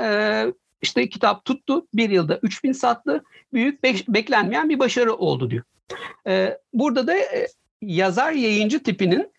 [0.83, 1.87] işte kitap tuttu.
[1.95, 3.25] Bir yılda 3000 sattı.
[3.53, 5.65] Büyük be- beklenmeyen bir başarı oldu diyor.
[6.27, 7.49] E, burada da e,
[7.83, 9.33] yazar yayıncı tipinin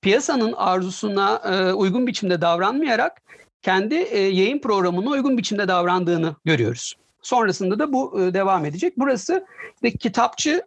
[0.00, 3.22] piyasanın arzusuna e, uygun biçimde davranmayarak
[3.62, 6.94] kendi e, yayın programına uygun biçimde davrandığını görüyoruz.
[7.22, 8.92] Sonrasında da bu devam edecek.
[8.96, 10.64] Burası işte kitapçı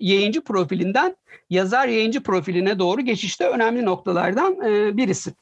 [0.00, 1.16] yayıncı profilinden
[1.50, 4.56] yazar yayıncı profiline doğru geçişte önemli noktalardan
[4.96, 5.32] birisi.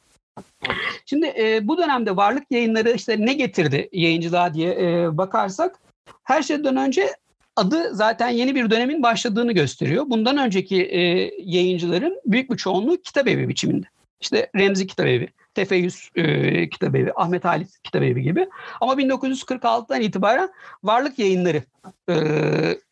[1.07, 4.77] Şimdi bu dönemde varlık yayınları işte ne getirdi yayıncılığa diye
[5.19, 5.79] bakarsak
[6.25, 7.15] her şeyden önce
[7.57, 10.05] adı zaten yeni bir dönemin başladığını gösteriyor.
[10.07, 11.01] Bundan önceki e,
[11.39, 13.87] yayıncıların büyük bir çoğunluğu kitap evi biçiminde.
[14.21, 18.49] İşte Remzi Kitap Evi, Tefeyyüz e, Kitap Ahmet Halit Kitap Evi gibi.
[18.81, 20.49] Ama 1946'dan itibaren
[20.83, 21.63] varlık yayınları
[22.11, 22.15] e,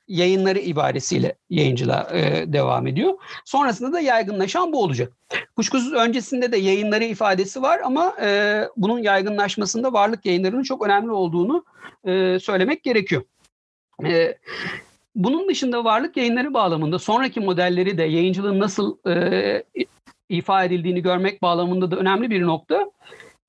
[0.08, 3.14] yayınları ibaresiyle yayıncılığa e, devam ediyor.
[3.44, 5.12] Sonrasında da yaygınlaşan bu olacak.
[5.56, 11.64] Kuşkusuz öncesinde de yayınları ifadesi var ama e, bunun yaygınlaşmasında varlık yayınlarının çok önemli olduğunu
[12.04, 13.22] e, söylemek gerekiyor.
[14.04, 14.38] E,
[15.14, 19.62] bunun dışında varlık yayınları bağlamında sonraki modelleri de yayıncılığın nasıl e,
[20.28, 22.90] ifa edildiğini görmek bağlamında da önemli bir nokta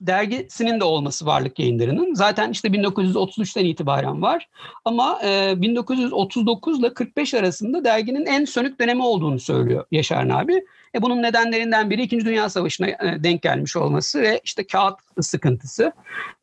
[0.01, 2.13] dergisinin de olması varlık yayınlarının.
[2.13, 4.49] Zaten işte 1933'ten itibaren var.
[4.85, 10.65] Ama e, 1939 ile 45 arasında derginin en sönük dönemi olduğunu söylüyor Yaşar abi.
[10.95, 15.91] E, bunun nedenlerinden biri İkinci Dünya Savaşı'na e, denk gelmiş olması ve işte kağıt sıkıntısı.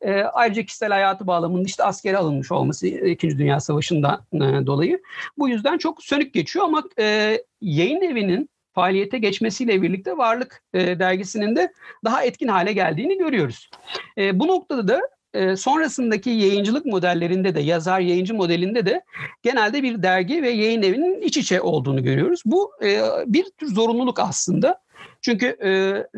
[0.01, 5.01] E, ayrıca kişisel hayatı bağlamında işte askere alınmış olması İkinci Dünya Savaşı'ndan e, dolayı.
[5.37, 11.55] Bu yüzden çok sönük geçiyor ama e, yayın evinin faaliyete geçmesiyle birlikte Varlık e, dergisinin
[11.55, 11.73] de
[12.03, 13.69] daha etkin hale geldiğini görüyoruz.
[14.17, 15.01] E, bu noktada da
[15.33, 19.01] e, sonrasındaki yayıncılık modellerinde de yazar yayıncı modelinde de
[19.43, 22.41] genelde bir dergi ve yayın evinin iç içe olduğunu görüyoruz.
[22.45, 24.83] Bu e, bir tür zorunluluk aslında.
[25.21, 25.69] Çünkü e,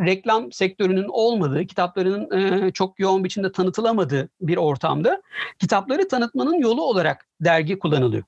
[0.05, 5.21] reklam sektörünün olmadığı, kitaplarının e, çok yoğun biçimde tanıtılamadığı bir ortamda
[5.59, 8.23] kitapları tanıtmanın yolu olarak dergi kullanılıyor.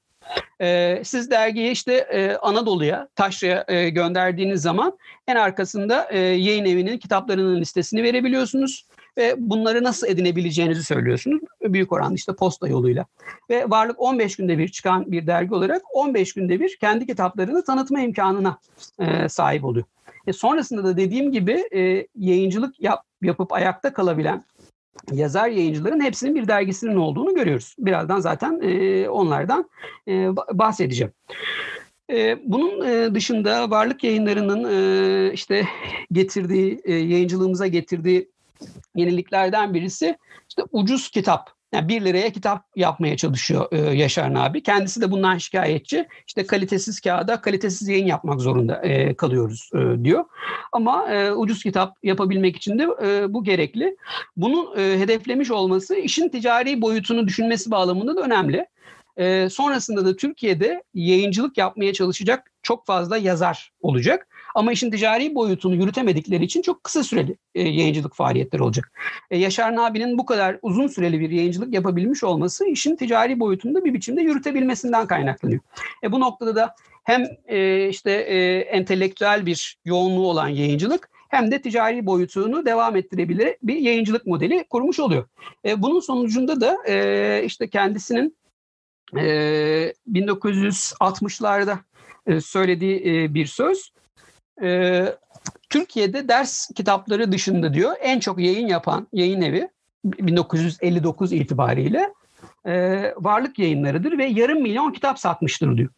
[0.62, 4.98] E, siz dergiyi işte e, Anadolu'ya, Taşra'ya e, gönderdiğiniz zaman
[5.28, 8.86] en arkasında e, yayın evinin kitaplarının listesini verebiliyorsunuz
[9.18, 11.42] ve bunları nasıl edinebileceğinizi söylüyorsunuz.
[11.62, 13.06] Büyük oranda işte posta yoluyla.
[13.50, 18.00] Ve Varlık 15 günde bir çıkan bir dergi olarak 15 günde bir kendi kitaplarını tanıtma
[18.00, 18.58] imkanına
[19.00, 19.86] e, sahip oluyor.
[20.28, 24.44] E sonrasında da dediğim gibi e, yayıncılık yap, yapıp ayakta kalabilen
[25.12, 27.76] yazar yayıncıların hepsinin bir dergisinin olduğunu görüyoruz.
[27.80, 29.70] Birazdan zaten e, onlardan
[30.08, 31.14] e, bahsedeceğim.
[32.12, 35.68] E, bunun e, dışında varlık yayınlarının e, işte
[36.12, 38.30] getirdiği, yayıncılığımıza getirdiği
[38.96, 40.18] yeniliklerden birisi
[40.50, 44.64] işte ucuz kitap yani bir liraya kitap yapmaya çalışıyor e, Yaşar abi.
[44.64, 46.08] Kendisi de bundan şikayetçi.
[46.28, 50.26] İşte kalitesiz kağıda kalitesiz yayın yapmak zorunda e, kalıyoruz e, diyor.
[50.72, 53.98] Ama e, ucuz kitap yapabilmek için de e, bu gerekli.
[54.38, 58.66] Bunun e, hedeflemiş olması işin ticari boyutunu düşünmesi bağlamında da önemli.
[59.18, 64.28] E, sonrasında da Türkiye'de yayıncılık yapmaya çalışacak çok fazla yazar olacak.
[64.58, 68.92] Ama işin ticari boyutunu yürütemedikleri için çok kısa süreli e, yayıncılık faaliyetleri olacak.
[69.32, 73.94] E, Yaşar Nabi'nin bu kadar uzun süreli bir yayıncılık yapabilmiş olması işin ticari boyutunda bir
[73.94, 75.62] biçimde yürütebilmesinden kaynaklanıyor.
[76.04, 81.62] E, bu noktada da hem e, işte e, entelektüel bir yoğunluğu olan yayıncılık hem de
[81.62, 85.28] ticari boyutunu devam ettirebilir bir yayıncılık modeli kurmuş oluyor.
[85.66, 88.38] E, bunun sonucunda da e, işte kendisinin
[89.18, 89.24] e,
[90.14, 91.78] 1960'larda
[92.28, 93.97] e, söylediği e, bir söz
[94.62, 95.06] e,
[95.70, 99.70] Türkiye'de ders kitapları dışında diyor en çok yayın yapan yayın evi
[100.06, 102.14] 1959 itibariyle
[102.66, 105.90] e, varlık yayınlarıdır ve yarım milyon kitap satmıştır diyor.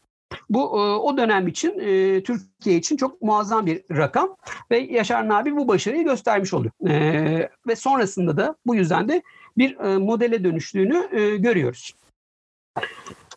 [0.50, 4.36] Bu e, o dönem için e, Türkiye için çok muazzam bir rakam
[4.72, 6.90] ve Yaşar Nabi bu başarıyı göstermiş oluyor.
[6.90, 9.22] E, ve sonrasında da bu yüzden de
[9.58, 11.96] bir e, modele dönüştüğünü e, görüyoruz.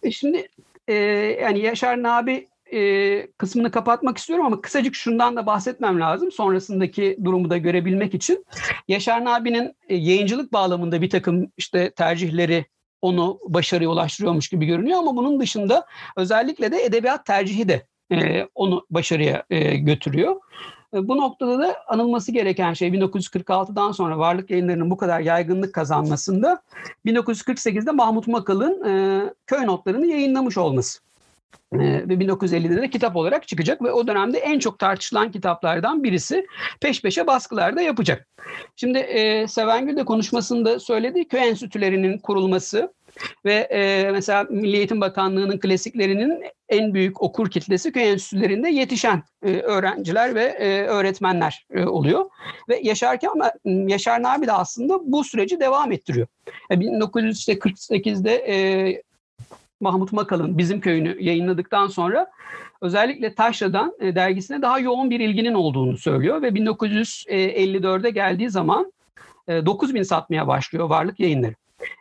[0.03, 0.49] E şimdi
[0.89, 0.95] e,
[1.43, 6.33] yani Yaşar Nabi e, kısmını kapatmak istiyorum ama kısacık şundan da bahsetmem lazım.
[6.33, 8.45] Sonrasındaki durumu da görebilmek için.
[8.89, 12.67] Yaşar Nabi'nin e, yayıncılık bağlamında bir takım işte tercihleri
[13.03, 15.87] onu başarıya ulaştırıyormuş gibi görünüyor ama bunun dışında
[16.17, 20.37] özellikle de edebiyat tercihi de e, onu başarıya e, götürüyor.
[20.95, 26.63] E, bu noktada da anılması gereken şey 1946'dan sonra varlık yayınlarının bu kadar yaygınlık kazanmasında
[27.07, 31.01] 1948'de Mahmut Makal'ın e, köy notlarını yayınlamış olması.
[31.75, 36.47] Ee, ve 1950'de de kitap olarak çıkacak ve o dönemde en çok tartışılan kitaplardan birisi
[36.81, 38.29] peş peşe baskılarda yapacak.
[38.77, 42.93] Şimdi e, Sevengül de konuşmasında söyledi köy enstitülerinin kurulması
[43.45, 49.51] ve e, mesela Milli Eğitim Bakanlığı'nın klasiklerinin en büyük okur kitlesi köy enstitülerinde yetişen e,
[49.51, 52.25] öğrenciler ve e, öğretmenler e, oluyor.
[52.69, 56.27] Ve yaşarken ama Yaşar Nabi de aslında bu süreci devam ettiriyor.
[56.71, 59.03] E, 1948'de e,
[59.83, 62.31] Mahmut Makal'ın Bizim Köyünü yayınladıktan sonra
[62.81, 68.93] özellikle Taşra'dan e, dergisine daha yoğun bir ilginin olduğunu söylüyor ve 1954'e geldiği zaman
[69.49, 71.55] e, 9 bin satmaya başlıyor varlık yayınları.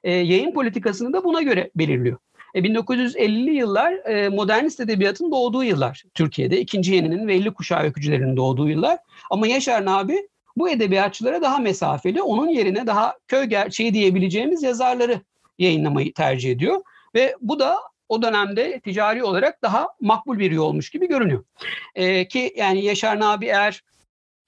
[0.04, 2.18] E, yayın politikasını da buna göre belirliyor.
[2.56, 6.60] E, 1950'li yıllar e, modernist edebiyatın doğduğu yıllar Türkiye'de.
[6.60, 8.98] ikinci yeninin ve 50 kuşağı öykücülerinin doğduğu yıllar.
[9.32, 10.28] Ama Yaşar Nabi
[10.58, 15.22] bu edebiyatçılara daha mesafeli, onun yerine daha köy gerçeği diyebileceğimiz yazarları
[15.60, 16.82] yayınlamayı tercih ediyor.
[17.16, 17.78] Ve bu da
[18.10, 21.44] o dönemde ticari olarak daha makbul bir yolmuş gibi görünüyor.
[21.96, 23.84] Ee, ki yani Yaşar Nabi eğer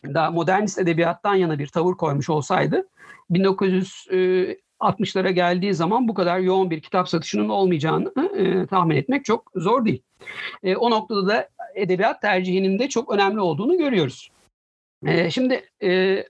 [0.04, 2.88] daha modernist edebiyattan yana bir tavır koymuş olsaydı
[3.30, 9.52] 1960 1960'lara geldiği zaman bu kadar yoğun bir kitap satışının olmayacağını e, tahmin etmek çok
[9.56, 10.02] zor değil.
[10.64, 14.30] E, o noktada da edebiyat tercihinin de çok önemli olduğunu görüyoruz.
[15.06, 16.24] E, şimdi e,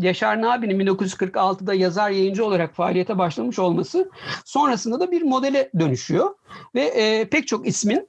[0.00, 4.10] Yaşar Nabi'nin 1946'da yazar yayıncı olarak faaliyete başlamış olması
[4.44, 6.34] sonrasında da bir modele dönüşüyor
[6.74, 8.08] ve e, pek çok ismin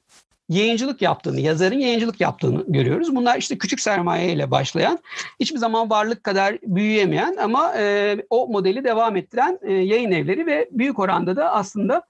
[0.50, 3.16] yayıncılık yaptığını, yazarın yayıncılık yaptığını görüyoruz.
[3.16, 5.00] Bunlar işte küçük sermaye ile başlayan,
[5.40, 10.70] hiçbir zaman varlık kadar büyüyemeyen ama e, o modeli devam ettiren e, yayın evleri ve
[10.72, 12.02] büyük oranda da aslında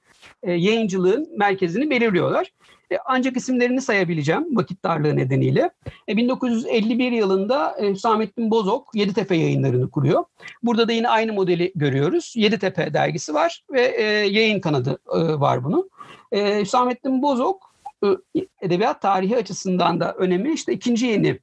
[0.43, 2.51] e, yayıncılığın merkezini belirliyorlar.
[2.91, 5.71] E, ancak isimlerini sayabileceğim vakit darlığı nedeniyle.
[6.07, 10.23] 1951 e, yılında Hüsamettin Bozok Yeditepe yayınlarını kuruyor.
[10.63, 12.33] Burada da yine aynı modeli görüyoruz.
[12.35, 13.81] Yeditepe dergisi var ve
[14.31, 14.99] yayın kanadı
[15.41, 15.89] var bunun.
[16.33, 17.71] Hüsamettin Bozok
[18.61, 21.39] edebiyat tarihi açısından da önemi işte ikinci yeni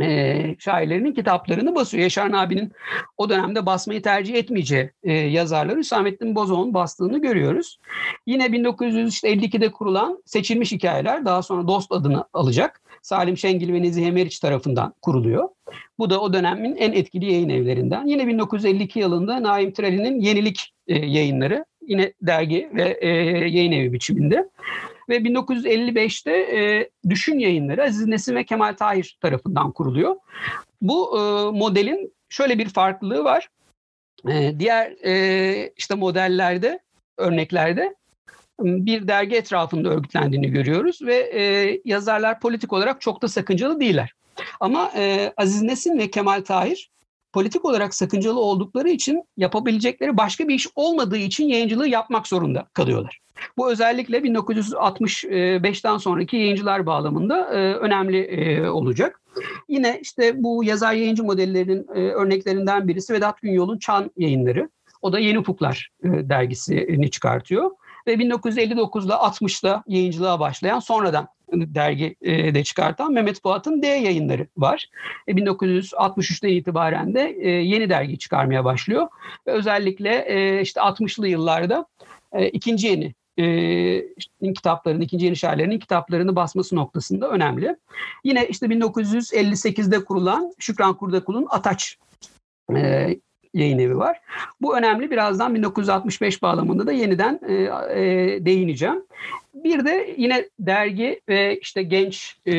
[0.00, 2.02] e, şairlerinin kitaplarını basıyor.
[2.02, 2.72] Yaşar Nabi'nin
[3.16, 7.78] o dönemde basmayı tercih etmeyeceği e, yazarları Hüsamettin Bozok'un bastığını görüyoruz.
[8.26, 12.82] Yine 1952'de kurulan Seçilmiş Hikayeler daha sonra Dost adını alacak.
[13.02, 15.48] Salim Şengil ve Nezih Meriç tarafından kuruluyor.
[15.98, 18.06] Bu da o dönemin en etkili yayın evlerinden.
[18.06, 23.08] Yine 1952 yılında Naim Tireli'nin Yenilik e, yayınları yine dergi ve e,
[23.48, 24.48] yayın evi biçiminde.
[25.10, 30.16] Ve 1955'te e, Düşün Yayınları Aziz Nesin ve Kemal Tahir tarafından kuruluyor.
[30.82, 31.20] Bu e,
[31.58, 33.48] modelin şöyle bir farklılığı var.
[34.28, 36.80] E, diğer e, işte modellerde,
[37.18, 37.94] örneklerde
[38.60, 44.12] bir dergi etrafında örgütlendiğini görüyoruz ve e, yazarlar politik olarak çok da sakıncalı değiller.
[44.60, 46.90] Ama e, Aziz Nesin ve Kemal Tahir
[47.32, 53.20] politik olarak sakıncalı oldukları için yapabilecekleri başka bir iş olmadığı için yayıncılığı yapmak zorunda kalıyorlar.
[53.56, 59.20] Bu özellikle 1965'ten sonraki yayıncılar bağlamında e, önemli e, olacak.
[59.68, 64.70] Yine işte bu yazar yayıncı modellerinin e, örneklerinden birisi Vedat Günyol'un Çan yayınları.
[65.02, 67.70] O da Yeni Ufuklar dergisini çıkartıyor.
[68.06, 74.86] Ve 1959'da 60'da yayıncılığa başlayan sonradan dergi e, de çıkartan Mehmet Fuat'ın D yayınları var.
[75.28, 79.08] E, 1963'ten itibaren de e, yeni dergi çıkarmaya başlıyor.
[79.46, 81.86] Ve özellikle e, işte 60'lı yıllarda
[82.32, 87.76] e, ikinci yeni e, kitaplarını, ikinci yeni şairlerinin kitaplarını basması noktasında önemli.
[88.24, 91.96] Yine işte 1958'de kurulan Şükran Kurdakul'un Ataç
[92.76, 93.08] e,
[93.54, 94.20] yayın evi var.
[94.60, 95.10] Bu önemli.
[95.10, 99.02] Birazdan 1965 bağlamında da yeniden e, e, değineceğim.
[99.54, 102.52] Bir de yine dergi ve işte genç e,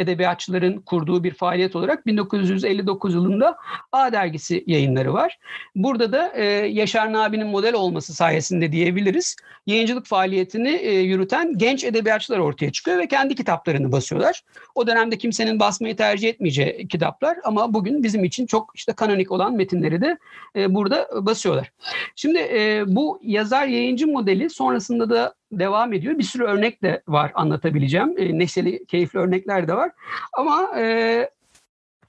[0.00, 3.56] edebiyatçıların kurduğu bir faaliyet olarak 1959 yılında
[3.92, 5.38] A dergisi yayınları var.
[5.76, 9.36] Burada da e, Yaşar Nabi'nin model olması sayesinde diyebiliriz.
[9.66, 14.42] Yayıncılık faaliyetini e, yürüten genç edebiyatçılar ortaya çıkıyor ve kendi kitaplarını basıyorlar.
[14.74, 19.54] O dönemde kimsenin basmayı tercih etmeyeceği kitaplar ama bugün bizim için çok işte kanonik olan
[19.54, 20.18] metinleri de
[20.56, 21.72] e, burada basıyorlar.
[22.16, 26.18] Şimdi e, bu yazar yayıncı modeli sonrasında da devam ediyor.
[26.18, 28.14] Bir sürü örnek de var anlatabileceğim.
[28.18, 29.89] E, neşeli, keyifli örnekler de var.
[30.32, 31.30] Ama e,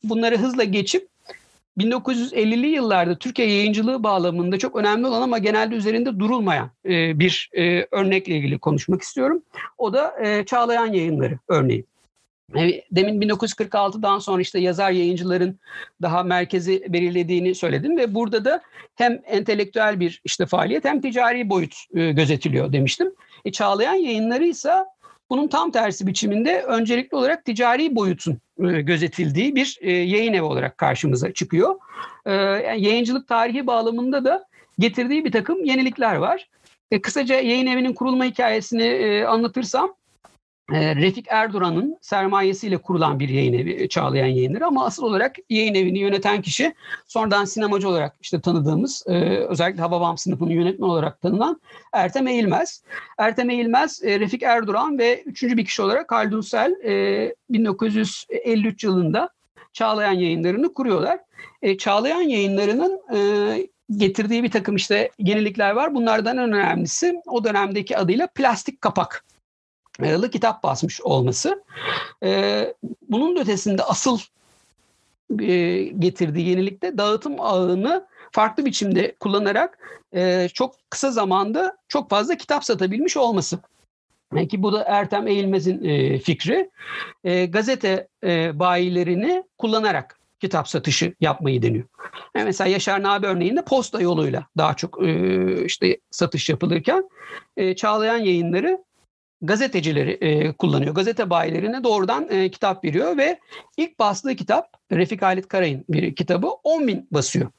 [0.04, 1.12] bunları hızla geçip
[1.78, 7.88] 1950'li yıllarda Türkiye yayıncılığı bağlamında çok önemli olan ama genelde üzerinde durulmayan e, bir e,
[7.92, 9.44] örnekle ilgili konuşmak istiyorum.
[9.78, 11.86] O da e, Çağlayan Yayınları örneği.
[12.56, 15.60] E, demin 1946'dan sonra işte yazar yayıncıların
[16.02, 18.62] daha merkezi belirlediğini söyledim ve burada da
[18.96, 23.14] hem entelektüel bir işte faaliyet hem ticari boyut e, gözetiliyor demiştim.
[23.46, 24.74] E, Çağlayan yayınları ise
[25.32, 30.78] bunun tam tersi biçiminde öncelikli olarak ticari boyutun e, gözetildiği bir e, yayın evi olarak
[30.78, 31.76] karşımıza çıkıyor.
[32.26, 34.46] E, yani yayıncılık tarihi bağlamında da
[34.80, 36.50] getirdiği bir takım yenilikler var.
[37.02, 39.94] Kısaca yayın evinin kurulma hikayesini anlatırsam
[40.72, 45.76] ee, Refik Erduran'ın sermayesiyle kurulan bir yayın evi e, Çağlayan Yayınları ama asıl olarak yayın
[45.76, 46.74] evini yöneten kişi
[47.08, 51.62] sonradan sinemacı olarak işte tanıdığımız e, özellikle Hababam sınıfının yönetmen olarak tanınan
[51.94, 52.84] Ertem Eğilmez.
[53.18, 56.76] Ertem Eğilmez, e, Refik Erduran ve üçüncü bir kişi olarak Haldun Sel
[57.50, 59.30] 1953 yılında
[59.74, 61.20] Çağlayan Yayınları'nı kuruyorlar.
[61.78, 63.02] Çağlayan Yayınları'nın
[63.98, 65.96] getirdiği bir takım işte yenilikler var.
[65.96, 69.26] Bunlardan en önemlisi o dönemdeki adıyla plastik kapak
[70.32, 71.64] kitap basmış olması.
[72.24, 72.74] Ee,
[73.10, 74.20] bunun ötesinde asıl
[75.40, 79.78] e, getirdiği yenilik de dağıtım ağını farklı biçimde kullanarak
[80.16, 83.60] e, çok kısa zamanda çok fazla kitap satabilmiş olması.
[84.50, 86.70] Ki bu da Ertem Eğilmez'in e, fikri.
[87.50, 88.08] gazete
[88.54, 91.86] bayilerini kullanarak kitap satışı yapmayı deniyor.
[92.36, 95.00] Yani mesela Yaşar Nabi örneğinde posta yoluyla daha çok
[95.66, 97.10] işte satış yapılırken
[97.76, 98.84] Çağlayan Yayınları
[99.42, 100.96] gazetecileri e, kullanıyor.
[100.96, 103.40] Gazete bayilerine doğrudan e, kitap veriyor ve
[103.78, 107.50] ilk bastığı kitap Refik Halit Karay'ın bir kitabı 10 bin basıyor.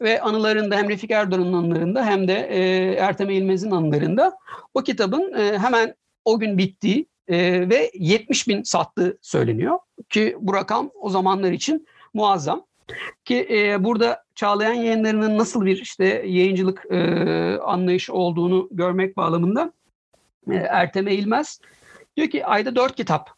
[0.00, 2.60] ve anılarında hem Refik Erdoğan'ın anılarında hem de e,
[2.94, 4.36] Ertem Eğilmez'in anılarında
[4.74, 5.94] o kitabın e, hemen
[6.24, 9.78] o gün bittiği e, ve 70 bin sattığı söyleniyor.
[10.08, 12.66] Ki bu rakam o zamanlar için muazzam.
[13.24, 16.98] Ki e, burada Çağlayan yayınlarının nasıl bir işte yayıncılık e,
[17.58, 19.72] anlayışı olduğunu görmek bağlamında
[20.56, 21.60] Ertem Eğilmez
[22.16, 23.30] diyor ki ayda dört kitap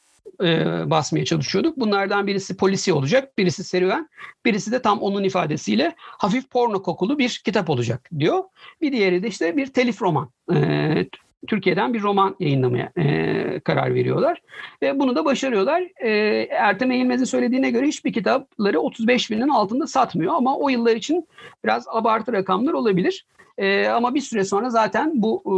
[0.42, 1.76] e, basmaya çalışıyorduk.
[1.76, 4.08] Bunlardan birisi polisi olacak, birisi serüven,
[4.44, 8.42] birisi de tam onun ifadesiyle hafif porno kokulu bir kitap olacak diyor.
[8.80, 10.30] Bir diğeri de işte bir telif roman.
[10.54, 11.06] E,
[11.46, 14.42] Türkiye'den bir roman yayınlamaya e, karar veriyorlar.
[14.82, 15.82] Ve bunu da başarıyorlar.
[16.04, 16.10] E,
[16.50, 20.34] Ertem Eğilmez'in söylediğine göre hiçbir kitapları 35 binin altında satmıyor.
[20.34, 21.28] Ama o yıllar için
[21.64, 23.26] biraz abartı rakamlar olabilir.
[23.58, 25.54] E, ama bir süre sonra zaten bu e,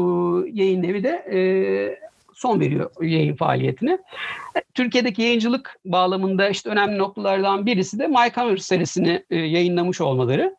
[0.62, 1.38] yayın evi de e,
[2.34, 3.98] son veriyor yayın faaliyetine.
[4.74, 10.56] Türkiye'deki yayıncılık bağlamında işte önemli noktalardan birisi de Mike Hammer serisini e, yayınlamış olmaları.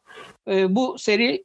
[0.48, 1.44] E, bu seri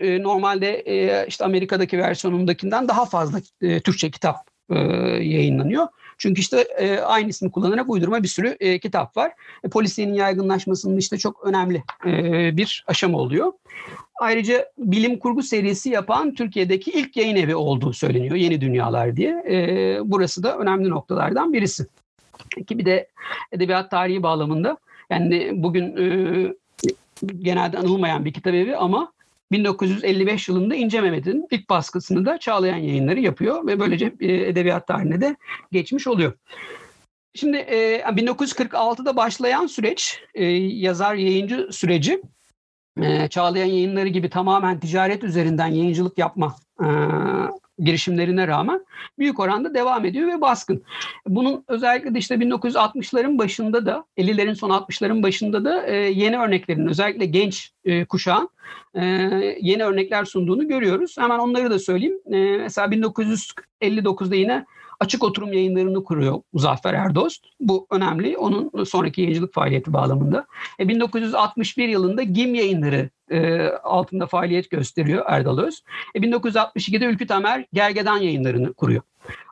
[0.00, 4.78] e, normalde e, işte Amerika'daki versiyonundakinden daha fazla e, Türkçe kitap e,
[5.24, 5.86] yayınlanıyor.
[6.18, 9.32] Çünkü işte e, aynı ismi kullanarak uydurma bir sürü e, kitap var.
[9.64, 13.52] E, polisiyenin yaygınlaşmasının işte çok önemli e, bir aşama oluyor.
[14.20, 18.36] Ayrıca bilim kurgu serisi yapan Türkiye'deki ilk yayın evi olduğu söyleniyor.
[18.36, 19.44] Yeni Dünyalar diye.
[19.50, 21.86] E, burası da önemli noktalardan birisi.
[22.66, 23.08] Ki bir de
[23.52, 24.76] edebiyat tarihi bağlamında
[25.10, 26.54] yani bugün e,
[27.38, 29.12] genelde anılmayan bir kitap evi ama
[29.52, 35.20] 1955 yılında İnce Mehmet'in ilk baskısını da Çağlayan Yayınları yapıyor ve böylece e, edebiyat tarihine
[35.20, 35.36] de
[35.72, 36.32] geçmiş oluyor.
[37.34, 42.22] Şimdi 1946'da başlayan süreç, e, yazar yayıncı süreci
[43.30, 46.56] Çağlayan Yayınları gibi tamamen ticaret üzerinden yayıncılık yapma
[47.78, 48.86] girişimlerine rağmen
[49.18, 50.82] büyük oranda devam ediyor ve baskın.
[51.26, 56.86] Bunun özellikle de işte 1960'ların başında da 50'lerin son 60'ların başında da e, yeni örneklerin
[56.86, 58.48] özellikle genç e, kuşağın
[58.94, 59.04] e,
[59.60, 61.18] yeni örnekler sunduğunu görüyoruz.
[61.18, 62.18] Hemen onları da söyleyeyim.
[62.32, 64.64] E, mesela 1959'da yine
[65.00, 67.44] açık oturum yayınlarını kuruyor Muzaffer Erdost.
[67.60, 68.38] Bu önemli.
[68.38, 70.46] Onun sonraki yayıncılık faaliyeti bağlamında.
[70.80, 75.82] E, 1961 yılında GİM yayınları e, altında faaliyet gösteriyor Erdal Öz.
[76.14, 79.02] E, 1962'de Ülkü Tamer Gergedan yayınlarını kuruyor.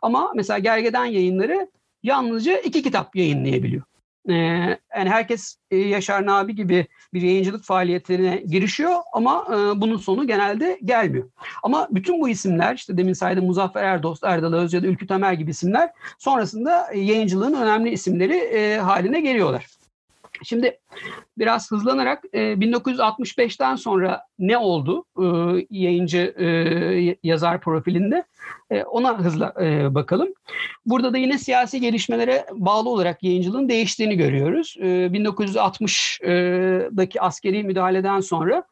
[0.02, 1.68] Ama mesela Gergedan yayınları
[2.02, 3.82] yalnızca iki kitap yayınlayabiliyor.
[4.28, 4.34] Ee,
[4.96, 10.78] yani herkes e, Yaşar Nabi gibi bir yayıncılık faaliyetlerine girişiyor ama e, bunun sonu genelde
[10.84, 11.30] gelmiyor.
[11.62, 15.90] Ama bütün bu isimler işte demin saydığım Muzaffer Erdost, Erdal Öz Ülkü Tamer gibi isimler
[16.18, 19.66] sonrasında yayıncılığın önemli isimleri e, haline geliyorlar.
[20.42, 20.78] Şimdi
[21.38, 25.04] biraz hızlanarak 1965'ten sonra ne oldu
[25.70, 26.34] yayıncı
[27.22, 28.24] yazar profilinde
[28.86, 29.54] ona hızla
[29.94, 30.28] bakalım.
[30.86, 34.76] Burada da yine siyasi gelişmelere bağlı olarak yayıncılığın değiştiğini görüyoruz.
[34.80, 38.62] 1960'daki askeri müdahaleden sonra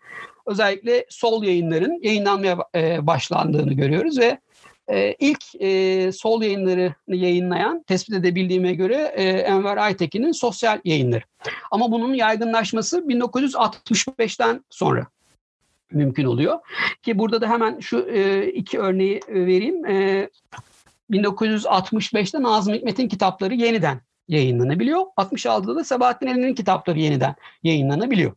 [0.46, 2.58] özellikle sol yayınların yayınlanmaya
[3.06, 4.38] başlandığını görüyoruz ve
[4.88, 11.22] e, ilk e, sol yayınları yayınlayan, tespit edebildiğime göre e, Enver Aytekin'in sosyal yayınları.
[11.70, 15.06] Ama bunun yaygınlaşması 1965'ten sonra
[15.92, 16.58] mümkün oluyor.
[17.02, 19.86] Ki burada da hemen şu e, iki örneği vereyim.
[19.86, 20.28] E,
[21.10, 25.00] 1965'te Nazım Hikmet'in kitapları yeniden yayınlanabiliyor.
[25.16, 28.32] 66'da da Sabahattin Ali'nin kitapları yeniden yayınlanabiliyor.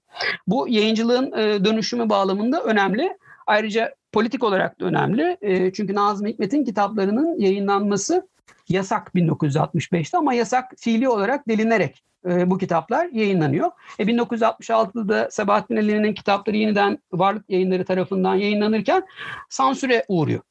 [0.48, 3.18] Bu yayıncılığın e, dönüşümü bağlamında önemli.
[3.48, 5.38] Ayrıca politik olarak da önemli.
[5.42, 8.28] E, çünkü Nazım Hikmet'in kitaplarının yayınlanması
[8.70, 13.72] yasak 1965'te ama yasak fiili olarak delinerek e, bu kitaplar yayınlanıyor.
[14.00, 19.04] E, 1966'da Sabahattin Ali'nin kitapları yeniden Varlık Yayınları tarafından yayınlanırken
[19.50, 20.42] sansüre uğruyor.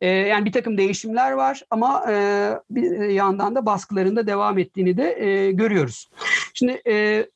[0.00, 2.04] E, yani bir takım değişimler var ama
[2.70, 6.10] bir yandan da baskılarında devam ettiğini de görüyoruz.
[6.54, 7.26] Şimdi e,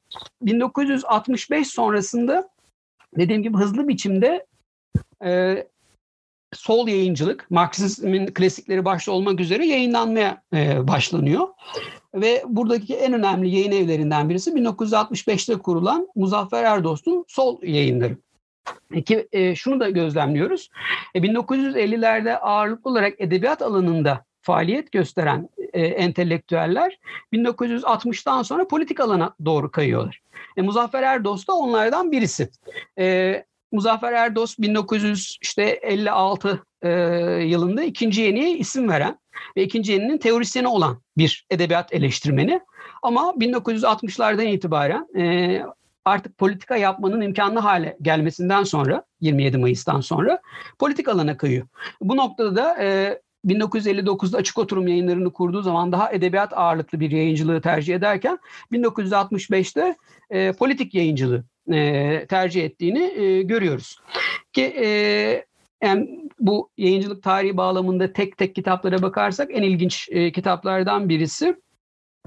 [0.43, 2.49] 1965 sonrasında
[3.17, 4.47] dediğim gibi hızlı biçimde
[5.25, 5.65] e,
[6.53, 11.49] sol yayıncılık, Marksizmin klasikleri başta olmak üzere yayınlanmaya e, başlanıyor.
[12.15, 18.17] Ve buradaki en önemli yayın evlerinden birisi 1965'te kurulan Muzaffer Erdost'un sol yayınları.
[19.05, 20.71] Ki e, şunu da gözlemliyoruz.
[21.15, 26.99] E, 1950'lerde ağırlıklı olarak edebiyat alanında faaliyet gösteren e, entelektüeller
[27.33, 30.21] 1960'tan sonra politik alana doğru kayıyorlar.
[30.57, 32.51] E, Muzaffer Erdoğan da onlardan birisi.
[32.99, 33.45] E,
[33.75, 36.91] Muzaffer Erdos 1956 e,
[37.45, 39.19] yılında ikinci yeniye isim veren
[39.57, 42.61] ve ikinci yeninin teorisyeni olan bir edebiyat eleştirmeni.
[43.03, 45.63] Ama 1960'lardan itibaren e,
[46.05, 50.41] artık politika yapmanın imkanlı hale gelmesinden sonra 27 Mayıs'tan sonra
[50.79, 51.67] politik alana kayıyor.
[52.01, 57.61] Bu noktada da e, 1959'da açık oturum yayınlarını kurduğu zaman daha edebiyat ağırlıklı bir yayıncılığı
[57.61, 58.39] tercih ederken
[58.73, 59.97] 1965'te
[60.31, 63.99] e, politik yayıncılığı e, tercih ettiğini e, görüyoruz.
[64.53, 64.89] Ki e,
[65.83, 71.57] yani bu yayıncılık tarihi bağlamında tek tek kitaplara bakarsak en ilginç e, kitaplardan birisi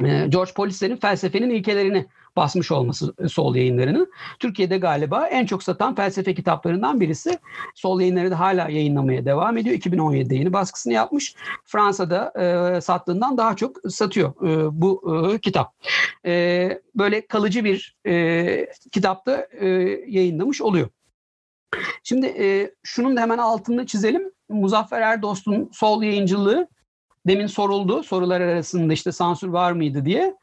[0.03, 2.05] e, George Polisler'in felsefenin ilkelerini
[2.37, 4.11] basmış olması e, sol yayınlarının.
[4.39, 7.39] Türkiye'de galiba en çok satan felsefe kitaplarından birisi.
[7.75, 9.75] Sol yayınları da hala yayınlamaya devam ediyor.
[9.75, 11.35] 2017'de yeni baskısını yapmış.
[11.65, 12.33] Fransa'da
[12.75, 15.73] e, sattığından daha çok satıyor e, bu e, kitap.
[16.25, 19.67] E, böyle kalıcı bir e, kitapta e,
[20.07, 20.89] yayınlamış oluyor.
[22.03, 24.31] Şimdi e, şunun da hemen altını çizelim.
[24.49, 26.67] Muzaffer Erdost'un sol yayıncılığı
[27.27, 30.35] demin soruldu sorular arasında işte sansür var mıydı diye.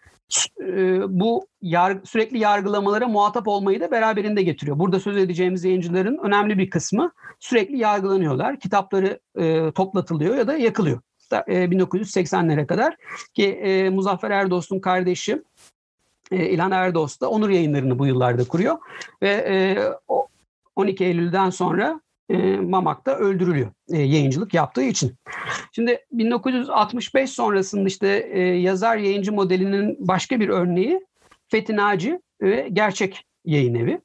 [0.60, 4.78] E, bu yar, sürekli yargılamalara muhatap olmayı da beraberinde getiriyor.
[4.78, 8.60] Burada söz edeceğimiz yayıncıların önemli bir kısmı sürekli yargılanıyorlar.
[8.60, 11.00] Kitapları e, toplatılıyor ya da yakılıyor.
[11.32, 12.96] E, 1980'lere kadar
[13.34, 15.42] ki e, Muzaffer Erdost'un kardeşi
[16.30, 18.76] e, İlhan Erdost da Onur yayınlarını bu yıllarda kuruyor.
[19.22, 19.78] Ve e,
[20.08, 20.28] o,
[20.76, 25.14] 12 Eylül'den sonra e, Mamak'ta öldürülüyor e, yayıncılık yaptığı için.
[25.72, 31.00] Şimdi 1965 sonrasında işte e, yazar yayıncı modelinin başka bir örneği
[31.48, 34.00] Fethi Naci ve Gerçek Yayın Evi.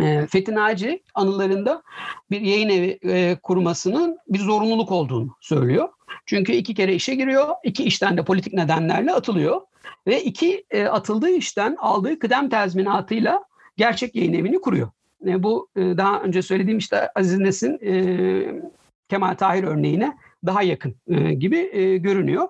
[0.00, 1.82] E, Fethi Naci anılarında
[2.30, 5.88] bir yayın evi e, kurmasının bir zorunluluk olduğunu söylüyor.
[6.26, 9.60] Çünkü iki kere işe giriyor, iki işten de politik nedenlerle atılıyor.
[10.06, 13.44] Ve iki e, atıldığı işten aldığı kıdem tazminatıyla
[13.76, 14.90] gerçek yayın evini kuruyor.
[15.26, 18.62] E, bu e, daha önce söylediğim işte Aziz Nesin e,
[19.08, 20.16] Kemal Tahir örneğine
[20.46, 22.48] daha yakın e, gibi e, görünüyor.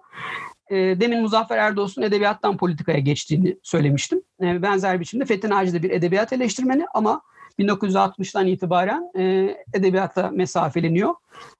[0.70, 4.22] E, demin Muzaffer Erdoğan'ın edebiyattan politikaya geçtiğini söylemiştim.
[4.42, 7.22] E, benzer biçimde Fethi Naci de bir edebiyat eleştirmeni ama
[7.58, 11.14] 1960'tan itibaren e, edebiyata mesafeleniyor.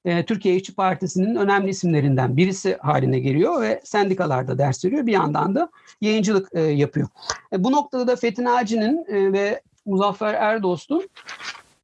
[0.05, 5.07] E, Türkiye İşçi Partisi'nin önemli isimlerinden birisi haline geliyor ve sendikalarda ders veriyor.
[5.07, 5.71] Bir yandan da
[6.01, 7.09] yayıncılık e, yapıyor.
[7.53, 11.09] E, bu noktada da Fethi Naci'nin e, ve Muzaffer Erdost'un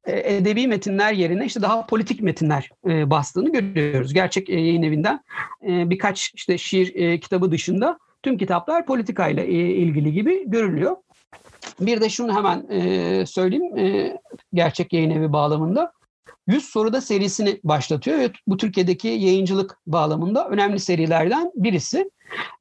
[0.05, 4.13] e, edebi metinler yerine işte daha politik metinler e, bastığını görüyoruz.
[4.13, 5.19] Gerçek e, yayın evinden
[5.61, 10.95] birkaç işte şiir kitabı dışında tüm kitaplar politikayla ilgili gibi görülüyor.
[11.79, 12.65] Bir de şunu hemen
[13.25, 14.17] söyleyeyim
[14.53, 15.91] gerçek yayın evi bağlamında.
[16.47, 22.09] 100 soruda serisini başlatıyor ve bu Türkiye'deki yayıncılık bağlamında önemli serilerden birisi.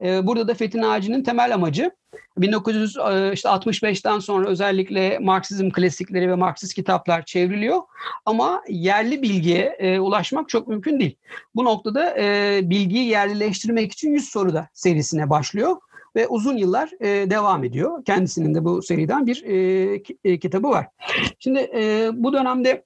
[0.01, 1.91] Burada da Fethi Naci'nin temel amacı
[2.39, 7.83] 1965'ten e, sonra özellikle Marksizm klasikleri ve Marksist kitaplar çevriliyor
[8.27, 11.17] ama yerli bilgiye e, ulaşmak çok mümkün değil.
[11.55, 15.77] Bu noktada e, bilgiyi yerlileştirmek için 100 soruda serisine başlıyor
[16.17, 16.91] ve uzun yıllar
[17.31, 18.05] devam ediyor.
[18.05, 19.45] Kendisinin de bu seriden bir
[20.41, 20.87] kitabı var.
[21.39, 21.71] Şimdi
[22.15, 22.85] bu dönemde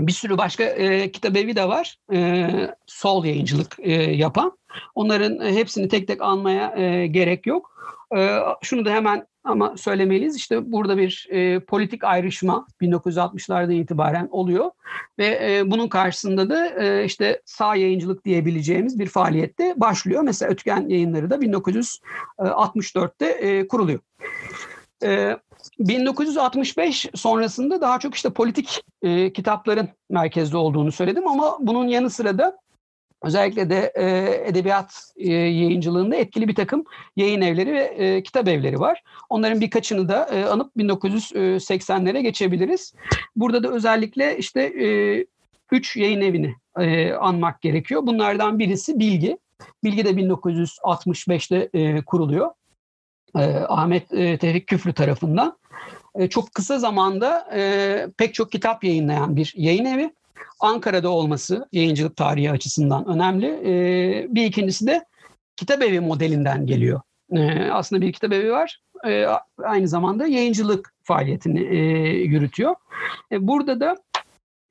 [0.00, 1.98] bir sürü başka e, kitap evi de var.
[2.12, 2.48] E,
[2.86, 4.59] sol yayıncılık e, yapan.
[4.94, 7.70] Onların hepsini tek tek anmaya e, gerek yok.
[8.16, 10.36] E, şunu da hemen ama söylemeliyiz.
[10.36, 14.70] İşte burada bir e, politik ayrışma 1960'lardan itibaren oluyor
[15.18, 20.22] ve e, bunun karşısında da e, işte sağ yayıncılık diyebileceğimiz bir faaliyette başlıyor.
[20.22, 24.00] Mesela Ötken Yayınları da 1964'te e, kuruluyor.
[25.04, 25.36] E,
[25.78, 32.38] 1965 sonrasında daha çok işte politik e, kitapların merkezde olduğunu söyledim ama bunun yanı sıra
[32.38, 32.58] da
[33.22, 34.04] özellikle de e,
[34.48, 36.84] edebiyat e, yayıncılığında etkili bir takım
[37.16, 39.02] yayın evleri ve e, kitap evleri var.
[39.28, 42.94] Onların birkaçını da e, anıp 1980'lere geçebiliriz.
[43.36, 45.26] Burada da özellikle işte e,
[45.72, 48.06] üç yayın evini e, anmak gerekiyor.
[48.06, 49.38] Bunlardan birisi Bilgi.
[49.84, 52.50] Bilgi de 1965'te e, kuruluyor.
[53.36, 55.58] E, Ahmet e, Tevfik Küflü tarafından.
[56.14, 60.10] E, çok kısa zamanda e, pek çok kitap yayınlayan bir yayın evi.
[60.60, 63.46] Ankara'da olması yayıncılık tarihi açısından önemli.
[63.46, 65.04] E, bir ikincisi de
[65.56, 67.00] kitap evi modelinden geliyor.
[67.32, 68.80] E, aslında bir kitap evi var.
[69.06, 69.26] E,
[69.58, 72.74] aynı zamanda yayıncılık faaliyetini e, yürütüyor.
[73.32, 73.96] E, burada da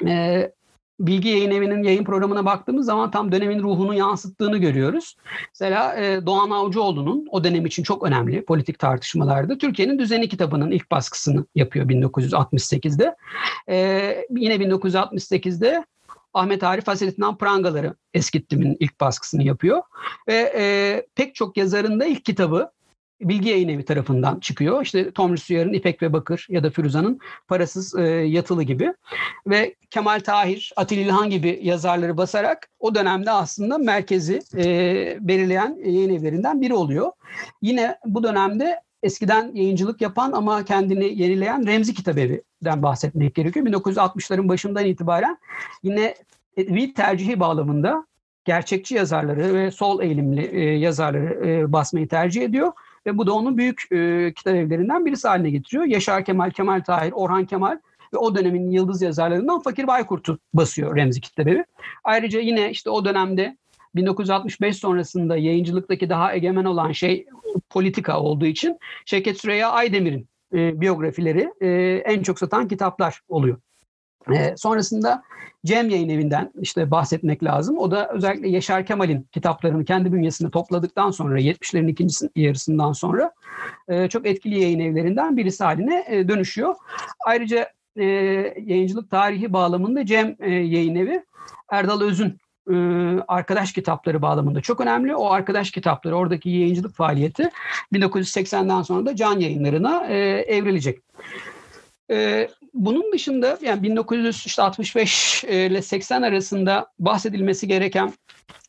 [0.07, 0.51] e,
[0.99, 5.15] Bilgi Yayın Evi'nin yayın programına baktığımız zaman tam dönemin ruhunu yansıttığını görüyoruz.
[5.49, 10.91] Mesela e, Doğan Avcıoğlu'nun o dönem için çok önemli politik tartışmalarda Türkiye'nin Düzeni kitabının ilk
[10.91, 13.15] baskısını yapıyor 1968'de.
[13.69, 15.85] E, yine 1968'de
[16.33, 19.81] Ahmet Arif Hasettin Prangaları Eskittim'in ilk baskısını yapıyor.
[20.27, 22.71] Ve e, pek çok yazarın da ilk kitabı
[23.21, 24.81] Bilgi Yayın Evi tarafından çıkıyor.
[24.81, 28.93] İşte Tomris Uyar'ın İpek ve Bakır ya da Firuza'nın Parasız e, Yatılı gibi.
[29.47, 34.63] Ve Kemal Tahir, Atilla İlhan gibi yazarları basarak o dönemde aslında merkezi e,
[35.19, 37.11] belirleyen yayın evlerinden biri oluyor.
[37.61, 43.65] Yine bu dönemde eskiden yayıncılık yapan ama kendini yenileyen Remzi Kitabevi'den bahsetmek gerekiyor.
[43.65, 45.37] 1960'ların başından itibaren
[45.83, 46.15] yine
[46.57, 48.05] edebi tercihi bağlamında
[48.45, 52.71] gerçekçi yazarları ve sol eğilimli e, yazarları e, basmayı tercih ediyor
[53.09, 55.85] ve bu da onun büyük e, kitap evlerinden birisi haline getiriyor.
[55.85, 57.79] Yaşar Kemal, Kemal Tahir, Orhan Kemal
[58.13, 61.65] ve o dönemin yıldız yazarlarından Fakir Baykurt'u basıyor Remzi Kitlebevi.
[62.03, 63.57] Ayrıca yine işte o dönemde
[63.95, 67.25] 1965 sonrasında yayıncılıktaki daha egemen olan şey
[67.69, 71.67] politika olduğu için Şevket Süreyya Aydemir'in e, biyografileri e,
[72.05, 73.57] en çok satan kitaplar oluyor.
[74.35, 75.23] E, sonrasında
[75.65, 77.77] Cem Yayın Evi'nden işte bahsetmek lazım.
[77.77, 83.31] O da özellikle Yaşar Kemal'in kitaplarını kendi bünyesinde topladıktan sonra 70'lerin ikinci yarısından sonra
[83.87, 86.75] e, çok etkili yayın evlerinden birisi haline e, dönüşüyor.
[87.25, 88.05] Ayrıca e,
[88.65, 91.23] yayıncılık tarihi bağlamında Cem e, Yayın Evi
[91.69, 92.37] Erdal Öz'ün
[92.69, 92.75] e,
[93.27, 95.15] arkadaş kitapları bağlamında çok önemli.
[95.15, 97.49] O arkadaş kitapları, oradaki yayıncılık faaliyeti
[97.93, 100.99] 1980'den sonra da can yayınlarına e, evrilecek.
[102.11, 108.13] E, bunun dışında yani 1965 ile 80 arasında bahsedilmesi gereken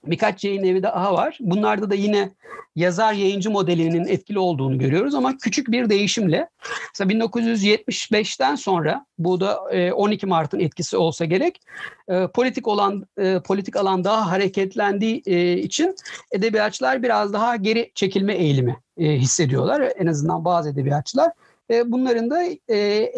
[0.06, 1.38] birkaç yayın evi daha var.
[1.40, 2.30] Bunlarda da yine
[2.76, 6.48] yazar yayıncı modelinin etkili olduğunu görüyoruz ama küçük bir değişimle.
[6.88, 9.58] Mesela 1975'ten sonra bu da
[9.94, 11.60] 12 Mart'ın etkisi olsa gerek
[12.34, 13.06] politik olan
[13.44, 15.22] politik alan daha hareketlendiği
[15.62, 15.94] için
[16.32, 19.92] edebiyatçılar biraz daha geri çekilme eğilimi hissediyorlar.
[19.98, 21.32] En azından bazı edebiyatçılar
[21.84, 22.42] bunların da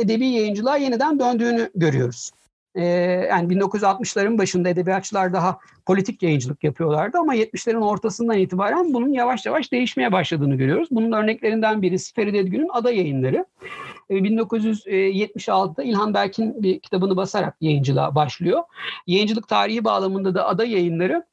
[0.00, 2.30] edebi yayıncılığa yeniden döndüğünü görüyoruz.
[2.74, 9.72] Yani 1960'ların başında edebiyatçılar daha politik yayıncılık yapıyorlardı ama 70'lerin ortasından itibaren bunun yavaş yavaş
[9.72, 10.88] değişmeye başladığını görüyoruz.
[10.90, 13.44] Bunun örneklerinden birisi Feride Edgün'ün Ada Yayınları.
[14.10, 18.62] 1976'da İlhan Berk'in bir kitabını basarak yayıncılığa başlıyor.
[19.06, 21.24] Yayıncılık tarihi bağlamında da Ada Yayınları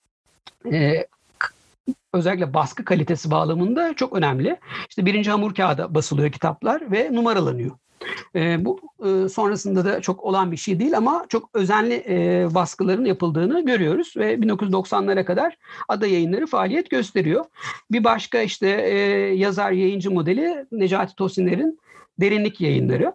[2.14, 4.58] özellikle baskı kalitesi bağlamında çok önemli.
[4.90, 7.72] İşte birinci hamur kağıda basılıyor kitaplar ve numaralanıyor.
[8.36, 13.06] E, bu e, sonrasında da çok olan bir şey değil ama çok özenli e, baskıların
[13.06, 15.58] yapıldığını görüyoruz ve 1990'lara kadar
[15.88, 17.46] ada yayınları faaliyet gösteriyor.
[17.92, 18.98] Bir başka işte e,
[19.36, 21.80] yazar yayıncı modeli Necati Tosinler'in
[22.20, 23.14] derinlik yayınları.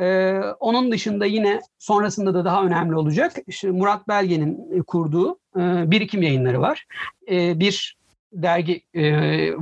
[0.00, 6.22] Ee, onun dışında yine sonrasında da daha önemli olacak işte Murat Belge'nin kurduğu e, birikim
[6.22, 6.86] yayınları var.
[7.30, 7.96] E, bir
[8.32, 9.02] dergi e,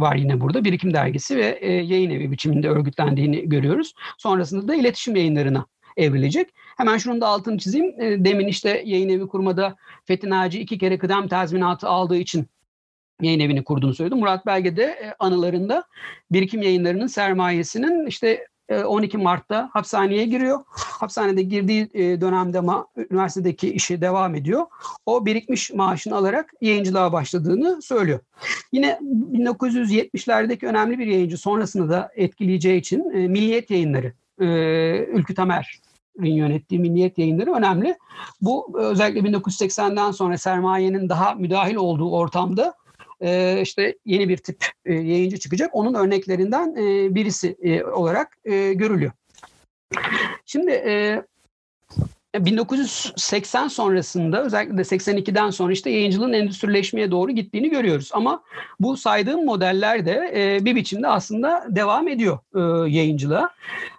[0.01, 0.65] var yine burada.
[0.65, 3.95] Birikim dergisi ve e, yayın evi biçiminde örgütlendiğini görüyoruz.
[4.19, 5.67] Sonrasında da iletişim yayınlarına
[5.97, 6.49] evrilecek.
[6.77, 8.01] Hemen şunun da altını çizeyim.
[8.01, 12.47] E, demin işte yayın evi kurmada Fethi Naci iki kere kıdem tazminatı aldığı için
[13.23, 14.15] yayın evini kurduğunu söyledi.
[14.15, 15.85] Murat Belge de anılarında
[16.31, 20.61] birikim yayınlarının sermayesinin işte 12 e, Mart'ta hapishaneye giriyor.
[20.67, 24.67] Hapishanede girdiği e, dönemde ama üniversitedeki işi devam ediyor.
[25.07, 28.21] O birikmiş maaşını alarak yayıncılığa başladığını söylüyor.
[28.73, 28.99] Yine
[29.33, 34.13] 1970'lerdeki önemli bir yayıncı sonrasında da etkileyeceği için e, Milliyet Yayınları,
[35.13, 35.81] Ülkü Tamer
[36.19, 37.97] yönettiği Milliyet Yayınları önemli.
[38.41, 42.75] Bu özellikle 1980'den sonra sermayenin daha müdahil olduğu ortamda
[43.21, 45.71] e, işte yeni bir tip e, yayıncı çıkacak.
[45.73, 48.39] Onun örneklerinden e, birisi e, olarak
[48.75, 49.13] görülüyor.
[50.47, 51.23] Şimdi e,
[52.35, 58.11] 1980 sonrasında özellikle de 82'den sonra işte yayıncılığın endüstrileşmeye doğru gittiğini görüyoruz.
[58.13, 58.43] Ama
[58.81, 62.39] bu saydığım modeller de bir biçimde aslında devam ediyor
[62.89, 63.51] yayıncılığa.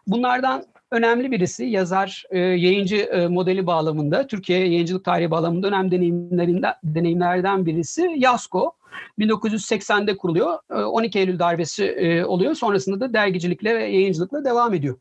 [0.08, 6.74] Bunlardan önemli birisi yazar, e, yayıncı e, modeli bağlamında, Türkiye yayıncılık tarihi bağlamında önemli deneyimlerinden,
[6.84, 8.76] deneyimlerden birisi Yasko.
[9.20, 10.60] 1980'de kuruluyor.
[10.70, 12.56] 12 Eylül darbesi oluyor.
[12.56, 14.98] Sonrasında da dergicilikle ve yayıncılıkla devam ediyor.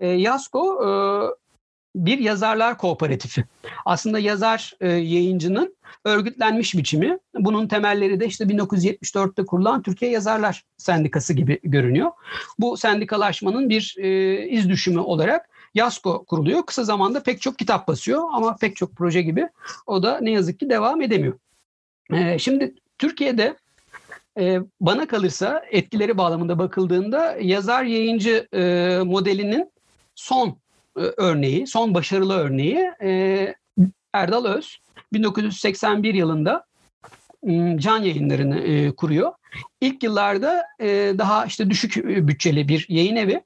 [0.00, 0.80] Yasko
[1.94, 3.44] bir yazarlar kooperatifi.
[3.84, 7.18] Aslında yazar yayıncının örgütlenmiş biçimi.
[7.34, 12.10] Bunun temelleri de işte 1974'te kurulan Türkiye Yazarlar Sendikası gibi görünüyor.
[12.58, 13.96] Bu sendikalaşmanın bir
[14.50, 16.66] iz düşümü olarak Yasko kuruluyor.
[16.66, 19.48] Kısa zamanda pek çok kitap basıyor ama pek çok proje gibi
[19.86, 21.38] o da ne yazık ki devam edemiyor.
[22.38, 23.56] Şimdi Türkiye'de
[24.38, 29.72] e, bana kalırsa etkileri bağlamında bakıldığında yazar yayıncı e, modelinin
[30.14, 30.54] son e,
[30.96, 33.54] örneği, son başarılı örneği e,
[34.12, 34.78] Erdal Öz
[35.12, 36.64] 1981 yılında
[37.76, 39.32] can yayınlarını e, kuruyor.
[39.80, 40.86] İlk yıllarda e,
[41.18, 43.42] daha işte düşük bütçeli bir yayın evi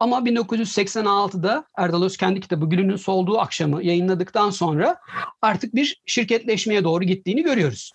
[0.00, 4.96] ama 1986'da Erdal Öz kendi kitabı Gülünün Solduğu Akşamı yayınladıktan sonra
[5.42, 7.92] artık bir şirketleşmeye doğru gittiğini görüyoruz.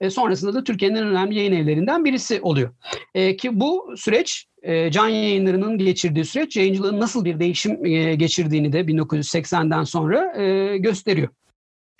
[0.00, 2.74] E, sonrasında da Türkiye'nin en önemli yayın evlerinden birisi oluyor.
[3.14, 8.72] E, ki bu süreç e, can yayınlarının geçirdiği süreç yayıncılığın nasıl bir değişim e, geçirdiğini
[8.72, 11.28] de 1980'den sonra e, gösteriyor.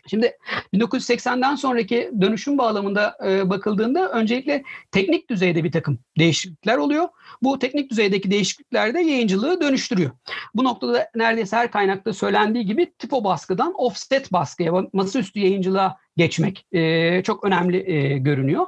[0.06, 0.32] Şimdi
[0.74, 7.08] 1980'den sonraki dönüşüm bağlamında e, bakıldığında öncelikle teknik düzeyde bir takım değişiklikler oluyor.
[7.42, 10.10] Bu teknik düzeydeki değişiklikler de yayıncılığı dönüştürüyor.
[10.54, 17.22] Bu noktada neredeyse her kaynakta söylendiği gibi tipo baskıdan offset baskıya, masaüstü yayıncılığa geçmek e,
[17.22, 18.66] çok önemli e, görünüyor.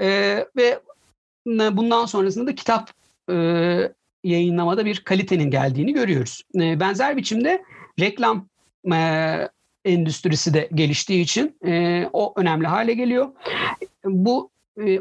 [0.00, 0.08] E,
[0.56, 0.80] ve
[1.46, 2.90] bundan sonrasında da kitap
[3.30, 3.34] e,
[4.24, 6.42] yayınlamada bir kalitenin geldiğini görüyoruz.
[6.56, 7.64] E, benzer biçimde
[8.00, 8.48] reklam
[8.92, 8.98] e,
[9.84, 13.28] endüstrisi de geliştiği için e, o önemli hale geliyor.
[14.04, 14.50] Bu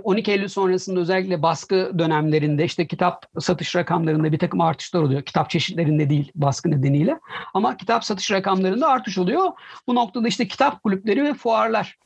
[0.04, 5.22] 12 Eylül sonrasında özellikle baskı dönemlerinde işte kitap satış rakamlarında bir takım artışlar oluyor.
[5.22, 7.20] Kitap çeşitlerinde değil baskı nedeniyle.
[7.54, 9.52] Ama kitap satış rakamlarında artış oluyor.
[9.88, 11.98] Bu noktada işte kitap kulüpleri ve fuarlar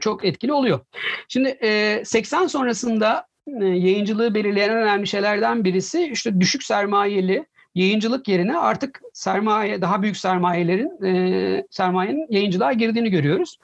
[0.00, 0.80] çok etkili oluyor.
[1.28, 1.58] Şimdi
[2.04, 3.26] 80 sonrasında
[3.60, 11.04] yayıncılığı belirleyen önemli şeylerden birisi işte düşük sermayeli yayıncılık yerine artık sermaye daha büyük sermayelerin
[11.04, 13.58] e, sermayenin yayıncılığa girdiğini görüyoruz.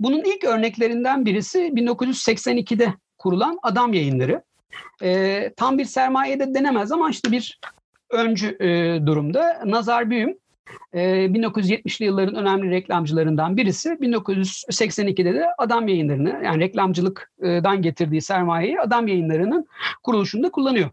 [0.00, 4.42] Bunun ilk örneklerinden birisi 1982'de kurulan Adam Yayınları.
[5.02, 7.60] E, tam bir sermaye de denemez ama işte bir
[8.10, 9.62] öncü e, durumda.
[9.66, 10.38] Nazar Büyüm
[10.92, 19.08] e, 1970'li yılların önemli reklamcılarından birisi 1982'de de Adam Yayınları'nı yani reklamcılıktan getirdiği sermayeyi Adam
[19.08, 19.66] Yayınları'nın
[20.02, 20.90] kuruluşunda kullanıyor.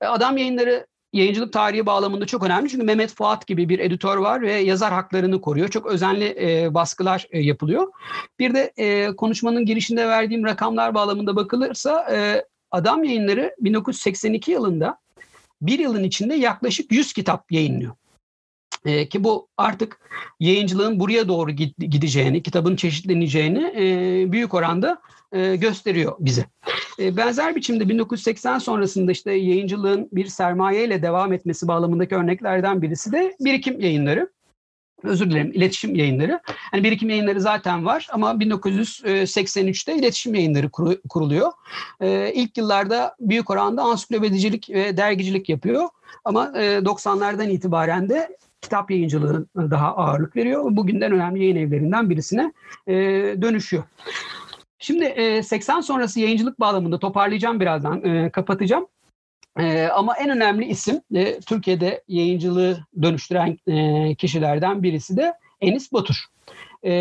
[0.00, 2.68] E, Adam Yayınları yayıncılık tarihi bağlamında çok önemli.
[2.68, 5.68] Çünkü Mehmet Fuat gibi bir editör var ve yazar haklarını koruyor.
[5.68, 7.92] Çok özenli e, baskılar e, yapılıyor.
[8.38, 14.98] Bir de e, konuşmanın girişinde verdiğim rakamlar bağlamında bakılırsa e, Adam Yayınları 1982 yılında
[15.62, 17.94] bir yılın içinde yaklaşık 100 kitap yayınlıyor.
[18.84, 20.00] E, ki bu artık
[20.40, 25.00] yayıncılığın buraya doğru gideceğini, kitabın çeşitleneceğini e, büyük oranda
[25.32, 26.46] e, gösteriyor bize.
[27.00, 33.36] E, benzer biçimde 1980 sonrasında işte yayıncılığın bir sermayeyle devam etmesi bağlamındaki örneklerden birisi de
[33.40, 34.28] birikim yayınları
[35.02, 36.40] özür dilerim iletişim yayınları.
[36.44, 40.70] Hani birikim yayınları zaten var ama 1983'te iletişim yayınları
[41.08, 41.52] kuruluyor.
[42.00, 45.88] Ee, ilk yıllarda büyük oranda ansiklopedicilik ve dergicilik yapıyor.
[46.24, 50.64] Ama 90'lardan itibaren de kitap yayıncılığı daha ağırlık veriyor.
[50.70, 52.52] Bugünden önemli yayın evlerinden birisine
[53.42, 53.84] dönüşüyor.
[54.80, 55.04] Şimdi
[55.44, 58.86] 80 sonrası yayıncılık bağlamında toparlayacağım birazdan, kapatacağım.
[59.58, 66.24] Ee, ama en önemli isim e, Türkiye'de yayıncılığı dönüştüren e, kişilerden birisi de Enis Batur.
[66.82, 66.92] E,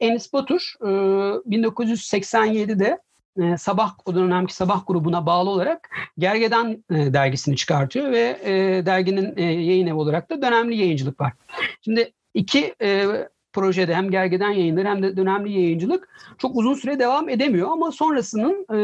[0.00, 2.98] Enis Batur e, 1987'de
[3.42, 8.52] e, Sabah o dönemki Sabah grubuna bağlı olarak Gergedan e, dergisini çıkartıyor ve e,
[8.86, 11.32] derginin e, yayın evi olarak da dönemli yayıncılık var.
[11.80, 13.06] Şimdi iki e,
[13.54, 16.08] projede hem gergeden yayınları hem de dönemli yayıncılık
[16.38, 18.78] çok uzun süre devam edemiyor ama sonrasının e,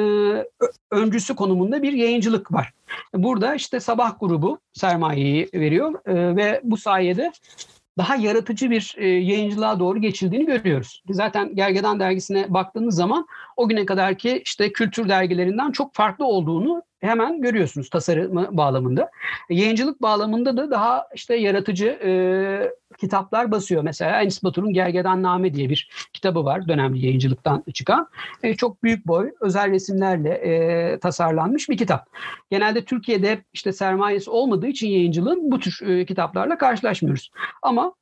[0.91, 2.73] öncüsü konumunda bir yayıncılık var.
[3.15, 7.33] Burada işte Sabah grubu sermayeyi veriyor e, ve bu sayede
[7.99, 11.03] daha yaratıcı bir e, yayıncılığa doğru geçildiğini görüyoruz.
[11.11, 13.27] Zaten Gergedan dergisine baktığınız zaman
[13.57, 19.11] o güne kadarki işte kültür dergilerinden çok farklı olduğunu hemen görüyorsunuz tasarımı bağlamında.
[19.51, 22.11] Yayıncılık bağlamında da daha işte yaratıcı e,
[22.99, 23.83] kitaplar basıyor.
[23.83, 28.09] Mesela Enis Batur'un Gergedan Name diye bir kitabı var dönemli yayıncılıktan çıkan.
[28.43, 32.09] E, çok büyük boy özel resimlerle e, tasarlanmış bir kitap.
[32.51, 37.31] Genelde Türkiye'de işte sermayesi olmadığı için yayıncılığın bu tür e, kitaplarla karşılaşmıyoruz.
[37.63, 37.93] Ama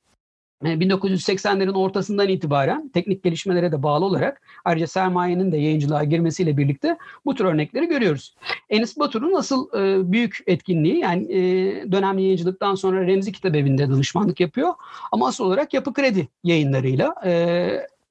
[0.63, 6.99] 1980'lerin e, ortasından itibaren teknik gelişmelere de bağlı olarak ayrıca sermayenin de yayıncılığa girmesiyle birlikte
[7.25, 8.35] bu tür örnekleri görüyoruz.
[8.71, 11.39] Enis Batur'un asıl e, büyük etkinliği yani e,
[11.93, 14.75] dönem yayıncılıktan sonra Remzi Kitap Evi'nde danışmanlık yapıyor
[15.13, 17.15] ama asıl olarak Yapı Kredi yayınlarıyla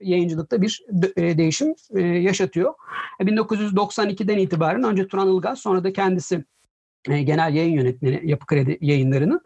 [0.02, 0.84] yayıncılıkta bir
[1.16, 1.76] değişim
[2.24, 2.74] yaşatıyor.
[3.20, 6.44] 1992'den itibaren önce Turan Ilgaz sonra da kendisi
[7.10, 9.42] e, genel yayın yönetmeni Yapı Kredi yayınlarının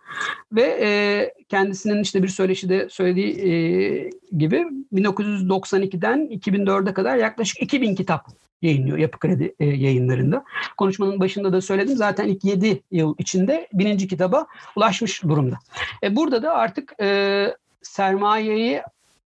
[0.52, 8.28] ve e, kendisinin işte bir söyleşide söylediği e, gibi 1992'den 2004'e kadar yaklaşık 2000 kitap
[8.62, 10.44] yayınlıyor Yapı Kredi e, yayınlarında.
[10.78, 15.56] Konuşmanın başında da söyledim zaten ilk 7 yıl içinde bininci kitaba ulaşmış durumda.
[16.04, 17.48] E, burada da artık e,
[17.82, 18.82] sermayeyi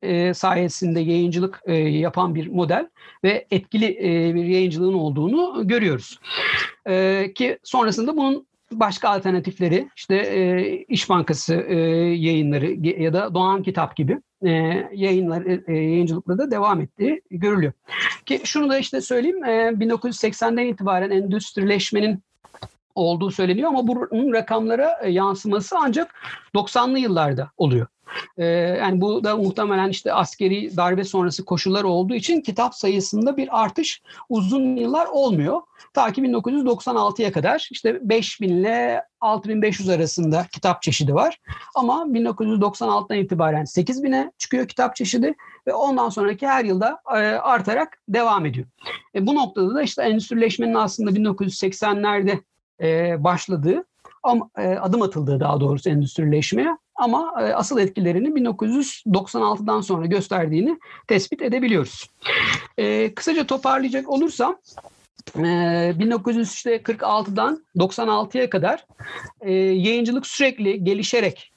[0.03, 2.89] e, sayesinde yayıncılık e, yapan bir model
[3.25, 6.21] ve etkili e, bir yayıncılığın olduğunu görüyoruz.
[7.35, 12.73] Ki sonrasında bunun başka alternatifleri işte İş Bankası yayınları
[13.03, 14.19] ya da Doğan Kitap gibi
[14.93, 17.73] yayınlar e, yayıncılıkla da devam ettiği görülüyor.
[18.27, 22.23] Ki şunu da işte söyleyeyim e, 1980'den itibaren endüstrileşmenin
[23.01, 26.15] olduğu söyleniyor ama bunun rakamlara yansıması ancak
[26.55, 27.87] 90'lı yıllarda oluyor.
[28.39, 33.63] Ee, yani bu da muhtemelen işte askeri darbe sonrası koşullar olduğu için kitap sayısında bir
[33.63, 35.61] artış uzun yıllar olmuyor.
[35.95, 41.41] Ta ki 1996'ya kadar işte 5000 ile 6500 arasında kitap çeşidi var.
[41.75, 45.35] Ama 1996'dan itibaren 8000'e çıkıyor kitap çeşidi
[45.67, 48.67] ve ondan sonraki her yılda e, artarak devam ediyor.
[49.15, 52.39] E, bu noktada da işte endüstrileşmenin aslında 1980'lerde
[52.81, 53.85] e, başladığı
[54.23, 62.11] ama adım atıldığı daha doğrusu endüstrileşmeye ama e, asıl etkilerini 1996'dan sonra gösterdiğini tespit edebiliyoruz.
[62.79, 64.57] E, kısaca toparlayacak olursam
[65.35, 68.87] 1946'dan 96'ya kadar
[69.41, 71.57] e, yayıncılık sürekli gelişerek e,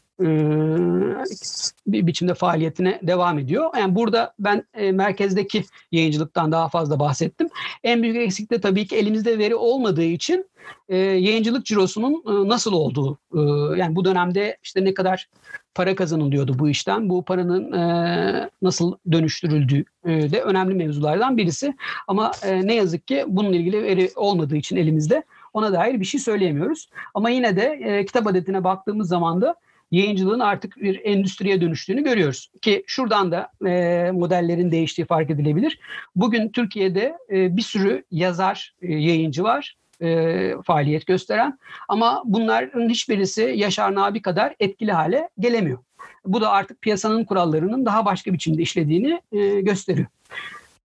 [1.87, 3.69] bir biçimde faaliyetine devam ediyor.
[3.77, 7.49] Yani burada ben e, merkezdeki yayıncılıktan daha fazla bahsettim.
[7.83, 10.49] En büyük eksiklik de tabii ki elimizde veri olmadığı için
[10.89, 13.17] e, yayıncılık cirosunun e, nasıl olduğu.
[13.35, 13.39] E,
[13.79, 15.29] yani bu dönemde işte ne kadar
[15.75, 17.09] para kazanılıyordu bu işten.
[17.09, 21.75] Bu paranın e, nasıl dönüştürüldüğü e, de önemli mevzulardan birisi.
[22.07, 25.23] Ama e, ne yazık ki bununla ilgili veri olmadığı için elimizde
[25.53, 26.89] ona dair bir şey söyleyemiyoruz.
[27.13, 29.55] Ama yine de e, kitap adetine baktığımız zaman da
[29.93, 32.51] yayıncılığın artık bir endüstriye dönüştüğünü görüyoruz.
[32.61, 35.79] Ki şuradan da e, modellerin değiştiği fark edilebilir.
[36.15, 43.41] Bugün Türkiye'de e, bir sürü yazar, e, yayıncı var e, faaliyet gösteren ama bunların hiçbirisi
[43.55, 45.77] Yaşar Nabi kadar etkili hale gelemiyor.
[46.25, 50.07] Bu da artık piyasanın kurallarının daha başka biçimde işlediğini e, gösteriyor.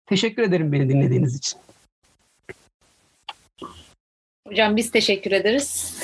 [0.06, 1.60] Teşekkür ederim beni dinlediğiniz için.
[4.48, 5.99] Hocam biz teşekkür ederiz.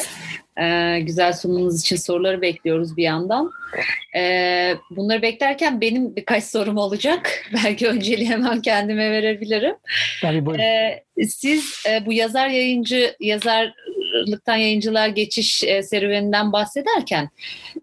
[0.62, 3.52] Ee, güzel sunumunuz için soruları bekliyoruz bir yandan.
[4.16, 7.46] Ee, bunları beklerken benim birkaç sorum olacak.
[7.66, 9.76] Belki önceliği hemen kendime verebilirim.
[10.22, 10.64] Tabii buyurun.
[10.64, 13.16] Ee, siz e, bu yazar yayıncı,
[14.14, 17.30] yazarlıktan yayıncılığa geçiş e, serüveninden bahsederken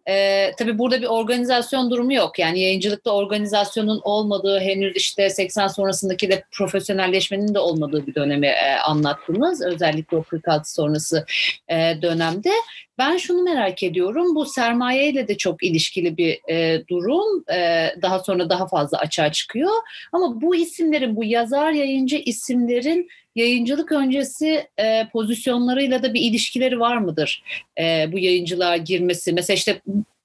[0.09, 2.39] e, tabii burada bir organizasyon durumu yok.
[2.39, 8.75] Yani yayıncılıkta organizasyonun olmadığı henüz işte 80 sonrasındaki de profesyonelleşmenin de olmadığı bir dönemi e,
[8.75, 9.63] anlattınız.
[9.63, 11.27] Özellikle o 46 sonrası
[11.69, 12.51] e, dönemde.
[12.99, 14.35] Ben şunu merak ediyorum.
[14.35, 17.45] Bu sermayeyle de çok ilişkili bir e, durum.
[17.53, 19.71] E, daha sonra daha fazla açığa çıkıyor.
[20.13, 26.97] Ama bu isimlerin, bu yazar yayıncı isimlerin yayıncılık öncesi e, pozisyonlarıyla da bir ilişkileri var
[26.97, 27.43] mıdır?
[27.81, 29.33] E, bu yayıncılığa girmesi.
[29.33, 29.81] Mesela işte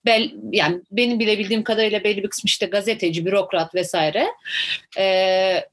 [0.06, 4.28] bel, yani benim bilebildiğim kadarıyla belli bir kısmı işte gazeteci, bürokrat vesaire.
[4.98, 5.06] E,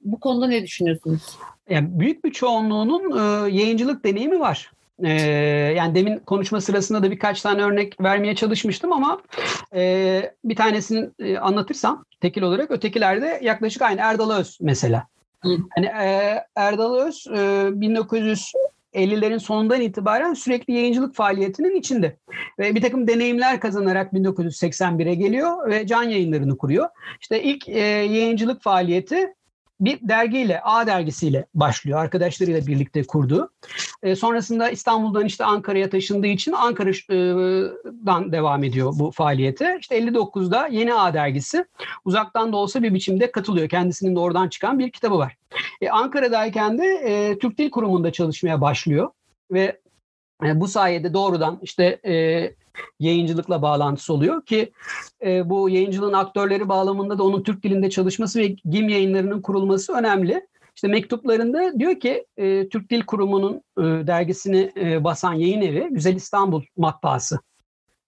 [0.00, 1.22] bu konuda ne düşünüyorsunuz?
[1.70, 4.70] Yani büyük bir çoğunluğunun e, yayıncılık deneyimi var.
[5.04, 5.12] Ee,
[5.76, 9.20] yani demin konuşma sırasında da birkaç tane örnek vermeye çalışmıştım ama
[9.74, 15.06] e, bir tanesini e, anlatırsam tekil olarak ötekilerde yaklaşık aynı Erdal Öz mesela.
[15.44, 17.38] Yani e, Erdal Öz e,
[17.74, 22.16] 1950'lerin sonundan itibaren sürekli yayıncılık faaliyetinin içinde.
[22.58, 26.88] Ve bir takım deneyimler kazanarak 1981'e geliyor ve can yayınlarını kuruyor.
[27.20, 29.34] İşte ilk e, yayıncılık faaliyeti
[29.84, 31.98] bir dergiyle, A dergisiyle başlıyor.
[31.98, 33.50] Arkadaşlarıyla birlikte kurdu.
[34.02, 39.76] E, sonrasında İstanbul'dan işte Ankara'ya taşındığı için Ankara'dan devam ediyor bu faaliyete.
[39.80, 41.64] İşte 59'da Yeni A dergisi
[42.04, 43.68] uzaktan da olsa bir biçimde katılıyor.
[43.68, 45.36] Kendisinin de oradan çıkan bir kitabı var.
[45.80, 49.10] E, Ankara'dayken de e, Türk Dil Kurumu'nda çalışmaya başlıyor
[49.50, 49.81] ve
[50.44, 52.54] e, bu sayede doğrudan işte e,
[53.00, 54.72] yayıncılıkla bağlantısı oluyor ki
[55.24, 60.46] e, bu yayıncılığın aktörleri bağlamında da onun Türk dilinde çalışması ve GİM yayınlarının kurulması önemli.
[60.74, 66.16] İşte mektuplarında diyor ki e, Türk Dil Kurumu'nun e, dergisini e, basan yayın evi Güzel
[66.16, 67.38] İstanbul Matbaası.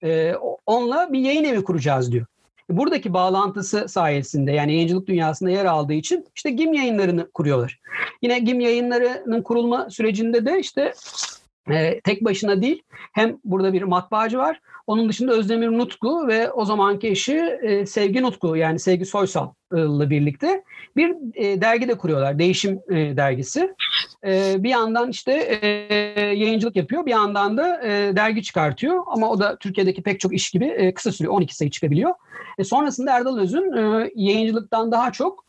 [0.05, 0.35] E,
[0.67, 2.27] onunla bir yayın evi kuracağız diyor.
[2.71, 7.81] Buradaki bağlantısı sayesinde yani yayıncılık dünyasında yer aldığı için işte GİM yayınlarını kuruyorlar.
[8.23, 10.93] Yine GİM yayınlarının kurulma sürecinde de işte
[11.71, 12.83] e, tek başına değil
[13.13, 18.23] hem burada bir matbaacı var onun dışında Özdemir Nutku ve o zamanki eşi e, Sevgi
[18.23, 20.65] Nutku yani Sevgi Soysal'la birlikte
[20.97, 22.39] bir e, dergi de kuruyorlar.
[22.39, 23.75] Değişim e, dergisi.
[24.27, 29.41] E, bir yandan işte e, yayıncılık yapıyor bir yandan da e, dergi çıkartıyor ama o
[29.41, 32.15] da Türkiye'deki pek çok iş gibi e, kısa sürüyor 12 sayı çıkabiliyor.
[32.59, 35.45] E, sonrasında Erdal Öz'ün e, yayıncılıktan daha çok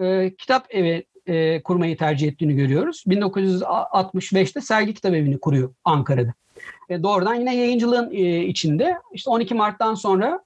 [0.00, 3.04] e, kitap evi e, kurmayı tercih ettiğini görüyoruz.
[3.06, 6.32] 1965'te sergi kitap evini kuruyor Ankara'da.
[6.88, 8.98] E, doğrudan yine yayıncılığın e, içinde.
[9.12, 10.40] İşte 12 Mart'tan sonra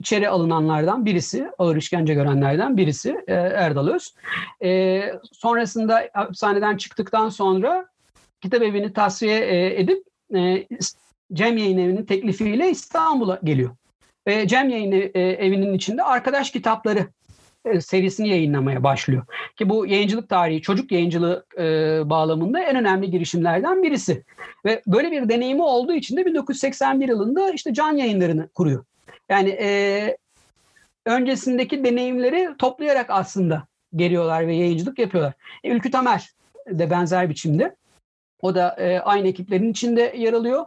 [0.00, 4.14] içeri alınanlardan birisi, ağır işkence görenlerden birisi e, Erdal Öz.
[4.62, 5.02] E,
[5.32, 7.86] sonrasında hapishaneden çıktıktan sonra
[8.40, 10.04] kitap evini tasfiye e, edip
[10.34, 10.66] e,
[11.32, 13.70] Cem Yayın Evi'nin teklifiyle İstanbul'a geliyor.
[14.26, 17.06] E, Cem Yayın Evi'nin içinde arkadaş kitapları e,
[17.80, 19.22] serisini yayınlamaya başlıyor.
[19.56, 21.62] Ki bu yayıncılık tarihi, çocuk yayıncılığı e,
[22.10, 24.24] bağlamında en önemli girişimlerden birisi.
[24.64, 28.84] Ve böyle bir deneyimi olduğu için de 1981 yılında işte can yayınlarını kuruyor.
[29.28, 30.16] Yani e,
[31.06, 33.66] öncesindeki deneyimleri toplayarak aslında
[33.96, 35.34] geliyorlar ve yayıncılık yapıyorlar.
[35.64, 36.30] E, Ülkü Tamer
[36.70, 37.76] de benzer biçimde.
[38.42, 40.66] O da e, aynı ekiplerin içinde yer alıyor.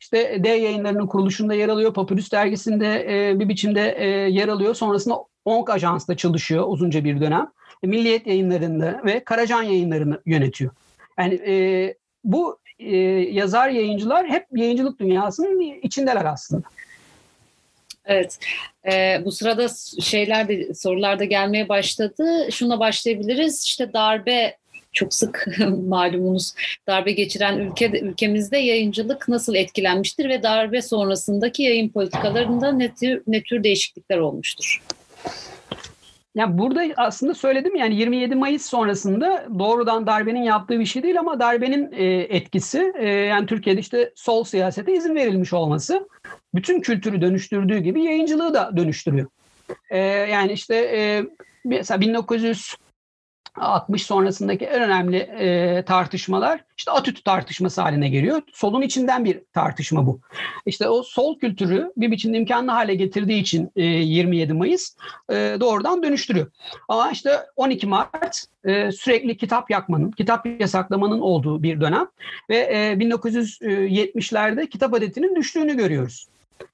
[0.00, 1.94] İşte D yayınlarının kuruluşunda yer alıyor.
[1.94, 4.74] Papyrus dergisinde e, bir biçimde e, yer alıyor.
[4.74, 5.16] Sonrasında
[5.48, 7.50] Onk Ajans'ta çalışıyor uzunca bir dönem.
[7.82, 10.70] E, Milliyet yayınlarında ve Karacan yayınlarını yönetiyor.
[11.18, 11.94] Yani e,
[12.24, 12.96] bu e,
[13.30, 16.62] yazar yayıncılar hep yayıncılık dünyasının içindeler aslında.
[18.04, 18.38] Evet.
[18.92, 19.68] Ee, bu sırada
[20.02, 22.48] şeyler de sorular da gelmeye başladı.
[22.52, 23.64] Şuna başlayabiliriz.
[23.64, 24.56] İşte darbe
[24.92, 25.46] çok sık
[25.86, 26.54] malumunuz
[26.86, 33.42] darbe geçiren ülke ülkemizde yayıncılık nasıl etkilenmiştir ve darbe sonrasındaki yayın politikalarında ne tür, ne
[33.42, 34.82] tür değişiklikler olmuştur?
[36.34, 41.40] Yani burada aslında söyledim yani 27 Mayıs sonrasında doğrudan darbenin yaptığı bir şey değil ama
[41.40, 46.08] darbenin e, etkisi e, yani Türkiye'de işte sol siyasete izin verilmiş olması
[46.54, 49.26] bütün kültürü dönüştürdüğü gibi yayıncılığı da dönüştürüyor.
[49.90, 51.24] E, yani işte e,
[51.64, 52.76] mesela 1900
[53.60, 58.42] 60 sonrasındaki en önemli e, tartışmalar işte Atüt tartışması haline geliyor.
[58.52, 60.20] Solun içinden bir tartışma bu.
[60.66, 64.96] İşte o sol kültürü bir biçimde imkanlı hale getirdiği için e, 27 Mayıs
[65.30, 66.46] e, doğrudan dönüştürüyor.
[66.88, 72.06] Ama işte 12 Mart e, sürekli kitap yakmanın, kitap yasaklamanın olduğu bir dönem
[72.50, 76.26] ve e, 1970'lerde kitap adetinin düştüğünü görüyoruz.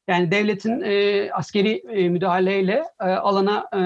[0.08, 3.80] Yani devletin e, askeri e, müdahaleyle e, alana e,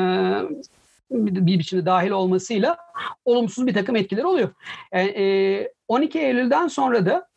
[1.10, 2.76] bir biçimde dahil olmasıyla
[3.24, 4.50] olumsuz bir takım etkiler oluyor.
[4.92, 7.28] Yani, e, 12 Eylül'den sonra da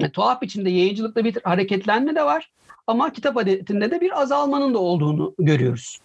[0.00, 2.52] e, tuhaf biçimde yayıncılıkta bir hareketlenme de var
[2.86, 5.98] ama kitap adetinde de bir azalmanın da olduğunu görüyoruz.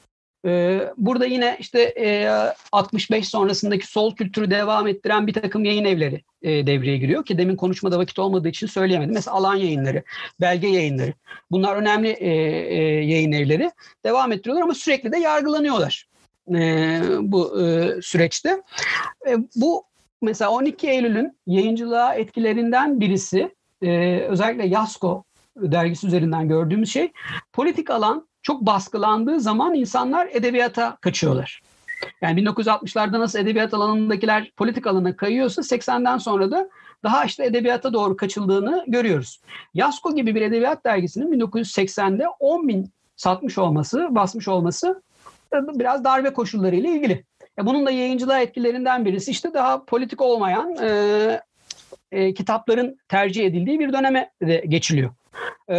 [0.45, 2.29] E, burada yine işte e,
[2.71, 7.55] 65 sonrasındaki sol kültürü devam ettiren bir takım yayın evleri e, devreye giriyor ki demin
[7.55, 9.13] konuşmada vakit olmadığı için söyleyemedim.
[9.13, 10.03] Mesela alan yayınları,
[10.41, 11.13] belge yayınları
[11.51, 13.71] bunlar önemli e, e, yayın evleri
[14.05, 16.08] devam ettiriyorlar ama sürekli de yargılanıyorlar
[16.55, 18.61] e, bu e, süreçte.
[19.29, 19.83] E, bu
[20.21, 25.23] mesela 12 Eylül'ün yayıncılığa etkilerinden birisi e, özellikle Yasko
[25.57, 27.11] dergisi üzerinden gördüğümüz şey
[27.53, 31.61] politik alan çok baskılandığı zaman insanlar edebiyata kaçıyorlar.
[32.21, 36.69] Yani 1960'larda nasıl edebiyat alanındakiler politik alana kayıyorsa 80'den sonra da
[37.03, 39.41] daha işte edebiyata doğru kaçıldığını görüyoruz.
[39.73, 45.01] Yasko gibi bir edebiyat dergisinin 1980'de 10 bin satmış olması, basmış olması
[45.53, 47.23] biraz darbe koşullarıyla ilgili.
[47.59, 51.41] E, bunun da yayıncılığa etkilerinden birisi işte daha politik olmayan e,
[52.11, 55.11] e, kitapların tercih edildiği bir döneme de geçiliyor.
[55.67, 55.77] E,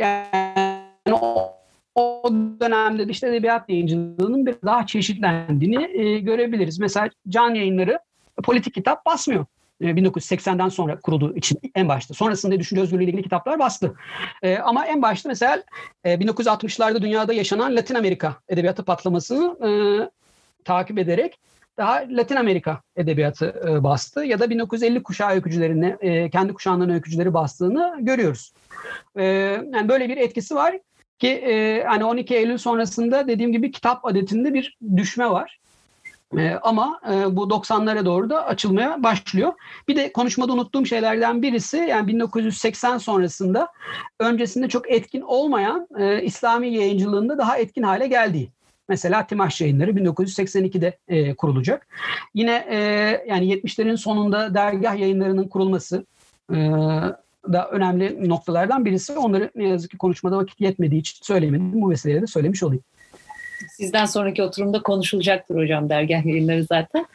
[0.00, 1.52] yani o,
[1.94, 2.30] o
[2.60, 6.78] dönemde de işte edebiyat yayıncılığının bir daha çeşitlendiğini e, görebiliriz.
[6.78, 7.98] Mesela can yayınları
[8.44, 9.46] politik kitap basmıyor.
[9.80, 12.14] 1980'den e, sonra kurulduğu için en başta.
[12.14, 13.94] Sonrasında düşünce özgürlüğü ile ilgili kitaplar bastı.
[14.42, 15.62] E, ama en başta mesela
[16.04, 19.70] e, 1960'larda dünyada yaşanan Latin Amerika edebiyatı patlamasını e,
[20.64, 21.38] takip ederek
[21.78, 27.34] daha Latin Amerika edebiyatı e, bastı ya da 1950 kuşağı öykücülerini e, kendi kuşağının öykücüleri
[27.34, 28.52] bastığını görüyoruz.
[29.16, 30.78] E, yani böyle bir etkisi var
[31.18, 35.60] ki e, hani 12 Eylül sonrasında dediğim gibi kitap adetinde bir düşme var.
[36.38, 39.52] E, ama e, bu 90'lara doğru da açılmaya başlıyor.
[39.88, 43.68] Bir de konuşmada unuttuğum şeylerden birisi yani 1980 sonrasında
[44.20, 48.48] öncesinde çok etkin olmayan e, İslami yayıncılığında daha etkin hale geldiği.
[48.88, 51.86] Mesela Timaş yayınları 1982'de e, kurulacak.
[52.34, 52.52] Yine
[53.28, 56.06] yani 70'lerin sonunda dergah yayınlarının kurulması
[57.52, 59.18] da önemli noktalardan birisi.
[59.18, 61.82] Onları ne yazık ki konuşmada vakit yetmediği için söylemedim.
[61.82, 62.82] Bu vesileyle de söylemiş olayım.
[63.76, 67.06] Sizden sonraki oturumda konuşulacaktır hocam dergah yayınları zaten.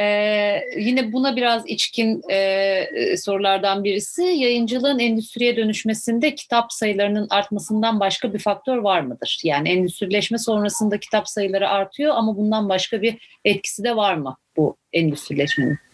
[0.00, 8.32] Ee, yine buna biraz içkin e, sorulardan birisi yayıncılığın endüstriye dönüşmesinde kitap sayılarının artmasından başka
[8.32, 9.40] bir faktör var mıdır?
[9.44, 14.76] Yani endüstrileşme sonrasında kitap sayıları artıyor ama bundan başka bir etkisi de var mı bu
[14.92, 15.89] endüstrileşmenin?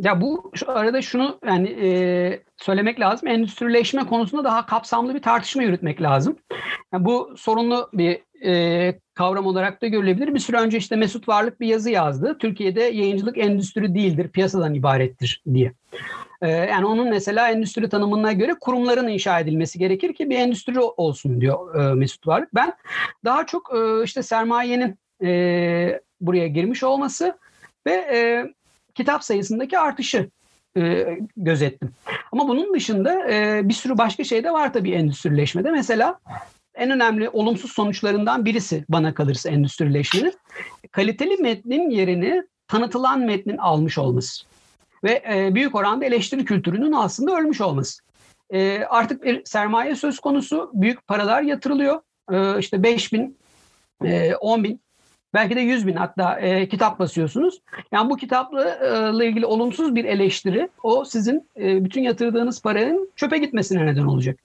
[0.00, 3.28] Ya bu şu arada şunu yani e, söylemek lazım.
[3.28, 6.36] Endüstrileşme konusunda daha kapsamlı bir tartışma yürütmek lazım.
[6.92, 10.34] Yani bu sorunlu bir e, kavram olarak da görülebilir.
[10.34, 12.38] Bir süre önce işte Mesut Varlık bir yazı yazdı.
[12.38, 15.72] Türkiye'de yayıncılık endüstri değildir, piyasadan ibarettir diye.
[16.42, 21.40] E, yani onun mesela endüstri tanımına göre kurumların inşa edilmesi gerekir ki bir endüstri olsun
[21.40, 22.54] diyor e, Mesut Varlık.
[22.54, 22.72] Ben
[23.24, 27.38] daha çok e, işte sermayenin e, buraya girmiş olması
[27.86, 28.46] ve e,
[29.00, 30.30] kitap sayısındaki artışı
[30.76, 31.06] e,
[31.36, 31.90] gözettim.
[32.32, 35.70] Ama bunun dışında e, bir sürü başka şey de var tabii endüstrileşmede.
[35.70, 36.18] Mesela
[36.74, 40.34] en önemli olumsuz sonuçlarından birisi bana kalırsa endüstrileşmenin
[40.92, 44.44] kaliteli metnin yerini tanıtılan metnin almış olması
[45.04, 48.02] ve e, büyük oranda eleştiri kültürünün aslında ölmüş olması.
[48.50, 52.00] E, artık bir sermaye söz konusu, büyük paralar yatırılıyor.
[52.32, 53.38] E, işte 5 bin,
[54.04, 54.80] e, 10 bin,
[55.34, 57.60] belki de 100 bin hatta e, kitap basıyorsunuz.
[57.92, 63.86] Yani bu kitapla ilgili olumsuz bir eleştiri o sizin e, bütün yatırdığınız paranın çöpe gitmesine
[63.86, 64.38] neden olacak.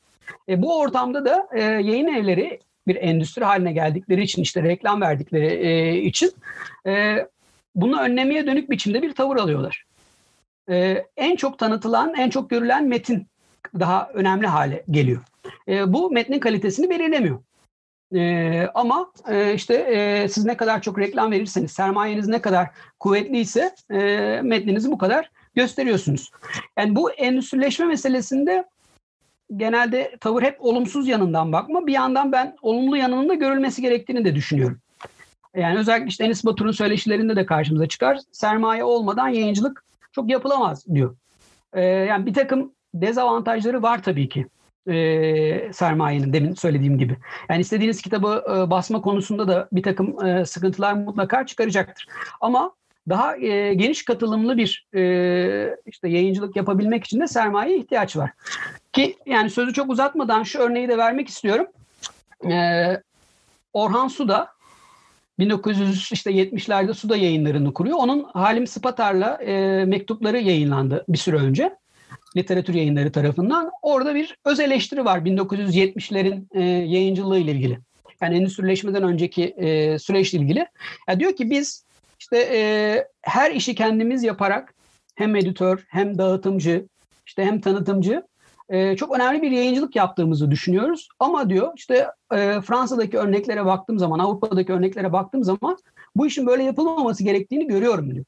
[0.49, 5.45] E, bu ortamda da e, yayın evleri bir endüstri haline geldikleri için işte reklam verdikleri
[5.45, 6.31] e, için
[6.87, 7.25] e,
[7.75, 9.85] bunu önlemeye dönük biçimde bir tavır alıyorlar.
[10.69, 13.27] E, en çok tanıtılan, en çok görülen metin
[13.79, 15.21] daha önemli hale geliyor.
[15.67, 17.39] E, bu metnin kalitesini belirlemiyor.
[18.15, 22.69] E, ama e, işte e, siz ne kadar çok reklam verirseniz, sermayeniz ne kadar
[22.99, 23.97] kuvvetliyse e,
[24.43, 26.31] metninizi bu kadar gösteriyorsunuz.
[26.79, 28.65] Yani bu endüstrileşme meselesinde
[29.55, 31.87] genelde tavır hep olumsuz yanından bakma.
[31.87, 34.79] Bir yandan ben olumlu yanının da görülmesi gerektiğini de düşünüyorum.
[35.55, 38.19] Yani özellikle işte Enis Batur'un söyleşilerinde de karşımıza çıkar.
[38.31, 41.15] Sermaye olmadan yayıncılık çok yapılamaz diyor.
[41.73, 44.45] Ee, yani bir takım dezavantajları var tabii ki
[44.87, 47.17] e, sermayenin demin söylediğim gibi.
[47.49, 52.07] Yani istediğiniz kitabı e, basma konusunda da bir takım e, sıkıntılar mutlaka çıkaracaktır.
[52.41, 52.71] Ama
[53.09, 58.31] daha e, geniş katılımlı bir e, işte yayıncılık yapabilmek için de sermaye ihtiyaç var.
[58.93, 61.67] Ki yani sözü çok uzatmadan şu örneği de vermek istiyorum.
[62.51, 62.53] E,
[63.73, 64.55] Orhan Suda
[65.39, 67.97] 1970'lerde Suda yayınlarını kuruyor.
[67.99, 71.75] Onun Halim Spatar'la e, mektupları yayınlandı bir süre önce
[72.37, 73.71] literatür yayınları tarafından.
[73.81, 77.79] Orada bir öz eleştiri var 1970'lerin e, yayıncılığı ile ilgili.
[78.21, 80.67] Yani endüstrileşmeden önceki e, süreçle ilgili.
[81.07, 81.85] Ya diyor ki biz
[82.19, 82.59] işte e,
[83.21, 84.73] her işi kendimiz yaparak
[85.15, 86.87] hem editör hem dağıtımcı
[87.25, 88.23] işte hem tanıtımcı
[88.69, 91.09] e, çok önemli bir yayıncılık yaptığımızı düşünüyoruz.
[91.19, 95.77] Ama diyor işte e, Fransa'daki örneklere baktığım zaman, Avrupa'daki örneklere baktığım zaman
[96.15, 98.25] bu işin böyle yapılmaması gerektiğini görüyorum diyor.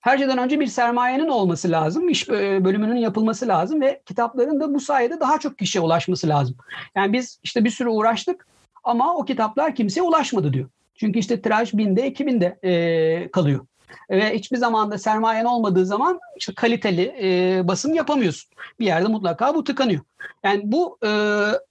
[0.00, 4.74] Her şeyden önce bir sermayenin olması lazım, iş e, bölümünün yapılması lazım ve kitapların da
[4.74, 6.56] bu sayede daha çok kişiye ulaşması lazım.
[6.94, 8.46] Yani biz işte bir sürü uğraştık
[8.84, 10.68] ama o kitaplar kimseye ulaşmadı diyor.
[10.94, 13.66] Çünkü işte tiraj binde, iki binde e, kalıyor.
[14.10, 18.50] Ve hiçbir zaman da sermayen olmadığı zaman işte kaliteli e, basım yapamıyorsun.
[18.80, 20.00] Bir yerde mutlaka bu tıkanıyor.
[20.44, 21.10] Yani bu e,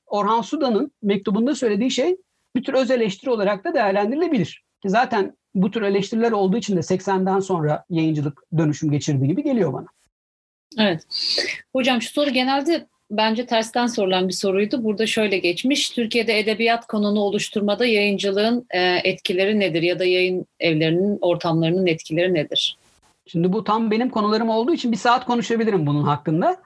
[0.08, 2.18] Orhan Sudan'ın mektubunda söylediği şey
[2.56, 4.64] bir tür öz eleştiri olarak da değerlendirilebilir.
[4.82, 9.74] Ki zaten bu tür eleştiriler olduğu için de 80'den sonra yayıncılık dönüşüm geçirdiği gibi geliyor
[9.74, 9.88] bana.
[10.80, 11.04] Evet.
[11.74, 14.84] Hocam şu soru genelde bence tersten sorulan bir soruydu.
[14.84, 15.90] Burada şöyle geçmiş.
[15.90, 22.78] Türkiye'de edebiyat kanunu oluşturmada yayıncılığın e, etkileri nedir ya da yayın evlerinin ortamlarının etkileri nedir?
[23.28, 26.58] Şimdi bu tam benim konularım olduğu için bir saat konuşabilirim bunun hakkında.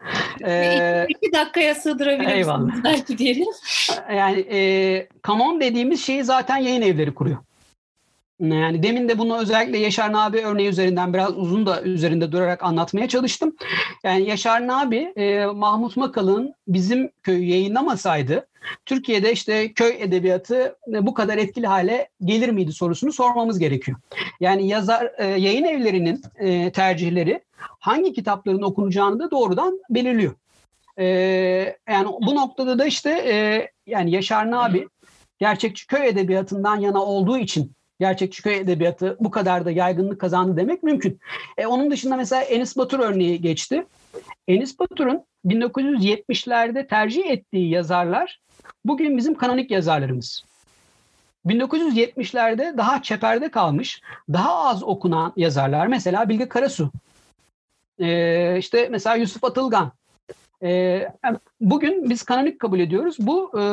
[0.45, 2.47] Ee, iki dakikaya sığdırabiliriz
[2.83, 3.47] belki diyelim.
[4.15, 7.37] Yani e, kanon dediğimiz şeyi zaten yayın evleri kuruyor.
[8.39, 13.07] Yani demin de bunu özellikle Yaşar Nabi örneği üzerinden biraz uzun da üzerinde durarak anlatmaya
[13.07, 13.55] çalıştım.
[14.03, 18.47] Yani Yaşar Nabi, e, Mahmut Makal'ın bizim köyü yayınlamasaydı
[18.85, 23.97] Türkiye'de işte köy edebiyatı e, bu kadar etkili hale gelir miydi sorusunu sormamız gerekiyor.
[24.39, 30.33] Yani yazar e, yayın evlerinin e, tercihleri hangi kitapların okunacağını da doğrudan belirliyor.
[30.97, 31.05] E,
[31.89, 34.87] yani bu noktada da işte e, yani Yaşar Nabi
[35.39, 40.83] gerçekçi köy edebiyatından yana olduğu için gerçekçi köy edebiyatı bu kadar da yaygınlık kazandı demek
[40.83, 41.19] mümkün.
[41.57, 43.85] E, onun dışında mesela Enis Batur örneği geçti.
[44.47, 48.41] Enis Batur'un 1970'lerde tercih ettiği yazarlar
[48.85, 50.43] bugün bizim kanonik yazarlarımız.
[51.45, 54.01] 1970'lerde daha çeperde kalmış,
[54.33, 56.91] daha az okunan yazarlar mesela Bilge Karasu.
[57.99, 59.91] Ee, işte mesela Yusuf Atılgan.
[60.63, 61.07] Ee,
[61.61, 63.15] bugün biz kanonik kabul ediyoruz.
[63.19, 63.63] Bu e,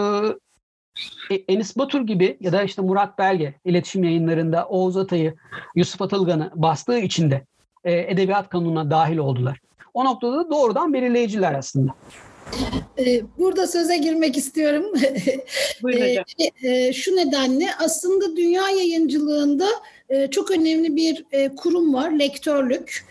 [1.48, 5.35] Enis Batur gibi ya da işte Murat Belge iletişim yayınlarında Oğuz Atay'ı,
[5.74, 7.44] Yusuf Atılgan'ı bastığı için de
[7.85, 9.60] e, edebiyat kanununa dahil oldular.
[9.94, 11.94] O noktada da doğrudan belirleyiciler aslında.
[12.98, 14.85] E, burada söze girmek istiyorum.
[15.82, 16.24] Hocam.
[16.94, 19.66] Şu nedenle aslında dünya yayıncılığında
[20.31, 21.24] çok önemli bir
[21.56, 23.06] kurum var, lektörlük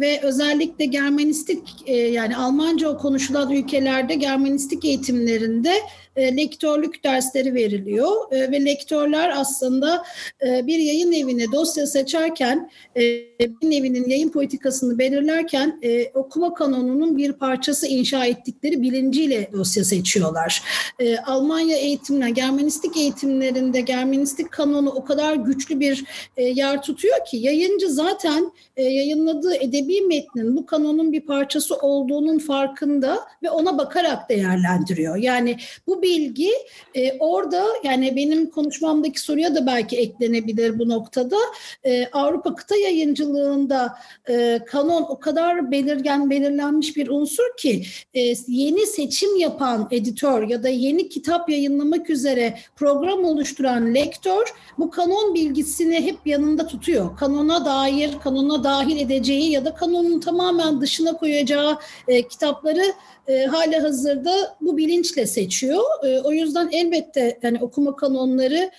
[0.00, 5.72] ve özellikle Germanistik yani Almanca konuşulan ülkelerde Germanistik eğitimlerinde
[6.16, 10.04] e, lektörlük dersleri veriliyor e, ve lektörler aslında
[10.46, 13.00] e, bir yayın evine dosya seçerken e,
[13.40, 20.62] bir evinin yayın politikasını belirlerken e, okuma kanonunun bir parçası inşa ettikleri bilinciyle dosya seçiyorlar.
[20.98, 26.04] E, Almanya eğitimler, Germanistik eğitimlerinde Germanistik kanonu o kadar güçlü bir
[26.36, 32.38] e, yer tutuyor ki yayıncı zaten e, yayınladığı edebi metnin bu kanonun bir parçası olduğunun
[32.38, 35.16] farkında ve ona bakarak değerlendiriyor.
[35.16, 36.50] Yani bu bilgi
[36.94, 41.36] e, orada yani benim konuşmamdaki soruya da belki eklenebilir bu noktada.
[41.84, 43.98] E, Avrupa kıta yayıncılığında
[44.28, 47.82] e, kanon o kadar belirgen belirlenmiş bir unsur ki
[48.14, 54.90] e, yeni seçim yapan editör ya da yeni kitap yayınlamak üzere program oluşturan lektör bu
[54.90, 57.16] kanon bilgisini hep yanında tutuyor.
[57.16, 61.78] Kanona dair, kanona dahil edeceği ya da kanonun tamamen dışına koyacağı
[62.08, 62.94] e, kitapları
[63.28, 65.84] e, hala hazırda bu bilinçle seçiyor.
[66.04, 68.70] E, o yüzden elbette yani okuma kanonları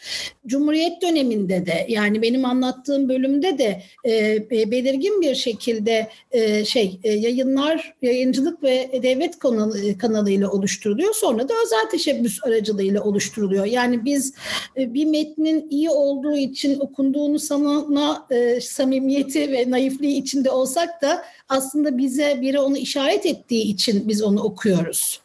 [0.48, 7.14] Cumhuriyet döneminde de yani benim anlattığım bölümde de e, belirgin bir şekilde e, şey e,
[7.14, 11.14] yayınlar, yayıncılık ve devlet kanalı, kanalıyla oluşturuluyor.
[11.14, 13.66] Sonra da özel teşebbüs aracılığıyla oluşturuluyor.
[13.66, 14.34] Yani biz
[14.78, 21.26] e, bir metnin iyi olduğu için okunduğunu sana e, samimiyeti ve naifliği içinde olsak da
[21.50, 25.22] aslında bize biri onu işaret ettiği için biz onu okuyoruz.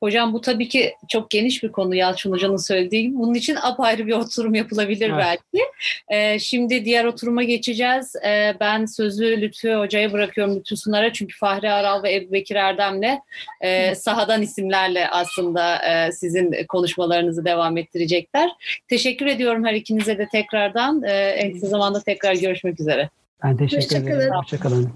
[0.00, 3.14] Hocam bu tabii ki çok geniş bir konu Yalçın Hoca'nın söylediği gibi.
[3.14, 5.18] Bunun için apayrı bir oturum yapılabilir evet.
[5.18, 5.64] belki.
[6.08, 8.16] Ee, şimdi diğer oturuma geçeceğiz.
[8.26, 11.12] Ee, ben sözü Lütfü Hoca'ya bırakıyorum Lütfü Sunar'a.
[11.12, 13.18] Çünkü Fahri Aral ve Ebu Bekir Erdem'le
[13.60, 18.50] e, sahadan isimlerle aslında e, sizin konuşmalarınızı devam ettirecekler.
[18.88, 21.02] Teşekkür ediyorum her ikinize de tekrardan.
[21.02, 23.10] E, en kısa zamanda tekrar görüşmek üzere.
[23.44, 24.34] Ben teşekkür ederim.
[24.34, 24.92] Hoşçakalın.